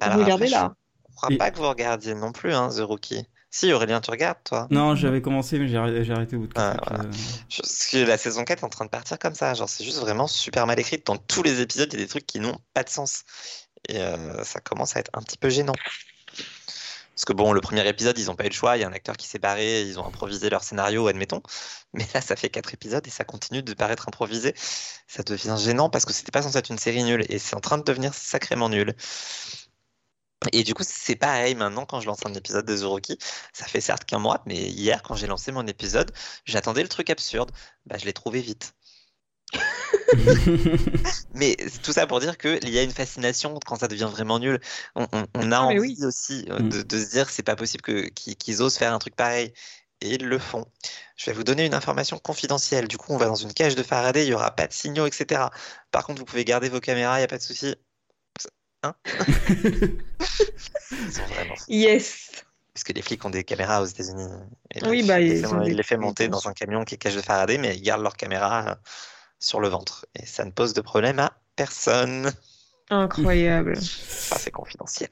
Alors 0.00 0.18
Regardez 0.18 0.46
après, 0.46 0.48
là. 0.68 0.74
Je 1.10 1.16
crois 1.16 1.32
Et- 1.32 1.36
pas 1.38 1.50
que 1.50 1.56
vous 1.58 1.68
regardiez 1.68 2.14
non 2.14 2.32
plus 2.32 2.52
hein, 2.52 2.68
The 2.68 2.80
Rookie. 2.80 3.24
Si 3.52 3.72
Aurélien 3.72 4.00
tu 4.00 4.10
regardes 4.12 4.38
toi. 4.44 4.68
Non, 4.70 4.94
j'avais 4.94 5.20
commencé, 5.22 5.58
mais 5.58 5.66
j'ai 5.66 5.76
arrêté, 5.76 6.36
au 6.36 6.40
bout 6.40 6.46
de 6.46 6.52
Ah, 6.54 6.76
voilà. 6.86 7.04
épisodes. 7.04 7.20
Je- 7.48 7.62
Parce 7.62 7.86
que 7.90 7.96
la 8.06 8.16
saison 8.16 8.44
4 8.44 8.60
est 8.62 8.64
en 8.64 8.68
train 8.68 8.84
de 8.84 8.90
partir 8.90 9.18
comme 9.18 9.34
ça. 9.34 9.54
Genre, 9.54 9.68
c'est 9.68 9.82
juste 9.82 9.98
vraiment 9.98 10.28
super 10.28 10.66
mal 10.68 10.78
écrit. 10.78 11.02
Dans 11.04 11.16
tous 11.16 11.42
les 11.42 11.60
épisodes, 11.60 11.88
il 11.92 11.98
y 11.98 12.02
a 12.02 12.04
des 12.04 12.08
trucs 12.08 12.26
qui 12.26 12.38
n'ont 12.38 12.56
pas 12.74 12.84
de 12.84 12.88
sens. 12.90 13.24
Et 13.88 13.98
euh, 13.98 14.44
ça 14.44 14.60
commence 14.60 14.94
à 14.96 15.00
être 15.00 15.10
un 15.14 15.22
petit 15.22 15.36
peu 15.38 15.48
gênant. 15.48 15.72
Parce 17.20 17.26
que 17.26 17.32
bon, 17.34 17.52
le 17.52 17.60
premier 17.60 17.86
épisode, 17.86 18.16
ils 18.18 18.26
n'ont 18.26 18.34
pas 18.34 18.46
eu 18.46 18.48
le 18.48 18.54
choix. 18.54 18.78
Il 18.78 18.80
y 18.80 18.84
a 18.84 18.88
un 18.88 18.94
acteur 18.94 19.14
qui 19.14 19.26
s'est 19.26 19.38
barré. 19.38 19.82
Ils 19.82 19.98
ont 20.00 20.06
improvisé 20.06 20.48
leur 20.48 20.64
scénario, 20.64 21.06
admettons. 21.06 21.42
Mais 21.92 22.06
là, 22.14 22.22
ça 22.22 22.34
fait 22.34 22.48
quatre 22.48 22.72
épisodes 22.72 23.06
et 23.06 23.10
ça 23.10 23.24
continue 23.24 23.62
de 23.62 23.74
paraître 23.74 24.08
improvisé. 24.08 24.54
Ça 25.06 25.22
devient 25.22 25.56
gênant 25.58 25.90
parce 25.90 26.06
que 26.06 26.14
c'était 26.14 26.32
pas 26.32 26.40
censé 26.40 26.56
être 26.56 26.70
une 26.70 26.78
série 26.78 27.04
nulle. 27.04 27.26
Et 27.28 27.38
c'est 27.38 27.54
en 27.56 27.60
train 27.60 27.76
de 27.76 27.82
devenir 27.82 28.14
sacrément 28.14 28.70
nul. 28.70 28.94
Et 30.52 30.64
du 30.64 30.72
coup, 30.72 30.82
c'est 30.86 31.16
pareil 31.16 31.54
maintenant 31.54 31.84
quand 31.84 32.00
je 32.00 32.06
lance 32.06 32.24
un 32.24 32.32
épisode 32.32 32.64
de 32.64 32.84
Rookie. 32.84 33.18
Ça 33.52 33.66
fait 33.66 33.82
certes 33.82 34.06
qu'un 34.06 34.18
mois, 34.18 34.42
mais 34.46 34.56
hier, 34.56 35.02
quand 35.02 35.14
j'ai 35.14 35.26
lancé 35.26 35.52
mon 35.52 35.66
épisode, 35.66 36.12
j'attendais 36.46 36.82
le 36.82 36.88
truc 36.88 37.10
absurde. 37.10 37.50
Bah, 37.84 37.98
je 37.98 38.06
l'ai 38.06 38.14
trouvé 38.14 38.40
vite. 38.40 38.74
Mais 41.34 41.56
tout 41.82 41.92
ça 41.92 42.06
pour 42.06 42.20
dire 42.20 42.36
qu'il 42.38 42.68
y 42.68 42.78
a 42.78 42.82
une 42.82 42.90
fascination 42.92 43.58
quand 43.64 43.76
ça 43.76 43.88
devient 43.88 44.08
vraiment 44.10 44.38
nul. 44.38 44.60
On, 44.94 45.06
on- 45.12 45.26
on 45.34 45.52
a 45.52 45.56
Ah, 45.58 45.62
envie 45.62 45.78
oui. 45.80 45.96
aussi 46.04 46.46
euh, 46.50 46.58
Mm. 46.60 46.68
de, 46.68 46.82
de 46.82 46.98
se 47.04 47.10
dire 47.10 47.30
c'est 47.30 47.42
pas 47.42 47.56
possible 47.56 47.82
que, 47.82 48.08
qu'ils, 48.08 48.36
qu'ils 48.36 48.62
osent 48.62 48.76
faire 48.76 48.92
un 48.94 48.98
truc 48.98 49.14
pareil. 49.16 49.52
Et 50.02 50.14
ils 50.14 50.26
le 50.26 50.38
font. 50.38 50.64
Je 51.16 51.26
vais 51.26 51.32
vous 51.34 51.44
donner 51.44 51.66
une 51.66 51.74
information 51.74 52.18
confidentielle. 52.18 52.88
Du 52.88 52.96
coup, 52.96 53.12
on 53.12 53.18
va 53.18 53.26
dans 53.26 53.34
une 53.34 53.52
cage 53.52 53.74
de 53.74 53.82
Faraday, 53.82 54.24
il 54.24 54.28
n'y 54.28 54.34
aura 54.34 54.50
pas 54.50 54.66
de 54.66 54.72
signaux, 54.72 55.06
etc. 55.06 55.50
Par 55.90 56.06
contre, 56.06 56.20
vous 56.20 56.24
pouvez 56.24 56.44
garder 56.46 56.70
vos 56.70 56.80
caméras, 56.80 57.16
il 57.16 57.20
n'y 57.20 57.24
a 57.24 57.28
pas 57.28 57.36
de 57.36 57.42
souci. 57.42 57.74
Hein 58.82 58.94
Ils 60.92 61.12
sont 61.12 61.22
vraiment 61.34 61.54
Yes. 61.68 62.30
parce 62.72 62.84
que 62.84 62.92
les 62.94 63.02
flics 63.02 63.22
ont 63.26 63.30
des 63.30 63.44
caméras 63.44 63.82
aux 63.82 63.86
États-Unis. 63.86 64.26
Et 64.74 64.82
Oui, 64.86 65.02
bah, 65.02 65.20
ils 65.20 65.40
forcément, 65.40 65.60
ont 65.60 65.64
des- 65.66 65.74
les 65.74 65.82
fait 65.82 65.96
monter 65.98 66.28
dans 66.28 66.48
un 66.48 66.52
camion 66.54 66.84
qui 66.84 66.94
est 66.94 66.98
cache 66.98 67.14
de 67.14 67.20
Faraday, 67.20 67.58
mais 67.58 67.76
ils 67.76 67.82
gardent 67.82 68.02
leur 68.02 68.16
caméra 68.16 68.68
euh, 68.70 68.74
sur 69.40 69.58
le 69.60 69.66
ventre. 69.68 70.06
Et 70.14 70.24
ça 70.26 70.44
ne 70.44 70.50
pose 70.52 70.72
de 70.74 70.80
problème 70.80 71.18
à 71.18 71.32
personne. 71.56 72.30
Incroyable. 72.92 73.76
Ça, 73.76 74.36
c'est 74.38 74.50
confidentiel. 74.50 75.10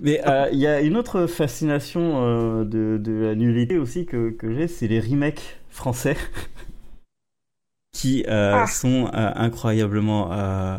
Mais 0.00 0.20
euh, 0.26 0.48
il 0.52 0.58
y 0.58 0.66
a 0.66 0.80
une 0.80 0.96
autre 0.96 1.26
fascination 1.26 2.24
euh, 2.24 2.64
de, 2.64 2.98
de 2.98 3.12
la 3.12 3.34
nullité 3.34 3.78
aussi 3.78 4.06
que, 4.06 4.30
que 4.30 4.54
j'ai, 4.54 4.66
c'est 4.68 4.88
les 4.88 5.00
remakes 5.00 5.58
français 5.70 6.16
qui 7.92 8.24
euh, 8.28 8.62
Ah. 8.62 8.66
sont 8.66 9.06
euh, 9.14 9.30
incroyablement 9.34 10.32
euh, 10.32 10.78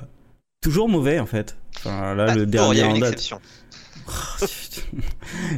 toujours 0.62 0.90
mauvais 0.90 1.20
en 1.20 1.26
fait. 1.28 1.56
Enfin, 1.78 2.16
là, 2.16 2.28
Bah, 2.28 2.36
le 2.36 2.46
dernier 2.48 2.82
a 2.82 2.88
en 2.88 2.96
une 2.96 3.02
date. 3.02 3.14
exception. 3.14 3.40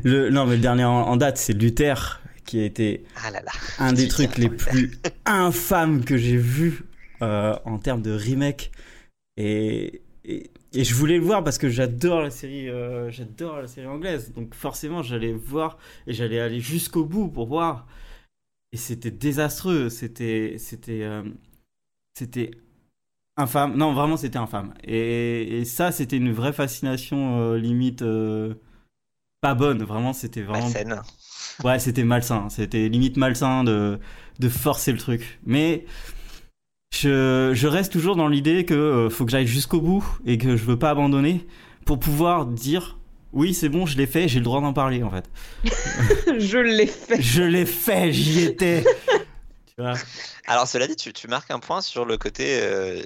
le, 0.04 0.30
non, 0.32 0.46
mais 0.46 0.56
le 0.56 0.62
dernier 0.62 0.84
en, 0.86 0.92
en 1.04 1.16
date, 1.18 1.38
c'est 1.38 1.54
Luther 1.54 2.22
qui 2.46 2.60
a 2.60 2.66
été 2.66 3.06
Ah 3.24 3.32
là 3.32 3.42
là. 3.42 3.52
un 3.78 3.94
des 3.94 4.08
trucs 4.08 4.38
les 4.38 4.50
plus 4.50 5.00
infâmes 5.26 6.04
que 6.04 6.18
j'ai 6.18 6.38
vu 6.38 6.84
euh, 7.22 7.56
en 7.66 7.78
termes 7.80 8.02
de 8.02 8.12
remake. 8.12 8.72
Et, 9.38 10.02
et, 10.26 10.52
et 10.74 10.84
je 10.84 10.94
voulais 10.94 11.18
le 11.18 11.24
voir 11.24 11.44
parce 11.44 11.58
que 11.58 11.70
j'adore 11.70 12.22
la 12.22 12.30
série, 12.30 12.70
euh, 12.70 13.10
j'adore 13.10 13.62
la 13.62 13.68
série 13.68 13.88
anglaise. 13.88 14.34
Donc 14.34 14.54
forcément, 14.54 15.02
j'allais 15.04 15.34
voir 15.34 15.78
et 16.08 16.14
j'allais 16.14 16.40
aller 16.40 16.60
jusqu'au 16.60 17.06
bout 17.06 17.30
pour 17.30 17.48
voir. 17.48 17.88
Et 18.72 18.78
c'était 18.78 19.12
désastreux. 19.12 19.90
C'était, 19.90 20.56
c'était, 20.58 21.04
euh, 21.04 21.24
c'était 22.14 22.52
infâme. 23.38 23.76
Non, 23.76 23.94
vraiment, 23.94 24.18
c'était 24.18 24.38
infâme. 24.38 24.74
Et, 24.84 25.60
et 25.60 25.66
ça, 25.66 25.92
c'était 25.92 26.18
une 26.18 26.32
vraie 26.32 26.54
fascination 26.54 27.40
euh, 27.40 27.58
limite 27.58 28.04
pas 29.42 29.56
bonne. 29.56 29.84
Vraiment, 29.84 30.14
c'était 30.14 30.42
vraiment 30.42 30.66
Malsaine. 30.66 31.02
Ouais, 31.64 31.80
c'était 31.80 32.04
malsain. 32.04 32.50
C'était 32.50 32.88
limite 32.88 33.18
malsain 33.18 33.64
de, 33.64 34.00
de 34.40 34.50
forcer 34.50 34.92
le 34.92 34.98
truc. 34.98 35.40
Mais 35.46 35.86
je, 36.92 37.52
je 37.54 37.68
reste 37.68 37.92
toujours 37.92 38.16
dans 38.16 38.28
l'idée 38.28 38.66
que 38.66 38.74
euh, 38.74 39.10
faut 39.10 39.26
que 39.26 39.32
j'aille 39.32 39.48
jusqu'au 39.48 39.82
bout 39.82 40.06
et 40.26 40.38
que 40.38 40.58
je 40.58 40.64
veux 40.64 40.80
pas 40.80 40.90
abandonner 40.90 41.48
pour 41.86 42.00
pouvoir 42.00 42.46
dire 42.46 42.98
oui, 43.32 43.54
c'est 43.54 43.70
bon, 43.70 43.86
je 43.86 43.96
l'ai 43.98 44.08
fait, 44.08 44.28
j'ai 44.28 44.40
le 44.40 44.46
droit 44.46 44.60
d'en 44.60 44.74
parler 44.74 45.04
en 45.04 45.12
fait. 45.12 45.30
Je 46.40 46.58
l'ai 46.58 46.88
fait. 46.88 47.22
Je 47.22 47.44
l'ai 47.44 47.66
fait, 47.66 48.12
j'y 48.12 48.42
étais. 48.42 48.84
tu 49.68 49.76
vois 49.78 49.94
Alors, 50.48 50.68
cela 50.68 50.88
dit, 50.88 50.96
tu, 50.96 51.14
tu 51.14 51.28
marques 51.28 51.52
un 51.52 51.60
point 51.60 51.82
sur 51.82 52.06
le 52.06 52.18
côté 52.18 52.60
euh, 52.62 53.02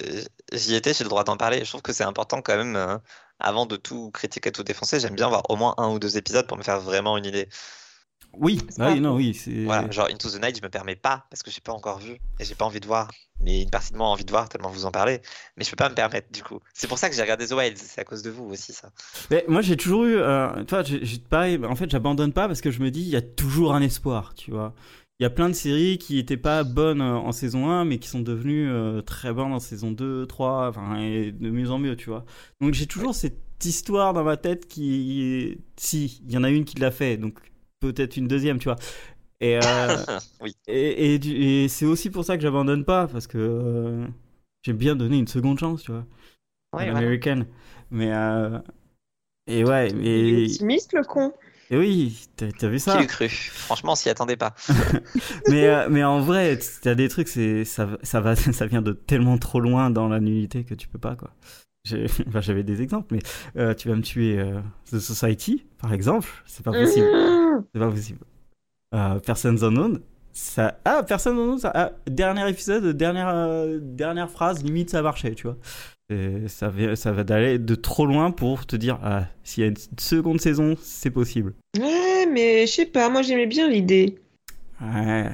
j'y 0.53 0.75
étais, 0.75 0.93
j'ai 0.93 1.03
le 1.03 1.09
droit 1.09 1.23
d'en 1.23 1.37
parler. 1.37 1.59
Je 1.63 1.69
trouve 1.69 1.81
que 1.81 1.93
c'est 1.93 2.03
important 2.03 2.41
quand 2.41 2.55
même, 2.55 2.75
euh, 2.75 2.97
avant 3.39 3.65
de 3.65 3.75
tout 3.75 4.11
critiquer, 4.11 4.51
tout 4.51 4.63
défoncer, 4.63 4.99
j'aime 4.99 5.15
bien 5.15 5.27
voir 5.27 5.49
au 5.49 5.55
moins 5.55 5.73
un 5.77 5.89
ou 5.89 5.99
deux 5.99 6.17
épisodes 6.17 6.47
pour 6.47 6.57
me 6.57 6.63
faire 6.63 6.79
vraiment 6.79 7.17
une 7.17 7.25
idée. 7.25 7.49
Oui, 8.35 8.59
pas 8.77 8.91
oui, 8.91 8.99
non, 8.99 9.15
oui. 9.15 9.39
Voilà, 9.65 9.89
genre 9.91 10.07
Into 10.11 10.29
the 10.29 10.41
Night, 10.41 10.57
je 10.57 10.63
me 10.63 10.69
permets 10.69 10.95
pas 10.95 11.25
parce 11.29 11.43
que 11.43 11.51
j'ai 11.51 11.61
pas 11.61 11.71
encore 11.71 11.99
vu 11.99 12.13
et 12.39 12.45
j'ai 12.45 12.55
pas 12.55 12.65
envie 12.65 12.79
de 12.79 12.87
voir. 12.87 13.11
Mais 13.41 13.61
une 13.61 13.69
partie 13.69 13.91
de 13.91 13.97
moi 13.97 14.07
a 14.07 14.09
envie 14.09 14.25
de 14.25 14.31
voir 14.31 14.49
tellement 14.49 14.69
vous 14.69 14.85
en 14.85 14.91
parlez. 14.91 15.21
Mais 15.57 15.63
je 15.63 15.69
peux 15.69 15.75
pas 15.75 15.89
me 15.89 15.95
permettre 15.95 16.31
du 16.31 16.41
coup. 16.41 16.59
C'est 16.73 16.87
pour 16.87 16.97
ça 16.97 17.09
que 17.09 17.15
j'ai 17.15 17.21
regardé 17.21 17.45
The 17.45 17.51
Wilds, 17.51 17.77
c'est 17.77 18.01
à 18.01 18.03
cause 18.03 18.23
de 18.23 18.31
vous 18.31 18.45
aussi 18.45 18.73
ça. 18.73 18.89
Mais 19.29 19.45
moi, 19.47 19.61
j'ai 19.61 19.77
toujours 19.77 20.05
eu. 20.05 20.15
Euh, 20.15 20.63
toi, 20.63 20.81
j'ai 20.83 21.19
pareil, 21.29 21.63
en 21.63 21.75
fait, 21.75 21.89
j'abandonne 21.89 22.33
pas 22.33 22.47
parce 22.47 22.61
que 22.61 22.71
je 22.71 22.79
me 22.81 22.89
dis, 22.89 23.01
il 23.01 23.09
y 23.09 23.15
a 23.15 23.21
toujours 23.21 23.75
un 23.75 23.81
espoir, 23.81 24.33
tu 24.33 24.51
vois. 24.51 24.73
Il 25.19 25.23
y 25.23 25.25
a 25.27 25.29
plein 25.29 25.47
de 25.47 25.53
séries 25.53 25.99
qui 25.99 26.17
étaient 26.17 26.37
pas 26.37 26.63
bonnes 26.63 27.01
euh, 27.01 27.15
en 27.15 27.31
saison 27.31 27.69
1, 27.69 27.85
mais 27.85 27.99
qui 27.99 28.09
sont 28.09 28.21
devenues 28.21 28.69
euh, 28.69 29.01
très 29.01 29.31
bonnes 29.31 29.53
en 29.53 29.59
saison 29.59 29.91
2, 29.91 30.25
3, 30.25 30.69
enfin, 30.69 30.97
et 30.97 31.31
de 31.31 31.49
mieux 31.51 31.69
en 31.69 31.77
mieux, 31.77 31.95
tu 31.95 32.09
vois. 32.09 32.25
Donc, 32.61 32.73
j'ai 32.73 32.87
toujours 32.87 33.13
cette 33.13 33.63
histoire 33.63 34.13
dans 34.13 34.23
ma 34.23 34.37
tête 34.37 34.67
qui. 34.67 35.59
Si, 35.77 36.21
il 36.25 36.31
y 36.31 36.37
en 36.37 36.43
a 36.43 36.49
une 36.49 36.65
qui 36.65 36.79
l'a 36.79 36.91
fait, 36.91 37.17
donc 37.17 37.39
peut-être 37.91 38.17
une 38.17 38.27
deuxième, 38.27 38.59
tu 38.59 38.65
vois. 38.69 38.77
Et, 39.41 39.57
euh, 39.57 39.97
oui. 40.41 40.55
et, 40.67 41.15
et, 41.15 41.19
du- 41.19 41.35
et 41.35 41.67
c'est 41.67 41.85
aussi 41.85 42.09
pour 42.09 42.23
ça 42.25 42.37
que 42.37 42.43
j'abandonne 42.43 42.85
pas, 42.85 43.07
parce 43.07 43.27
que 43.27 43.37
euh, 43.37 44.07
j'aime 44.63 44.77
bien 44.77 44.95
donner 44.95 45.17
une 45.17 45.27
seconde 45.27 45.59
chance, 45.59 45.83
tu 45.83 45.91
vois. 45.91 46.05
Ouais. 46.73 46.91
Mais. 47.91 48.11
euh, 48.13 48.59
Et 49.47 49.63
ouais, 49.63 49.89
Il 49.89 50.07
est 50.07 50.31
mais. 50.33 50.43
optimiste, 50.51 50.93
le 50.93 51.03
con. 51.03 51.33
Et 51.69 51.77
oui, 51.77 52.27
t'as 52.37 52.67
vu 52.67 52.77
Qui 52.77 52.79
ça. 52.79 52.99
l'eût 52.99 53.07
cru? 53.07 53.29
Franchement, 53.29 53.93
on 53.93 53.95
s'y 53.95 54.09
attendait 54.09 54.37
pas. 54.37 54.53
mais, 55.49 55.67
euh, 55.67 55.87
mais 55.89 56.03
en 56.03 56.19
vrai, 56.19 56.59
t'as 56.81 56.95
des 56.95 57.09
trucs, 57.09 57.27
ça, 57.27 57.87
ça, 58.03 58.19
va, 58.21 58.35
ça 58.35 58.65
vient 58.67 58.81
de 58.81 58.93
tellement 58.93 59.37
trop 59.37 59.59
loin 59.59 59.89
dans 59.89 60.07
la 60.07 60.19
nullité 60.19 60.63
que 60.63 60.75
tu 60.75 60.87
peux 60.87 60.99
pas, 60.99 61.15
quoi. 61.15 61.31
J'ai- 61.85 62.05
Enfin, 62.27 62.41
j'avais 62.41 62.63
des 62.63 62.81
exemples, 62.81 63.15
mais 63.15 63.75
tu 63.75 63.89
vas 63.89 63.95
me 63.95 64.01
tuer 64.01 64.41
The 64.91 64.99
Society, 64.99 65.65
par 65.79 65.93
exemple, 65.93 66.29
c'est 66.45 66.63
pas 66.63 66.73
possible. 66.73 67.11
C'est 67.73 67.79
pas 67.79 67.89
possible. 67.89 68.19
Euh, 68.95 69.19
Persons 69.19 69.63
Unknown, 69.63 69.99
ça. 70.31 70.77
Ah, 70.85 71.03
Persons 71.03 71.31
Unknown, 71.31 71.57
ça. 71.59 71.71
ah, 71.73 71.91
dernier 72.07 72.47
épisode, 72.49 72.95
dernière, 72.95 73.29
euh, 73.29 73.79
dernière 73.81 74.29
phrase, 74.29 74.63
limite 74.63 74.89
ça 74.91 75.01
marchait, 75.01 75.33
tu 75.35 75.47
vois. 75.47 75.57
Et 76.09 76.47
ça, 76.47 76.69
va- 76.69 76.95
ça 76.95 77.11
va 77.11 77.23
d'aller 77.23 77.57
de 77.57 77.75
trop 77.75 78.05
loin 78.05 78.29
pour 78.31 78.65
te 78.67 78.75
dire, 78.75 78.99
ah, 79.03 79.23
s'il 79.43 79.63
y 79.63 79.65
a 79.65 79.69
une 79.69 79.75
seconde 79.99 80.39
saison, 80.41 80.75
c'est 80.81 81.09
possible. 81.09 81.53
Ouais, 81.79 82.27
mais 82.31 82.67
je 82.67 82.71
sais 82.71 82.85
pas, 82.85 83.09
moi 83.09 83.21
j'aimais 83.21 83.47
bien 83.47 83.67
l'idée. 83.69 84.19
Ouais, 84.81 85.23
ouais, 85.23 85.31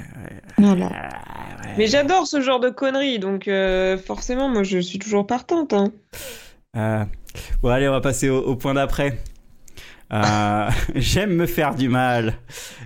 Voilà. 0.58 0.86
ouais. 0.86 1.74
Mais 1.78 1.88
j'adore 1.88 2.28
ce 2.28 2.40
genre 2.40 2.60
de 2.60 2.70
conneries, 2.70 3.20
donc 3.20 3.48
euh, 3.48 3.98
forcément, 3.98 4.48
moi 4.48 4.64
je 4.64 4.78
suis 4.80 5.00
toujours 5.00 5.26
partante. 5.26 5.74
Hein. 5.74 5.92
Euh, 6.78 7.04
bon, 7.64 7.70
allez, 7.70 7.88
on 7.90 7.92
va 7.94 8.02
passer 8.02 8.30
au, 8.30 8.38
au 8.40 8.56
point 8.56 8.76
d'après. 8.76 9.18
Euh, 10.12 10.70
J'aime 10.96 11.36
me 11.36 11.46
faire 11.46 11.76
du 11.76 11.90
mal. 11.90 12.38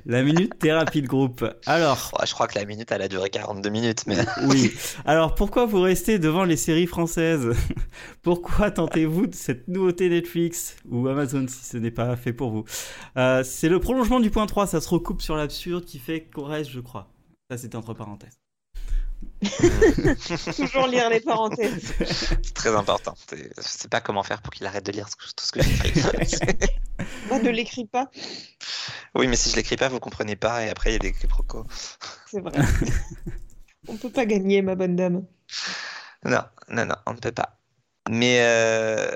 La 0.05 0.23
minute 0.23 0.57
thérapie 0.59 1.01
de 1.01 1.07
groupe. 1.07 1.45
Alors, 1.65 2.11
Ouais, 2.19 2.25
je 2.25 2.33
crois 2.33 2.47
que 2.47 2.57
la 2.59 2.65
minute, 2.65 2.91
elle 2.91 3.01
a 3.01 3.07
duré 3.07 3.29
42 3.29 3.69
minutes, 3.69 4.03
mais 4.07 4.17
oui. 4.47 4.73
Alors, 5.05 5.35
pourquoi 5.35 5.65
vous 5.65 5.79
restez 5.81 6.19
devant 6.19 6.43
les 6.43 6.57
séries 6.57 6.87
françaises? 6.87 7.55
Pourquoi 8.21 8.71
tentez-vous 8.71 9.27
de 9.27 9.35
cette 9.35 9.67
nouveauté 9.67 10.09
Netflix? 10.09 10.75
Ou 10.89 11.07
Amazon 11.07 11.45
si 11.47 11.63
ce 11.65 11.77
n'est 11.77 11.91
pas 11.91 12.15
fait 12.15 12.33
pour 12.33 12.51
vous 12.51 12.65
Euh, 13.17 13.43
C'est 13.43 13.69
le 13.69 13.79
prolongement 13.79 14.19
du 14.19 14.29
point 14.29 14.45
3, 14.45 14.67
ça 14.67 14.81
se 14.81 14.89
recoupe 14.89 15.21
sur 15.21 15.35
l'absurde 15.35 15.85
qui 15.85 15.99
fait 15.99 16.29
qu'on 16.33 16.45
reste, 16.45 16.69
je 16.71 16.79
crois. 16.79 17.09
Ça, 17.49 17.57
c'était 17.57 17.75
entre 17.75 17.93
parenthèses. 17.93 18.37
Toujours 20.55 20.87
lire 20.87 21.09
les 21.09 21.19
parenthèses. 21.19 21.93
c'est 21.99 22.53
très 22.53 22.75
important. 22.75 23.15
Je 23.31 23.37
sais 23.57 23.87
pas 23.87 24.01
comment 24.01 24.23
faire 24.23 24.41
pour 24.41 24.53
qu'il 24.53 24.65
arrête 24.65 24.85
de 24.85 24.91
lire 24.91 25.07
tout 25.09 25.45
ce 25.45 25.51
que 25.51 25.61
j'écris. 25.61 26.01
Moi, 27.27 27.39
ne 27.39 27.49
l'écris 27.49 27.85
pas, 27.85 28.09
oui, 29.15 29.27
mais 29.27 29.35
si 29.35 29.49
je 29.49 29.55
l'écris 29.55 29.75
pas, 29.75 29.89
vous 29.89 29.99
comprenez 29.99 30.35
pas 30.35 30.65
et 30.65 30.69
après 30.69 30.91
il 30.91 30.93
y 30.93 30.95
a 30.95 30.99
des 30.99 31.13
quiproquos. 31.13 31.65
c'est 32.25 32.39
vrai. 32.39 32.51
On 33.87 33.97
peut 33.97 34.09
pas 34.09 34.25
gagner, 34.25 34.61
ma 34.61 34.75
bonne 34.75 34.95
dame. 34.95 35.25
Non, 36.23 36.43
non, 36.69 36.85
non, 36.85 36.95
on 37.05 37.13
ne 37.13 37.17
peut 37.17 37.33
pas. 37.33 37.59
Mais 38.09 38.39
euh, 38.39 39.11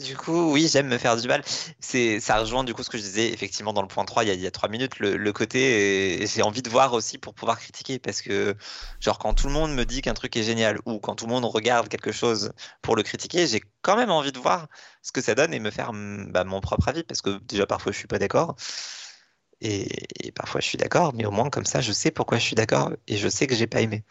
du 0.00 0.16
coup, 0.16 0.52
oui, 0.52 0.68
j'aime 0.68 0.86
me 0.88 0.96
faire 0.96 1.16
du 1.16 1.26
mal. 1.26 1.42
C'est, 1.80 2.20
ça 2.20 2.38
rejoint 2.38 2.64
du 2.64 2.72
coup 2.72 2.82
ce 2.82 2.90
que 2.90 2.98
je 2.98 3.02
disais 3.02 3.32
effectivement 3.32 3.72
dans 3.72 3.82
le 3.82 3.88
point 3.88 4.04
3 4.04 4.24
il 4.24 4.28
y 4.28 4.30
a, 4.30 4.34
il 4.34 4.40
y 4.40 4.46
a 4.46 4.50
3 4.50 4.68
minutes, 4.68 4.98
le, 5.00 5.32
côté, 5.32 6.24
j'ai 6.26 6.42
envie 6.42 6.62
de 6.62 6.70
voir 6.70 6.92
aussi 6.92 7.18
pour 7.18 7.34
pouvoir 7.34 7.58
critiquer 7.58 7.98
parce 7.98 8.22
que, 8.22 8.54
genre, 9.00 9.18
quand 9.18 9.34
tout 9.34 9.48
le 9.48 9.52
monde 9.52 9.74
me 9.74 9.84
dit 9.84 10.00
qu'un 10.00 10.14
truc 10.14 10.36
est 10.36 10.44
génial 10.44 10.78
ou 10.86 10.98
quand 11.00 11.16
tout 11.16 11.26
le 11.26 11.32
monde 11.32 11.44
regarde 11.44 11.88
quelque 11.88 12.12
chose 12.12 12.52
pour 12.80 12.96
le 12.96 13.02
critiquer, 13.02 13.46
j'ai 13.46 13.62
quand 13.82 13.96
même 13.96 14.10
envie 14.10 14.32
de 14.32 14.38
voir 14.38 14.68
ce 15.02 15.12
que 15.12 15.20
ça 15.20 15.34
donne 15.34 15.52
et 15.52 15.58
me 15.60 15.70
faire 15.70 15.92
mm, 15.92 16.30
bah, 16.32 16.44
mon 16.44 16.60
propre 16.60 16.88
avis 16.88 17.02
parce 17.02 17.22
que 17.22 17.38
déjà 17.40 17.66
parfois 17.66 17.92
je 17.92 17.98
suis 17.98 18.08
pas 18.08 18.18
d'accord. 18.18 18.56
Et, 19.60 19.88
et 20.26 20.32
parfois 20.32 20.60
je 20.60 20.66
suis 20.66 20.78
d'accord, 20.78 21.12
mais 21.14 21.24
au 21.24 21.30
moins 21.30 21.50
comme 21.50 21.64
ça 21.66 21.80
je 21.80 21.92
sais 21.92 22.10
pourquoi 22.10 22.38
je 22.38 22.44
suis 22.44 22.56
d'accord 22.56 22.90
et 23.08 23.16
je 23.16 23.28
sais 23.28 23.46
que 23.46 23.54
j'ai 23.54 23.66
pas 23.66 23.80
aimé. 23.80 24.04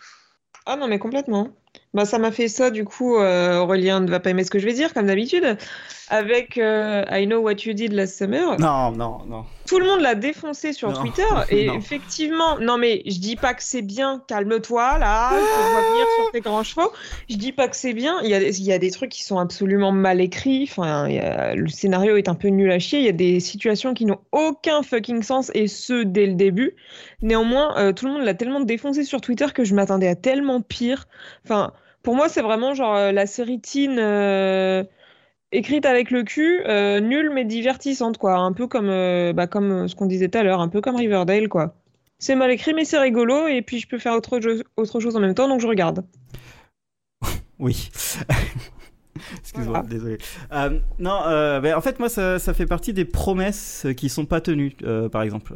Ah 0.65 0.75
non, 0.75 0.87
mais 0.87 0.99
complètement. 0.99 1.49
Bah, 1.93 2.05
ça 2.05 2.19
m'a 2.19 2.31
fait 2.31 2.47
ça, 2.47 2.69
du 2.71 2.85
coup, 2.85 3.17
euh, 3.17 3.59
Aurélien 3.59 3.99
ne 3.99 4.09
va 4.09 4.19
pas 4.21 4.29
aimer 4.29 4.43
ce 4.45 4.49
que 4.51 4.59
je 4.59 4.65
vais 4.65 4.73
dire, 4.73 4.93
comme 4.93 5.07
d'habitude, 5.07 5.57
avec 6.07 6.57
euh, 6.57 7.03
I 7.11 7.25
Know 7.25 7.39
What 7.41 7.63
You 7.65 7.73
Did 7.73 7.91
Last 7.93 8.17
Summer. 8.17 8.57
Non, 8.59 8.91
non, 8.91 9.25
non. 9.27 9.45
Tout 9.67 9.77
le 9.79 9.85
monde 9.85 10.01
l'a 10.01 10.15
défoncé 10.15 10.73
sur 10.73 10.89
Non. 10.91 10.99
Twitter, 11.01 11.23
et 11.49 11.67
Non. 11.67 11.75
effectivement, 11.75 12.57
non 12.59 12.77
mais 12.77 13.03
je 13.05 13.19
dis 13.19 13.35
pas 13.35 13.53
que 13.53 13.63
c'est 13.63 13.81
bien, 13.83 14.21
calme-toi 14.27 14.97
là, 14.99 15.39
je 15.43 15.47
te 15.47 15.69
vois 15.69 15.81
venir 15.83 16.09
sur 16.09 16.29
tes 16.31 16.41
grands 16.41 16.63
chevaux. 16.63 16.91
Je 17.29 17.35
dis 17.35 17.51
pas 17.51 17.67
que 17.67 17.75
c'est 17.75 17.93
bien, 17.93 18.19
il 18.23 18.29
y 18.29 18.33
a, 18.33 18.39
des- 18.39 18.59
il 18.59 18.65
y 18.65 18.73
a 18.73 18.79
des 18.79 18.91
trucs 18.91 19.11
qui 19.11 19.23
sont 19.23 19.37
absolument 19.37 19.91
mal 19.91 20.19
écrits, 20.19 20.67
enfin, 20.69 21.05
a- 21.09 21.55
le 21.55 21.67
scénario 21.69 22.17
est 22.17 22.27
un 22.27 22.35
peu 22.35 22.47
nul 22.49 22.71
à 22.71 22.79
chier, 22.79 22.99
il 22.99 23.05
y 23.05 23.09
a 23.09 23.13
des 23.13 23.39
situations 23.39 23.93
qui 23.93 24.05
n'ont 24.05 24.19
aucun 24.31 24.81
fucking 24.81 25.23
sens, 25.23 25.51
et 25.53 25.67
ce 25.67 26.03
dès 26.03 26.25
le 26.25 26.33
début. 26.33 26.75
Néanmoins, 27.21 27.77
euh, 27.77 27.93
tout 27.93 28.07
le 28.07 28.13
monde 28.13 28.23
l'a 28.23 28.33
tellement 28.33 28.61
défoncé 28.61 29.03
sur 29.03 29.21
Twitter 29.21 29.45
que 29.53 29.63
je 29.63 29.75
m'attendais 29.75 30.07
à 30.07 30.15
tellement 30.15 30.61
pire. 30.61 31.07
Enfin, 31.45 31.60
pour 32.03 32.15
moi, 32.15 32.29
c'est 32.29 32.41
vraiment 32.41 32.73
genre 32.73 32.95
euh, 32.95 33.11
la 33.11 33.25
série 33.25 33.59
teen 33.59 33.97
euh, 33.99 34.83
écrite 35.51 35.85
avec 35.85 36.11
le 36.11 36.23
cul, 36.23 36.61
euh, 36.65 36.99
nulle 36.99 37.31
mais 37.33 37.45
divertissante, 37.45 38.17
quoi. 38.17 38.35
Un 38.35 38.53
peu 38.53 38.67
comme, 38.67 38.89
euh, 38.89 39.33
bah, 39.33 39.47
comme 39.47 39.87
ce 39.87 39.95
qu'on 39.95 40.05
disait 40.05 40.29
tout 40.29 40.37
à 40.37 40.43
l'heure, 40.43 40.61
un 40.61 40.69
peu 40.69 40.81
comme 40.81 40.95
Riverdale, 40.95 41.49
quoi. 41.49 41.75
C'est 42.19 42.35
mal 42.35 42.51
écrit, 42.51 42.73
mais 42.73 42.85
c'est 42.85 42.99
rigolo, 42.99 43.47
et 43.47 43.61
puis 43.61 43.79
je 43.79 43.87
peux 43.87 43.97
faire 43.97 44.13
autre, 44.13 44.39
chose 44.99 45.15
en 45.15 45.19
même 45.19 45.33
temps, 45.33 45.47
donc 45.47 45.61
je 45.61 45.67
regarde. 45.67 46.05
Oui. 47.59 47.91
Excuse-moi, 49.39 49.81
Voilà. 49.81 49.87
désolé. 49.87 50.17
Euh, 50.51 50.79
non, 50.97 51.19
euh, 51.27 51.59
ben, 51.59 51.75
en 51.75 51.81
fait, 51.81 51.99
moi, 51.99 52.09
ça, 52.09 52.39
ça 52.39 52.55
fait 52.55 52.65
partie 52.65 52.91
des 52.91 53.05
promesses 53.05 53.85
qui 53.95 54.09
sont 54.09 54.25
pas 54.25 54.41
tenues, 54.41 54.75
euh, 54.81 55.09
par 55.09 55.21
exemple. 55.21 55.53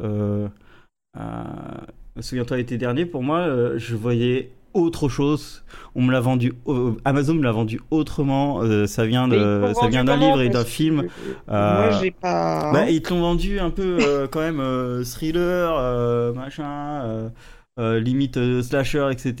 Souviens-toi, 2.20 2.58
l'été 2.58 2.78
dernier, 2.78 3.06
pour 3.06 3.24
moi, 3.24 3.76
je 3.76 3.96
voyais 3.96 4.52
autre 4.76 5.08
chose. 5.08 5.64
On 5.94 6.02
me 6.02 6.12
l'a 6.12 6.20
vendu, 6.20 6.52
euh, 6.68 6.92
Amazon 7.04 7.34
me 7.34 7.42
l'a 7.42 7.52
vendu 7.52 7.80
autrement. 7.90 8.60
euh, 8.62 8.86
ça 8.86 9.06
vient 9.06 9.28
de, 9.28 9.72
ça 9.74 9.88
vient 9.88 10.04
d'un 10.04 10.16
livre 10.16 10.40
et 10.42 10.48
d'un 10.48 10.64
film. 10.64 11.06
Euh, 11.48 11.90
Moi, 11.90 11.98
j'ai 12.02 12.10
pas. 12.10 12.70
Bah, 12.72 12.90
ils 12.90 13.02
te 13.02 13.12
l'ont 13.12 13.20
vendu 13.20 13.58
un 13.58 13.70
peu 13.70 13.98
euh, 14.00 14.26
quand 14.30 14.40
même 14.40 14.60
euh, 14.60 15.02
thriller, 15.04 16.34
machin, 16.34 17.30
limite 17.78 18.62
slasher, 18.62 19.08
etc. 19.10 19.32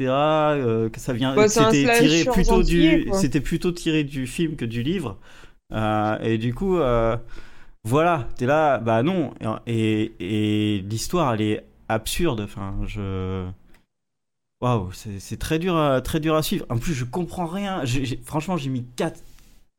que 0.92 0.98
ça 0.98 1.12
vient, 1.12 1.34
Bah, 1.34 1.48
c'était 1.48 1.98
tiré 1.98 2.24
plutôt 2.24 2.60
entier, 2.60 3.04
du, 3.04 3.10
c'était 3.14 3.40
plutôt 3.40 3.72
tiré 3.72 4.04
du 4.04 4.26
film 4.26 4.56
que 4.56 4.64
du 4.64 4.82
livre. 4.82 5.18
Et 6.22 6.38
du 6.38 6.54
coup, 6.54 6.78
voilà, 7.84 8.28
t'es 8.36 8.46
là, 8.46 8.78
bah 8.78 9.02
non. 9.02 9.30
Et, 9.66 10.12
et 10.20 10.78
l'histoire, 10.80 11.34
elle 11.34 11.42
est 11.42 11.64
absurde. 11.88 12.40
Enfin, 12.40 12.74
je. 12.86 13.44
Waouh, 14.60 14.90
c'est 14.92 15.38
très 15.38 15.58
dur, 15.58 15.76
à, 15.76 16.00
très 16.00 16.18
dur 16.18 16.34
à 16.34 16.42
suivre. 16.42 16.64
En 16.70 16.78
plus, 16.78 16.94
je 16.94 17.04
comprends 17.04 17.46
rien. 17.46 17.84
Franchement, 18.24 18.56
j'ai 18.56 18.70
mis 18.70 18.84
4 18.96 19.20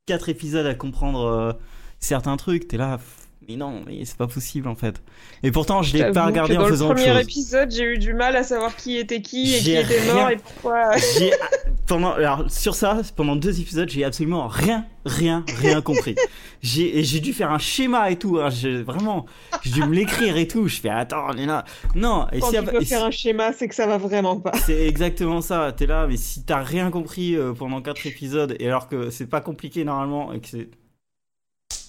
quatre, 0.06 0.30
épisodes 0.30 0.66
à 0.66 0.74
comprendre 0.74 1.26
euh, 1.26 1.54
certains 2.00 2.38
trucs. 2.38 2.68
T'es 2.68 2.78
là, 2.78 3.00
mais 3.48 3.56
non, 3.56 3.82
mais 3.86 4.04
c'est 4.04 4.18
pas 4.18 4.28
possible 4.28 4.68
en 4.68 4.76
fait. 4.76 5.02
Et 5.44 5.52
pourtant, 5.52 5.82
je 5.82 5.96
l'ai 5.96 6.12
pas 6.12 6.26
regardé 6.26 6.58
en 6.58 6.62
dans 6.64 6.68
faisant 6.68 6.86
le 6.88 6.92
autre 6.92 7.02
premier 7.04 7.14
chose. 7.16 7.24
épisode, 7.24 7.72
j'ai 7.72 7.84
eu 7.84 7.98
du 7.98 8.14
mal 8.14 8.36
à 8.36 8.44
savoir 8.44 8.76
qui 8.76 8.98
était 8.98 9.22
qui 9.22 9.56
et 9.56 9.60
qui 9.60 9.72
était 9.74 10.06
mort 10.14 10.30
et 10.30 10.36
pourquoi. 10.38 10.92
Pendant 11.88 12.12
alors 12.12 12.52
sur 12.52 12.76
ça 12.76 13.00
pendant 13.16 13.38
deux 13.38 13.62
épisodes 13.62 13.88
j'ai 13.88 14.04
absolument 14.04 14.48
rien 14.48 14.86
rien 15.06 15.46
rien 15.62 15.80
compris. 15.82 16.16
J'ai 16.62 17.02
dû 17.22 17.32
faire 17.32 17.50
un 17.52 17.60
schéma 17.60 18.12
et 18.12 18.18
tout. 18.18 18.40
hein, 18.40 18.50
j'ai- 18.50 18.84
vraiment 18.84 19.26
j'ai 19.64 19.72
dû 19.72 19.84
me 19.86 19.96
l'écrire 19.96 20.36
et 20.36 20.50
tout. 20.50 20.68
Je 20.68 20.82
fais 20.82 20.90
attends 20.90 21.28
on 21.30 21.38
est 21.38 21.46
là 21.46 21.64
non 21.96 22.28
et 22.34 22.42
Quand 22.42 22.50
si 22.52 22.58
tu 22.58 22.64
peux 22.66 22.84
faire 22.84 23.06
un 23.06 23.12
schéma, 23.12 23.54
c'est 23.54 23.70
que 23.70 23.76
ça 23.76 23.88
va 23.88 23.98
vraiment 23.98 24.38
pas. 24.38 24.52
c'est 24.66 24.86
exactement 24.86 25.40
ça. 25.40 25.72
T'es 25.72 25.86
là 25.86 26.08
mais 26.08 26.18
si 26.18 26.44
t'as 26.44 26.62
rien 26.62 26.92
compris 26.92 27.38
euh, 27.38 27.54
pendant 27.54 27.82
quatre 27.82 28.06
épisodes 28.06 28.54
et 28.60 28.68
alors 28.68 28.90
que 28.90 29.10
c'est 29.10 29.28
pas 29.28 29.40
compliqué 29.40 29.86
normalement 29.86 30.34
et 30.34 30.42
que 30.42 30.48
c'est 30.50 30.68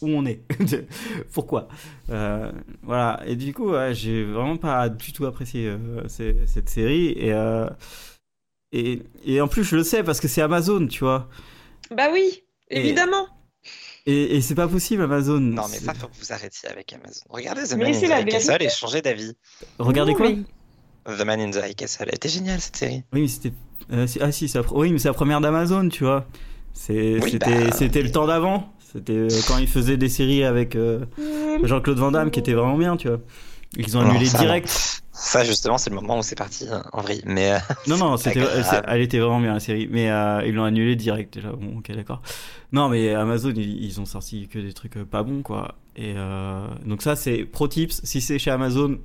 où 0.03 0.09
on 0.09 0.25
est 0.27 0.43
pourquoi? 1.33 1.69
Euh, 2.11 2.51
voilà 2.83 3.21
et 3.27 3.37
du 3.37 3.53
coup 3.53 3.71
ouais, 3.71 3.95
j'ai 3.95 4.25
vraiment 4.25 4.57
pas 4.57 4.89
du 4.89 5.13
tout 5.13 5.27
apprécié 5.27 5.67
euh, 5.67 6.07
cette 6.09 6.69
série 6.69 7.09
et 7.17 7.33
euh, 7.33 7.69
et, 8.73 9.03
et 9.25 9.41
en 9.41 9.49
plus, 9.49 9.65
je 9.65 9.77
le 9.77 9.83
sais 9.83 10.03
parce 10.03 10.21
que 10.21 10.29
c'est 10.29 10.43
Amazon, 10.43 10.87
tu 10.89 11.01
vois. 11.01 11.29
Bah 11.91 12.09
oui, 12.13 12.45
évidemment. 12.69 13.27
Et, 14.05 14.37
et 14.37 14.41
c'est 14.43 14.55
pas 14.55 14.69
possible, 14.69 15.03
Amazon. 15.03 15.41
Non, 15.41 15.63
mais 15.71 15.79
ça, 15.79 15.95
faut 15.95 16.09
que 16.09 16.17
vous 16.21 16.33
arrêtiez 16.33 16.69
avec 16.69 16.93
Amazon. 16.93 17.25
Regardez 17.31 17.63
The 17.63 17.73
Mais 17.73 17.85
Man 17.85 17.89
in 17.89 17.95
c'est 17.95 18.07
the 18.07 18.11
la 18.11 18.21
High 18.21 18.29
Castle 18.29 18.63
et 18.63 18.69
changez 18.69 19.01
d'avis. 19.01 19.35
Regardez 19.79 20.15
quoi? 20.15 20.29
The 21.07 21.25
Man 21.25 21.41
in 21.41 21.51
the 21.51 21.57
High 21.65 21.75
Castle, 21.75 22.05
elle 22.09 22.15
était 22.17 22.29
géniale 22.29 22.61
cette 22.61 22.77
série. 22.77 23.03
Oui, 23.15 23.23
mais 23.23 23.29
c'était. 23.29 23.53
euh, 23.93 24.07
ah, 24.21 24.33
si, 24.33 24.49
c'est 24.49 24.59
la... 24.59 24.65
pre- 24.65 24.79
oui, 24.79 24.93
mais 24.93 24.99
c'est 24.99 25.09
la 25.09 25.15
première 25.15 25.41
d'Amazon, 25.41 25.89
tu 25.89 26.05
vois. 26.05 26.27
Oui, 26.91 27.21
c'était 27.25 27.39
bah, 27.65 27.73
c'était 27.73 28.03
le 28.03 28.11
temps 28.13 28.27
d'avant. 28.27 28.71
C'était 28.99 29.13
euh, 29.13 29.29
quand 29.47 29.59
ils 29.59 29.69
faisaient 29.69 29.97
des 29.97 30.09
séries 30.09 30.45
avec 30.45 30.77
euh, 30.77 31.05
Jean-Claude 31.63 31.99
Van 31.99 32.11
Damme 32.11 32.31
qui 32.31 32.41
était 32.41 32.53
vraiment 32.53 32.77
bien, 32.77 32.97
tu 32.97 33.09
vois. 33.09 33.21
Ils 33.77 33.97
ont 33.97 34.03
Non, 34.03 34.11
annulé 34.11 34.27
ça, 34.27 34.39
direct. 34.39 35.03
Ça, 35.13 35.45
justement, 35.45 35.79
c'est 35.79 35.91
le 35.91 35.97
moment 35.97 36.19
où 36.19 36.23
c'est 36.23 36.37
parti 36.37 36.67
hein, 36.71 36.85
en 36.93 37.03
vrille. 37.03 37.23
Mais 37.27 37.53
euh, 37.53 37.59
Non, 37.87 37.97
non, 37.97 38.17
c'était, 38.19 38.41
elle, 38.87 39.03
était 39.03 39.19
vraiment 39.19 39.41
bien 39.41 39.53
la 39.55 39.61
série, 39.61 39.89
mais 39.91 40.11
euh, 40.11 40.43
ils 40.47 40.55
l'ont 40.55 40.65
annulé 40.65 40.97
direct 40.97 41.35
déjà. 41.35 41.53
Bon, 41.53 41.79
ok, 41.79 41.93
d'accord. 41.93 42.23
Non, 42.73 42.89
mais 42.89 43.15
Amazon, 43.15 43.53
ils, 43.55 43.85
ils 43.85 44.01
ont 44.01 44.07
sorti 44.07 44.49
que 44.49 44.59
des 44.59 44.73
trucs 44.73 44.95
pas 45.05 45.23
bons, 45.23 45.43
quoi. 45.43 45.75
Et 45.97 46.15
euh, 46.17 46.67
donc 46.87 47.03
ça, 47.03 47.17
c'est 47.17 47.45
pro 47.45 47.67
tips. 47.69 48.01
Si 48.05 48.21
c'est 48.21 48.39
chez 48.39 48.51
Amazon 48.51 48.99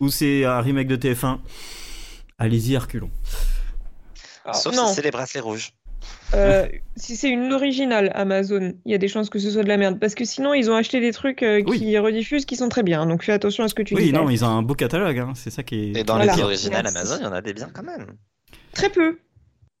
ou 0.00 0.08
c'est 0.08 0.44
un 0.44 0.60
remake 0.60 0.86
de 0.86 0.96
TF1, 0.96 1.38
allez-y, 2.38 2.76
reculons. 2.78 3.10
Ah, 4.44 4.52
sauf 4.52 4.74
non, 4.74 4.88
si 4.88 4.94
c'est 4.94 5.02
les 5.02 5.10
bracelets 5.10 5.40
rouges. 5.40 5.72
Euh, 6.34 6.66
si 6.96 7.16
c'est 7.16 7.28
une 7.30 7.52
originale 7.52 8.10
Amazon, 8.14 8.74
il 8.84 8.92
y 8.92 8.94
a 8.94 8.98
des 8.98 9.08
chances 9.08 9.30
que 9.30 9.38
ce 9.38 9.50
soit 9.50 9.62
de 9.62 9.68
la 9.68 9.76
merde. 9.76 9.98
Parce 10.00 10.14
que 10.14 10.24
sinon, 10.24 10.54
ils 10.54 10.70
ont 10.70 10.74
acheté 10.76 11.00
des 11.00 11.12
trucs 11.12 11.42
euh, 11.42 11.62
qui 11.62 11.70
Oui. 11.70 11.98
rediffusent 11.98 12.44
qui 12.46 12.56
sont 12.56 12.68
très 12.68 12.82
bien. 12.82 13.06
Donc 13.06 13.22
fais 13.24 13.32
attention 13.32 13.64
à 13.64 13.68
ce 13.68 13.74
que 13.74 13.82
tu 13.82 13.94
Oui, 13.94 14.04
dis. 14.04 14.12
non, 14.12 14.24
mais 14.26 14.34
ils 14.34 14.44
ont 14.44 14.48
un 14.48 14.62
beau 14.62 14.74
catalogue. 14.74 15.18
Hein. 15.18 15.32
C'est 15.34 15.50
ça 15.50 15.62
qui 15.62 15.92
est 15.92 16.00
Et 16.00 16.04
dans 16.04 16.16
Voilà. 16.16 16.34
les 16.36 16.42
originales. 16.42 16.86
Amazon, 16.86 17.16
il 17.20 17.24
y 17.24 17.26
en 17.26 17.32
a 17.32 17.40
des 17.42 17.54
biens 17.54 17.70
quand 17.72 17.82
même. 17.84 18.06
Très 18.72 18.90
peu. 18.90 19.18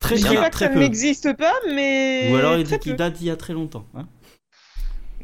très 0.00 0.16
Je 0.16 0.22
bien, 0.22 0.30
dis 0.32 0.36
pas 0.36 0.46
que 0.50 0.52
très 0.52 0.66
ça 0.66 0.72
peu. 0.72 0.78
n'existe 0.80 1.36
pas, 1.36 1.54
mais. 1.72 2.30
Ou 2.32 2.36
alors 2.36 2.56
il 2.56 2.64
date 2.96 3.14
d'il 3.14 3.26
y 3.26 3.30
a 3.30 3.36
très 3.36 3.52
longtemps. 3.52 3.86
hein. 3.94 4.06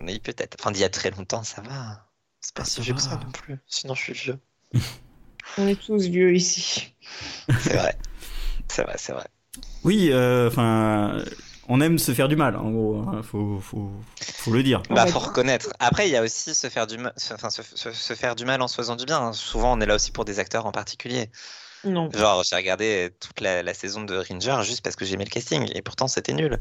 Oui, 0.03 0.19
peut-être. 0.21 0.57
Enfin, 0.59 0.71
d'il 0.71 0.81
y 0.81 0.85
a 0.85 0.89
très 0.89 1.11
longtemps, 1.11 1.43
ça 1.43 1.61
va. 1.63 2.07
C'est 2.41 2.55
pas 2.55 2.63
Ah, 2.63 2.65
si 2.65 2.81
vieux 2.81 2.95
que 2.95 3.03
ça 3.03 3.21
non 3.23 3.31
plus. 3.31 3.57
Sinon, 3.67 3.95
je 3.95 4.03
suis 4.03 4.13
vieux. 4.15 4.39
On 5.59 5.67
est 5.67 5.79
tous 5.81 6.05
vieux 6.09 6.35
ici. 6.35 6.95
C'est 7.61 7.77
vrai. 7.77 7.95
C'est 8.69 8.83
vrai, 8.83 8.95
c'est 8.97 9.13
vrai. 9.13 9.27
Oui, 9.83 10.11
euh, 10.13 10.49
enfin, 10.49 11.23
on 11.69 11.81
aime 11.81 11.99
se 11.99 12.13
faire 12.13 12.29
du 12.29 12.37
mal, 12.37 12.57
en 12.57 12.71
gros. 12.71 12.97
hein. 13.09 13.23
Faut, 13.23 13.59
faut, 13.61 13.91
faut 14.21 14.53
le 14.53 14.63
dire. 14.63 14.83
Bah, 14.91 15.07
faut 15.07 15.19
reconnaître. 15.19 15.73
Après, 15.79 16.09
il 16.09 16.13
y 16.13 16.17
a 16.17 16.23
aussi 16.23 16.55
se 16.55 16.69
faire 16.69 16.87
du 16.87 16.99
mal, 16.99 17.13
enfin, 17.33 17.51
se, 17.51 17.63
se- 17.63 17.93
se 17.93 18.15
faire 18.15 18.37
du 18.37 18.45
mal 18.45 18.61
en 18.63 18.69
se 18.69 18.75
faisant 18.75 18.97
du 18.97 19.05
bien. 19.05 19.21
hein. 19.21 19.33
Souvent, 19.33 19.77
on 19.77 19.81
est 19.81 19.87
là 19.87 19.95
aussi 19.95 20.13
pour 20.13 20.25
des 20.25 20.39
acteurs 20.39 20.67
en 20.67 20.73
particulier. 20.73 21.31
Non. 21.85 22.11
Genre, 22.11 22.43
j'ai 22.45 22.57
regardé 22.57 23.11
toute 23.21 23.41
la, 23.41 23.63
la 23.63 23.73
saison 23.75 24.03
de 24.03 24.15
Ranger 24.17 24.59
juste 24.65 24.83
parce 24.83 24.97
que 24.97 25.05
j'aimais 25.07 25.25
le 25.25 25.31
casting 25.31 25.71
et 25.75 25.81
pourtant 25.81 26.09
c'était 26.09 26.35
nul. 26.35 26.59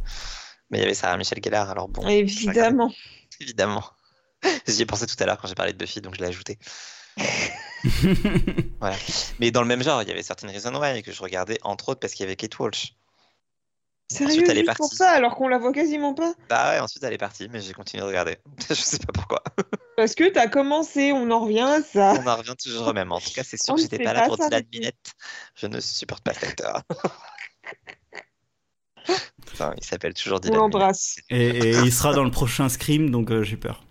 Mais 0.71 0.77
il 0.77 0.81
y 0.81 0.83
avait 0.85 0.93
Sarah 0.93 1.17
Michel 1.17 1.39
Gellar, 1.43 1.69
alors 1.69 1.89
bon, 1.89 2.07
Évidemment. 2.07 2.93
évidemment. 3.41 3.83
J'y 4.67 4.83
ai 4.83 4.85
pensé 4.85 5.05
tout 5.07 5.15
à 5.19 5.25
l'heure 5.25 5.37
quand 5.41 5.47
j'ai 5.49 5.55
parlé 5.55 5.73
de 5.73 5.77
Buffy, 5.77 5.99
donc 5.99 6.15
je 6.15 6.21
l'ai 6.21 6.27
ajouté. 6.27 6.57
Voilà. 8.79 8.95
Mais 9.39 9.51
dans 9.51 9.61
le 9.61 9.67
même 9.67 9.83
genre, 9.83 10.01
il 10.01 10.07
y 10.07 10.11
avait 10.11 10.23
certaines 10.23 10.49
Reason 10.49 10.73
Why 10.75 11.01
que 11.03 11.11
je 11.11 11.21
regardais 11.21 11.57
entre 11.63 11.89
autres 11.89 11.99
parce 11.99 12.13
qu'il 12.13 12.23
y 12.23 12.27
avait 12.27 12.35
Kate 12.35 12.57
Walsh. 12.59 12.93
Sérieux, 14.11 14.31
Ensuite, 14.31 14.49
elle 14.49 14.57
est 14.57 14.61
juste 14.65 14.75
pour 14.77 14.87
partie. 14.87 14.95
ça, 14.95 15.11
alors 15.11 15.35
qu'on 15.35 15.47
la 15.47 15.59
voit 15.59 15.71
quasiment 15.71 16.15
pas? 16.15 16.33
Bah 16.49 16.71
ouais, 16.71 16.79
ensuite 16.79 17.03
elle 17.03 17.13
est 17.13 17.19
partie, 17.19 17.47
mais 17.47 17.61
j'ai 17.61 17.73
continué 17.73 18.01
de 18.01 18.07
regarder. 18.07 18.37
je 18.69 18.73
sais 18.73 18.97
pas 18.97 19.11
pourquoi. 19.13 19.43
Parce 19.97 20.15
que 20.15 20.27
t'as 20.29 20.47
commencé, 20.47 21.11
on 21.11 21.29
en 21.29 21.41
revient 21.41 21.59
à 21.59 21.83
ça. 21.83 22.13
On 22.19 22.25
en 22.27 22.37
revient 22.37 22.55
toujours 22.61 22.87
au 22.87 22.93
même. 22.93 23.11
En 23.11 23.19
tout 23.19 23.29
cas, 23.35 23.43
c'est 23.43 23.61
sûr 23.61 23.73
On 23.73 23.75
que 23.75 23.83
j'étais 23.83 23.99
pas 23.99 24.13
là 24.13 24.25
pour 24.25 24.37
Dylan. 24.37 24.63
Minette. 24.73 25.13
Je 25.55 25.67
ne 25.67 25.79
supporte 25.79 26.23
pas 26.23 26.33
cet 26.33 26.43
acteur. 26.45 26.81
Putain, 29.45 29.73
il 29.77 29.83
s'appelle 29.83 30.13
toujours 30.13 30.37
On 30.37 30.39
Dylan 30.39 30.57
Minette. 30.57 30.73
l'embrasse. 30.73 31.17
Et, 31.29 31.47
et 31.47 31.69
il 31.77 31.93
sera 31.93 32.13
dans 32.13 32.23
le 32.23 32.31
prochain 32.31 32.67
Scream, 32.69 33.09
donc 33.11 33.29
euh, 33.31 33.43
j'ai 33.43 33.57
peur. 33.57 33.83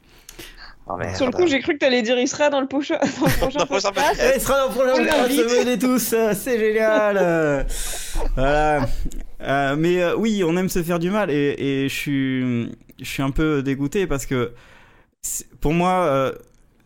Oh. 0.91 0.97
Sur 1.15 1.27
le 1.27 1.33
coup, 1.33 1.47
j'ai 1.47 1.61
cru 1.61 1.75
que 1.75 1.79
t'allais 1.79 2.03
dire 2.03 2.19
il 2.19 2.27
sera 2.29 2.49
dans 2.51 2.61
le, 2.61 2.67
poche- 2.67 2.89
dans 3.21 3.27
le 3.27 3.37
prochain 3.39 3.59
Dans 3.59 3.65
le 3.65 3.67
prochain 3.67 3.93
podcast. 3.93 4.23
Il 4.37 4.41
sera 4.41 4.59
dans 4.61 4.69
le 4.69 4.73
prochain 4.75 4.93
On 4.95 5.05
podcast, 5.25 5.59
venez 5.59 5.79
tous, 5.79 6.13
euh, 6.15 6.33
c'est 6.35 6.59
génial. 6.59 7.17
euh. 7.21 7.65
voilà. 8.35 8.87
Euh, 9.41 9.77
mais 9.77 10.03
euh, 10.03 10.17
oui, 10.17 10.43
on 10.45 10.57
aime 10.57 10.69
se 10.69 10.83
faire 10.83 10.99
du 10.99 11.11
mal 11.11 11.31
et, 11.31 11.55
et 11.59 11.89
je 11.89 11.95
suis, 11.95 12.73
je 13.01 13.05
suis 13.05 13.23
un 13.23 13.31
peu 13.31 13.63
dégoûté 13.63 14.07
parce 14.07 14.27
que 14.27 14.53
pour 15.61 15.75
moi, 15.75 16.05
euh, 16.07 16.33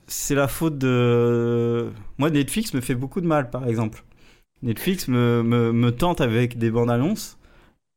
c'est 0.07 0.35
la 0.35 0.49
faute 0.49 0.79
de. 0.79 1.91
Moi, 2.19 2.31
Netflix 2.31 2.75
me 2.75 2.81
fait 2.81 2.95
beaucoup 2.95 3.21
de 3.21 3.27
mal, 3.27 3.51
par 3.51 3.67
exemple. 3.69 4.03
Netflix 4.63 5.09
me, 5.09 5.43
me, 5.43 5.73
me 5.73 5.91
tente 5.93 6.21
avec 6.21 6.59
des 6.59 6.71
bandes 6.71 6.91
annonces 6.91 7.39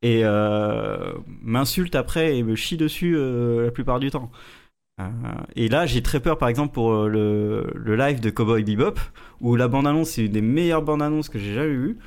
et 0.02 0.22
euh, 0.24 1.14
m'insulte 1.42 1.96
après 1.96 2.38
et 2.38 2.44
me 2.44 2.56
chie 2.56 2.78
dessus 2.78 3.16
euh, 3.18 3.66
la 3.66 3.72
plupart 3.72 4.00
du 4.00 4.10
temps. 4.12 4.32
Euh, 5.02 5.04
et 5.56 5.68
là, 5.68 5.86
j'ai 5.86 6.02
très 6.02 6.20
peur, 6.22 6.38
par 6.38 6.48
exemple, 6.50 6.74
pour 6.74 6.94
euh, 6.94 7.08
le, 7.10 7.72
le 7.76 7.96
live 7.96 8.20
de 8.22 8.30
Cowboy 8.30 8.64
Bebop, 8.64 8.96
où 9.42 9.56
la 9.56 9.68
bande-annonce, 9.68 10.12
c'est 10.12 10.26
une 10.26 10.32
des 10.32 10.42
meilleures 10.42 10.82
bandes-annonces 10.84 11.30
que 11.30 11.38
j'ai 11.40 11.54
jamais 11.54 11.74
vues. 11.76 11.98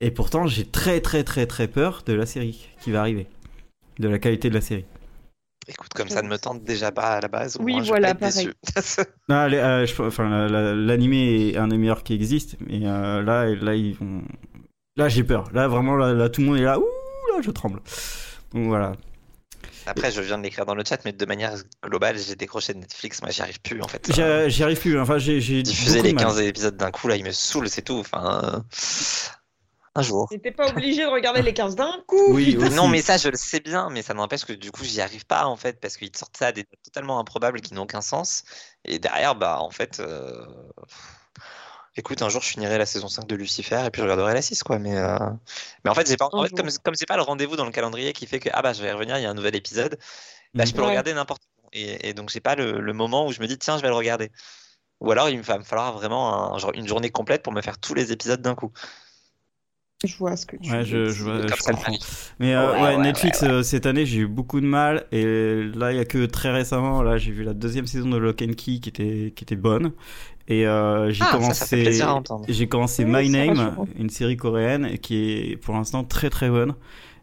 Et 0.00 0.10
pourtant, 0.10 0.46
j'ai 0.46 0.64
très, 0.64 1.00
très, 1.00 1.24
très, 1.24 1.46
très 1.46 1.68
peur 1.68 2.02
de 2.06 2.12
la 2.14 2.26
série 2.26 2.68
qui 2.80 2.90
va 2.90 3.00
arriver. 3.00 3.26
De 3.98 4.08
la 4.08 4.18
qualité 4.18 4.48
de 4.50 4.54
la 4.54 4.60
série. 4.60 4.84
Écoute, 5.68 5.92
comme 5.94 6.08
ça 6.08 6.22
ne 6.22 6.28
me 6.28 6.38
tente 6.38 6.62
déjà 6.64 6.92
pas 6.92 7.14
à 7.16 7.20
la 7.20 7.28
base. 7.28 7.56
au 7.56 7.62
Oui, 7.62 7.72
moins, 7.72 7.80
je 7.82 7.86
vais 7.86 7.88
voilà, 7.98 8.14
pas 8.14 8.28
être 8.28 8.34
pareil. 8.34 8.50
Ah, 9.28 9.48
les- 9.48 9.56
euh, 9.56 9.84
je- 9.86 10.02
enfin, 10.02 10.28
la- 10.28 10.48
la- 10.48 10.74
l'animé 10.74 11.48
est 11.48 11.56
un 11.56 11.68
des 11.68 11.76
meilleurs 11.76 12.02
qui 12.04 12.14
existe, 12.14 12.56
mais 12.66 12.86
euh, 12.86 13.22
là, 13.22 13.46
là, 13.54 13.74
ils 13.74 13.94
vont. 13.94 14.22
Là, 14.96 15.08
j'ai 15.08 15.24
peur. 15.24 15.50
Là, 15.52 15.66
vraiment, 15.66 15.96
là, 15.96 16.12
là, 16.14 16.28
tout 16.28 16.40
le 16.40 16.46
monde 16.46 16.56
est 16.58 16.62
là. 16.62 16.78
Ouh, 16.78 16.84
là, 17.34 17.40
je 17.42 17.50
tremble. 17.50 17.80
Donc 18.54 18.66
voilà. 18.68 18.92
Après, 19.86 20.10
je 20.10 20.20
viens 20.20 20.38
de 20.38 20.42
l'écrire 20.42 20.66
dans 20.66 20.74
le 20.74 20.84
chat, 20.84 21.04
mais 21.04 21.12
de 21.12 21.26
manière 21.26 21.54
globale, 21.84 22.18
j'ai 22.18 22.36
décroché 22.36 22.74
de 22.74 22.78
Netflix. 22.78 23.22
Moi, 23.22 23.30
j'y 23.30 23.42
arrive 23.42 23.60
plus 23.60 23.80
en 23.82 23.88
fait. 23.88 24.06
J'y 24.12 24.50
j'y 24.50 24.62
arrive 24.62 24.80
plus. 24.80 24.98
Enfin, 24.98 25.18
j'ai 25.18 25.38
beaucoup 25.38 26.02
les 26.02 26.12
de 26.12 26.14
mal. 26.14 26.24
15 26.24 26.40
épisodes 26.40 26.76
d'un 26.76 26.90
coup, 26.90 27.08
là, 27.08 27.16
il 27.16 27.24
me 27.24 27.30
saoule, 27.30 27.68
c'est 27.68 27.82
tout. 27.82 27.98
Enfin, 27.98 28.40
euh, 28.44 28.60
un 29.96 30.02
jour. 30.02 30.28
T'étais 30.28 30.50
pas 30.50 30.68
obligé 30.68 31.02
de 31.04 31.08
regarder 31.08 31.42
les 31.42 31.54
15 31.54 31.74
d'un 31.76 32.02
coup. 32.06 32.34
Oui. 32.34 32.56
Non, 32.72 32.88
mais 32.88 33.00
ça, 33.00 33.16
je 33.16 33.28
le 33.28 33.36
sais 33.36 33.60
bien, 33.60 33.88
mais 33.90 34.02
ça 34.02 34.14
n'empêche 34.14 34.44
que 34.44 34.52
du 34.52 34.70
coup, 34.70 34.84
j'y 34.84 35.00
arrive 35.00 35.24
pas 35.26 35.46
en 35.46 35.56
fait, 35.56 35.80
parce 35.80 35.96
qu'ils 35.96 36.10
te 36.10 36.18
sortent 36.18 36.36
ça 36.36 36.48
à 36.48 36.52
des 36.52 36.64
totalement 36.84 37.18
improbables 37.18 37.60
qui 37.60 37.74
n'ont 37.74 37.82
aucun 37.82 38.02
sens. 38.02 38.44
Et 38.84 38.98
derrière, 38.98 39.34
bah, 39.34 39.58
en 39.60 39.70
fait, 39.70 40.00
euh, 40.00 40.46
Écoute, 41.98 42.20
un 42.22 42.28
jour 42.28 42.42
je 42.42 42.48
finirai 42.48 42.76
la 42.78 42.84
saison 42.86 43.08
5 43.08 43.26
de 43.26 43.34
Lucifer 43.36 43.82
et 43.86 43.90
puis 43.90 44.00
je 44.00 44.04
regarderai 44.04 44.34
la 44.34 44.42
6 44.42 44.62
quoi. 44.62 44.78
Mais, 44.78 44.96
euh, 44.96 45.18
mais 45.84 45.90
en 45.90 45.94
fait, 45.94 46.14
pas... 46.18 46.28
en 46.36 46.44
fait, 46.44 46.50
comme, 46.54 46.68
comme 46.84 46.94
c'est 46.94 47.06
pas 47.06 47.16
le 47.16 47.22
rendez-vous 47.22 47.56
dans 47.56 47.64
le 47.64 47.70
calendrier 47.72 48.12
qui 48.12 48.26
fait 48.26 48.38
que 48.38 48.50
ah 48.52 48.60
bah 48.62 48.72
je 48.74 48.82
vais 48.82 48.92
revenir, 48.92 49.16
il 49.18 49.22
y 49.22 49.26
a 49.26 49.30
un 49.30 49.34
nouvel 49.34 49.56
épisode, 49.56 49.98
bah, 50.56 50.64
je 50.66 50.72
peux 50.74 50.82
le 50.82 50.88
regarder 50.88 51.14
n'importe 51.14 51.42
où. 51.64 51.68
Et, 51.72 52.08
et 52.10 52.14
donc 52.14 52.30
j'ai 52.30 52.40
pas 52.40 52.54
le, 52.56 52.80
le 52.80 52.92
moment 52.92 53.26
où 53.26 53.32
je 53.32 53.40
me 53.40 53.46
dis 53.46 53.58
tiens 53.58 53.76
je 53.78 53.82
vais 53.82 53.88
le 53.88 53.94
regarder. 53.94 54.30
Ou 55.00 55.12
alors 55.12 55.30
il 55.30 55.40
va 55.42 55.58
me 55.58 55.64
falloir 55.64 55.92
vraiment 55.94 56.54
un- 56.54 56.58
genre, 56.58 56.72
une 56.74 56.88
journée 56.88 57.10
complète 57.10 57.42
pour 57.44 57.52
me 57.54 57.62
faire 57.62 57.78
tous 57.78 57.94
les 57.94 58.12
épisodes 58.12 58.42
d'un 58.42 58.54
coup. 58.56 58.72
Je 60.04 60.16
vois 60.16 60.36
ce 60.38 60.46
que 60.46 60.56
tu 60.56 60.72
Ouais, 60.72 60.84
veux 60.84 60.86
je, 60.86 61.12
dire. 61.12 61.12
je, 61.12 61.22
vois- 61.22 61.50
je 61.50 61.62
comprends. 61.62 61.98
Mais 62.40 62.54
euh, 62.54 62.74
Ouais, 62.74 62.76
ouais, 62.76 62.96
ouais, 62.96 62.96
Netflix, 62.96 63.42
ouais, 63.42 63.44
euh, 63.44 63.62
cette 63.62 63.84
année, 63.84 64.06
j'ai 64.06 64.20
eu 64.20 64.26
beaucoup 64.26 64.60
de 64.60 64.66
mal. 64.66 65.06
Et 65.12 65.22
là, 65.74 65.92
il 65.92 65.96
y 65.96 65.98
a 66.00 66.06
que 66.06 66.24
très 66.24 66.50
récemment, 66.50 67.02
là, 67.02 67.18
j'ai 67.18 67.30
vu 67.30 67.44
la 67.44 67.52
deuxième 67.52 67.86
saison 67.86 68.08
de 68.08 68.16
Lock 68.16 68.40
and 68.42 68.54
Key 68.56 68.80
qui 68.80 68.88
était, 68.88 69.32
qui 69.36 69.44
était 69.44 69.54
bonne. 69.56 69.92
Et 70.48 70.66
euh, 70.66 71.10
j'ai 71.10 71.22
Ah, 71.24 71.32
ça, 71.32 71.36
commencé, 71.38 72.00
j'ai 72.48 72.68
commencé 72.68 73.04
Oui, 73.04 73.10
My 73.12 73.28
Name, 73.30 73.76
une 73.96 74.10
série 74.10 74.36
coréenne 74.36 74.98
qui 74.98 75.32
est 75.32 75.56
pour 75.56 75.74
l'instant 75.74 76.04
très 76.04 76.30
très 76.30 76.48
bonne. 76.50 76.74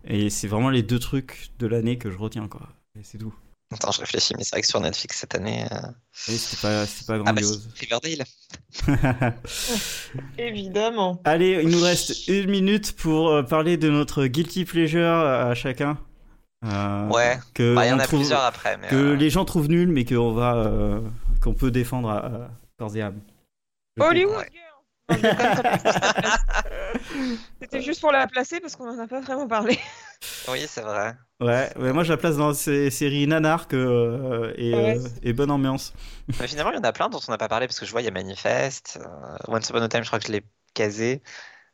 Et 0.06 0.30
c'est 0.30 0.48
vraiment 0.48 0.70
les 0.70 0.84
deux 0.84 1.00
trucs 1.00 1.48
de 1.60 1.68
l'année 1.68 1.98
que 1.98 2.12
je 2.12 2.18
retiens, 2.18 2.48
quoi. 2.50 2.68
Et 3.00 3.04
c'est 3.04 3.18
tout. 3.18 3.34
Attends, 3.72 3.92
je 3.92 4.02
réfléchis, 4.02 4.34
mais 4.38 4.44
c'est 4.44 4.52
vrai 4.56 4.62
que 4.62 4.68
sur 4.68 4.80
Netflix 4.82 5.18
cette 5.18 5.34
année. 5.36 5.66
euh, 5.72 5.78
Et 6.28 6.38
c'était 6.38 6.62
pas, 6.62 6.86
c'était 6.86 7.06
pas 7.08 7.14
Ah 7.14 7.18
bah 7.34 7.42
grandiose. 7.42 7.70
si, 7.74 7.86
Riverdale. 7.86 8.26
Évidemment. 10.38 11.22
Allez, 11.24 11.60
il 11.64 11.70
nous 11.70 11.82
reste 11.82 12.28
une 12.28 12.50
minute 12.50 12.94
pour 12.96 13.30
euh, 13.30 13.44
parler 13.44 13.78
de 13.78 13.90
notre 13.90 14.26
guilty 14.28 14.66
pleasure 14.66 15.08
à 15.08 15.54
chacun. 15.56 15.98
Euh, 16.66 17.08
Ouais. 17.10 17.40
que 17.54 17.76
Bah, 17.76 17.86
il 17.86 17.90
y 17.90 17.94
en 17.94 18.00
a 18.00 18.04
trouve- 18.04 18.20
plusieurs 18.20 18.42
après. 18.44 18.78
Mais, 18.78 18.88
que 18.90 18.96
euh, 18.96 19.16
les 19.16 19.30
gens 19.30 19.46
trouvent 19.46 19.70
nul, 19.70 19.90
mais 19.90 20.06
qu'on 20.06 20.34
va, 20.34 20.56
euh, 20.56 21.00
qu'on 21.42 21.54
peut 21.54 21.72
défendre 21.72 22.10
à, 22.10 22.18
à 22.26 22.50
corps 22.78 22.96
et 22.96 23.02
âme. 23.02 23.22
Je 23.98 24.04
Hollywood. 24.04 24.46
C'était 27.62 27.82
juste 27.82 28.02
pour 28.02 28.12
la 28.12 28.28
placer 28.28 28.60
parce 28.60 28.76
qu'on 28.76 28.90
en 28.90 29.00
a 29.00 29.08
pas 29.08 29.22
vraiment 29.22 29.48
parlé. 29.48 29.78
Oui, 30.48 30.66
c'est 30.68 30.82
vrai. 30.82 31.16
Ouais, 31.42 31.70
ouais, 31.78 31.92
moi 31.92 32.04
je 32.04 32.14
la 32.14 32.18
place 32.18 32.38
dans 32.38 32.54
ces 32.54 32.90
séries 32.90 33.28
nanar 33.28 33.68
que, 33.68 33.76
euh, 33.76 34.54
et, 34.56 34.74
Ouais, 34.74 34.98
euh, 34.98 35.08
et 35.22 35.34
bonne 35.34 35.52
ambiance. 35.52 35.94
Mais 36.40 36.48
finalement, 36.48 36.72
il 36.72 36.76
y 36.76 36.80
en 36.80 36.84
a 36.84 36.94
plein 36.94 37.10
dont 37.10 37.20
on 37.28 37.32
n'a 37.32 37.38
pas 37.38 37.50
parlé 37.50 37.68
parce 37.68 37.78
que 37.80 37.86
je 37.86 37.92
vois, 37.92 38.02
il 38.02 38.06
y 38.06 38.08
a 38.08 38.12
Manifest, 38.12 39.00
euh, 39.02 39.38
Once 39.50 39.70
Upon 39.70 39.82
a 39.82 39.90
Time, 39.90 40.04
je 40.04 40.08
crois 40.08 40.20
que 40.20 40.28
je 40.28 40.32
l'ai 40.32 40.46
casé. 40.74 41.22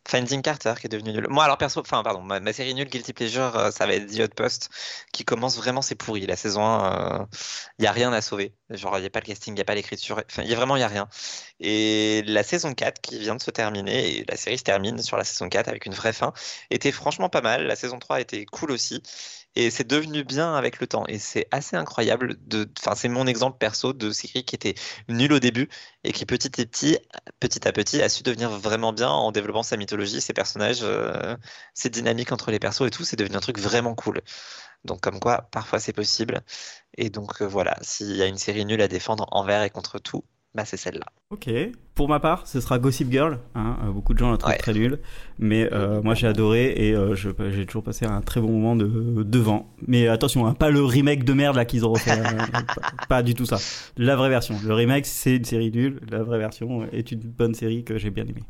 Finding 0.10 0.42
Carter 0.42 0.74
qui 0.80 0.88
est 0.88 0.90
devenu 0.90 1.14
nul. 1.14 1.28
Moi, 1.30 1.44
alors 1.44 1.58
perso, 1.60 1.82
enfin, 1.82 2.02
pardon, 2.02 2.22
ma, 2.22 2.52
série 2.52 2.74
nulle, 2.74 2.90
Guilty 2.90 3.14
Pleasure, 3.14 3.56
euh, 3.56 3.72
ça 3.72 3.86
va 3.86 3.94
être 3.94 4.08
The 4.08 4.22
Outpost 4.22 4.70
qui 5.12 5.24
commence 5.24 5.58
vraiment, 5.58 5.84
c'est 5.84 5.94
pourri. 5.94 6.26
La 6.26 6.36
saison 6.36 6.66
1, 6.66 7.28
il 7.78 7.82
n'y 7.84 7.88
a 7.88 7.92
rien 7.92 8.12
à 8.12 8.22
sauver. 8.22 8.56
Genre, 8.72 8.98
il 8.98 9.02
n'y 9.02 9.08
a 9.08 9.12
pas 9.12 9.20
le 9.20 9.26
casting, 9.26 9.54
il 9.54 9.56
n'y 9.56 9.62
a 9.62 9.66
pas 9.66 9.76
l'écriture, 9.76 10.22
enfin, 10.26 10.44
y 10.44 10.52
a 10.52 10.56
vraiment, 10.56 10.76
il 10.78 10.80
n'y 10.80 10.84
a 10.84 10.88
rien. 10.88 11.08
Et 11.60 12.24
la 12.26 12.42
saison 12.44 12.74
4 12.74 13.02
qui 13.02 13.20
vient 13.20 13.36
de 13.36 13.42
se 13.42 13.52
terminer, 13.52 14.18
et 14.18 14.26
la 14.28 14.36
série 14.36 14.58
se 14.58 14.64
termine 14.64 15.02
sur 15.04 15.16
la 15.18 15.24
saison 15.24 15.48
4 15.48 15.68
avec 15.68 15.86
une 15.86 15.94
vraie 15.94 16.14
fin, 16.14 16.34
était 16.72 16.92
franchement 16.92 17.30
pas 17.30 17.42
mal. 17.42 17.68
La 17.68 17.76
saison 17.76 18.00
3 18.00 18.22
était 18.22 18.46
cool 18.46 18.72
aussi. 18.72 19.04
Et 19.56 19.72
c'est 19.72 19.86
devenu 19.88 20.24
bien 20.24 20.54
avec 20.56 20.80
le 20.80 20.88
temps. 20.88 21.06
Et 21.08 21.20
c'est 21.20 21.48
assez 21.52 21.76
incroyable 21.76 22.38
de. 22.48 22.70
Enfin, 22.80 22.96
c'est 22.96 23.10
mon 23.10 23.28
exemple 23.28 23.58
perso 23.58 23.94
de 23.94 24.12
série 24.12 24.46
qui 24.46 24.56
était 24.56 24.76
nulle 25.08 25.34
au 25.34 25.40
début 25.40 25.70
et 26.04 26.14
qui 26.14 26.26
petit 26.26 26.62
à 26.62 26.66
petit, 26.66 26.98
petit 27.40 27.68
à 27.68 27.72
petit, 27.72 28.02
a 28.02 28.10
su 28.10 28.24
devenir 28.24 28.50
vraiment 28.52 28.94
bien 28.94 29.10
en 29.10 29.32
développant 29.32 29.64
sa 29.64 29.78
mythologie, 29.78 30.22
ses 30.22 30.34
personnages, 30.34 30.80
euh, 30.84 31.36
ses 31.74 31.90
dynamiques 31.90 32.32
entre 32.32 32.52
les 32.52 32.60
persos 32.60 32.88
et 32.88 32.92
tout. 32.92 33.04
C'est 33.04 33.18
devenu 33.18 33.36
un 33.36 33.40
truc 33.42 33.60
vraiment 33.60 33.96
cool. 33.96 34.22
Donc, 34.86 35.02
comme 35.02 35.20
quoi, 35.20 35.50
parfois 35.52 35.80
c'est 35.80 35.94
possible. 35.94 36.42
Et 36.98 37.10
donc, 37.10 37.42
euh, 37.42 37.48
voilà, 37.48 37.78
s'il 37.82 38.16
y 38.16 38.22
a 38.24 38.28
une 38.28 38.38
série 38.38 38.66
nulle 38.66 38.82
à 38.82 38.88
défendre 38.88 39.28
envers 39.32 39.64
et 39.64 39.70
contre 39.70 40.00
tout, 40.00 40.24
bah, 40.56 40.66
c'est 40.66 40.78
celle-là. 40.78 41.06
Ok. 41.30 41.50
Pour 41.94 42.10
ma 42.10 42.20
part, 42.20 42.48
ce 42.48 42.60
sera 42.62 42.80
Gossip 42.80 43.12
Girl. 43.12 43.40
hein, 43.56 43.78
euh, 43.84 43.92
beaucoup 43.92 44.14
de 44.14 44.20
gens 44.20 44.32
la 44.32 44.38
trouvent 44.38 44.52
Ouais. 44.52 44.58
très 44.58 44.74
nulle, 44.74 45.00
mais 45.38 45.72
euh, 45.74 46.02
moi 46.02 46.16
j'ai 46.16 46.26
adoré 46.28 46.74
et 46.76 46.96
euh, 46.96 47.14
je- 47.14 47.30
j'ai 47.52 47.66
toujours 47.66 47.84
passé 47.84 48.06
un 48.06 48.22
très 48.22 48.42
bon 48.42 48.50
moment 48.50 48.76
de, 48.76 49.22
devant. 49.24 49.70
Mais 49.86 50.08
attention, 50.08 50.48
hein, 50.48 50.54
pas 50.54 50.70
le 50.72 50.84
remake 50.84 51.24
de 51.24 51.34
merde 51.34 51.56
là 51.56 51.66
qu'ils 51.66 51.86
ont 51.86 51.92
refait. 51.92 52.12
hein, 52.12 52.48
pas, 52.76 53.06
pas 53.08 53.24
du 53.24 53.34
tout 53.36 53.46
ça. 53.46 53.58
La 53.98 54.16
vraie 54.16 54.30
version. 54.30 54.56
Le 54.66 54.74
remake, 54.74 55.06
c'est 55.06 55.36
une 55.36 55.46
série 55.46 55.72
nulle. 55.72 56.00
La 56.10 56.24
vraie 56.24 56.40
version 56.40 56.86
est 56.92 57.12
une 57.12 57.20
bonne 57.20 57.54
série 57.54 57.84
que 57.84 57.98
j'ai 57.98 58.10
bien 58.10 58.24
aimée. 58.26 58.44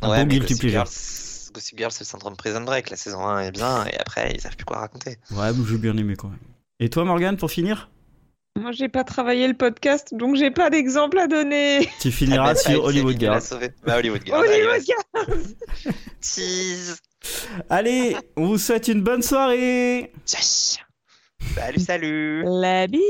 Un 0.00 0.10
Ouais, 0.10 0.22
bon 0.24 0.28
guilty 0.30 0.40
Gossip 0.54 0.60
pleasure. 0.60 0.78
Girl, 0.84 0.88
c'est- 0.90 1.52
Gossip 1.52 1.76
Girl, 1.78 1.92
c'est 1.92 2.00
le 2.04 2.06
syndrome 2.06 2.34
Prison 2.36 2.62
Break. 2.62 2.88
La 2.88 2.96
saison 2.96 3.26
1 3.26 3.40
est 3.40 3.50
bien 3.52 3.84
et 3.86 3.98
après, 3.98 4.32
ils 4.34 4.40
savent 4.40 4.56
plus 4.56 4.64
quoi 4.64 4.78
raconter. 4.78 5.18
Ouais, 5.32 5.52
mais 5.52 5.64
j'ai 5.68 5.76
bien 5.76 5.94
aimé 5.98 6.14
quand 6.16 6.28
même. 6.28 6.38
Et 6.80 6.88
toi, 6.88 7.04
Morgane, 7.04 7.36
pour 7.36 7.50
finir? 7.50 7.90
Moi, 8.58 8.70
j'ai 8.72 8.88
pas 8.88 9.02
travaillé 9.02 9.48
le 9.48 9.54
podcast, 9.54 10.08
donc 10.14 10.36
j'ai 10.36 10.50
pas 10.50 10.68
d'exemple 10.68 11.18
à 11.18 11.26
donner. 11.26 11.88
Tu 12.00 12.12
finiras 12.12 12.50
Ah, 12.50 12.52
bah, 12.52 12.58
sur 12.60 12.82
bah, 12.82 12.88
Hollywood 12.88 13.14
Kevin 13.14 13.26
l'a 13.28 13.40
Girl. 13.40 13.42
sauvé. 13.42 13.68
Bah, 13.84 13.96
Hollywood 13.96 14.20
Girl. 14.26 14.44
allez, 14.44 14.62
Hollywood. 14.62 15.56
Tease. 16.20 16.98
Allez, 17.70 18.16
on 18.36 18.46
vous 18.48 18.58
souhaite 18.58 18.88
une 18.88 19.00
bonne 19.00 19.22
soirée 19.22 20.12
Salut, 20.26 21.80
salut. 21.80 22.42
La 22.44 22.86
bise. 22.86 23.00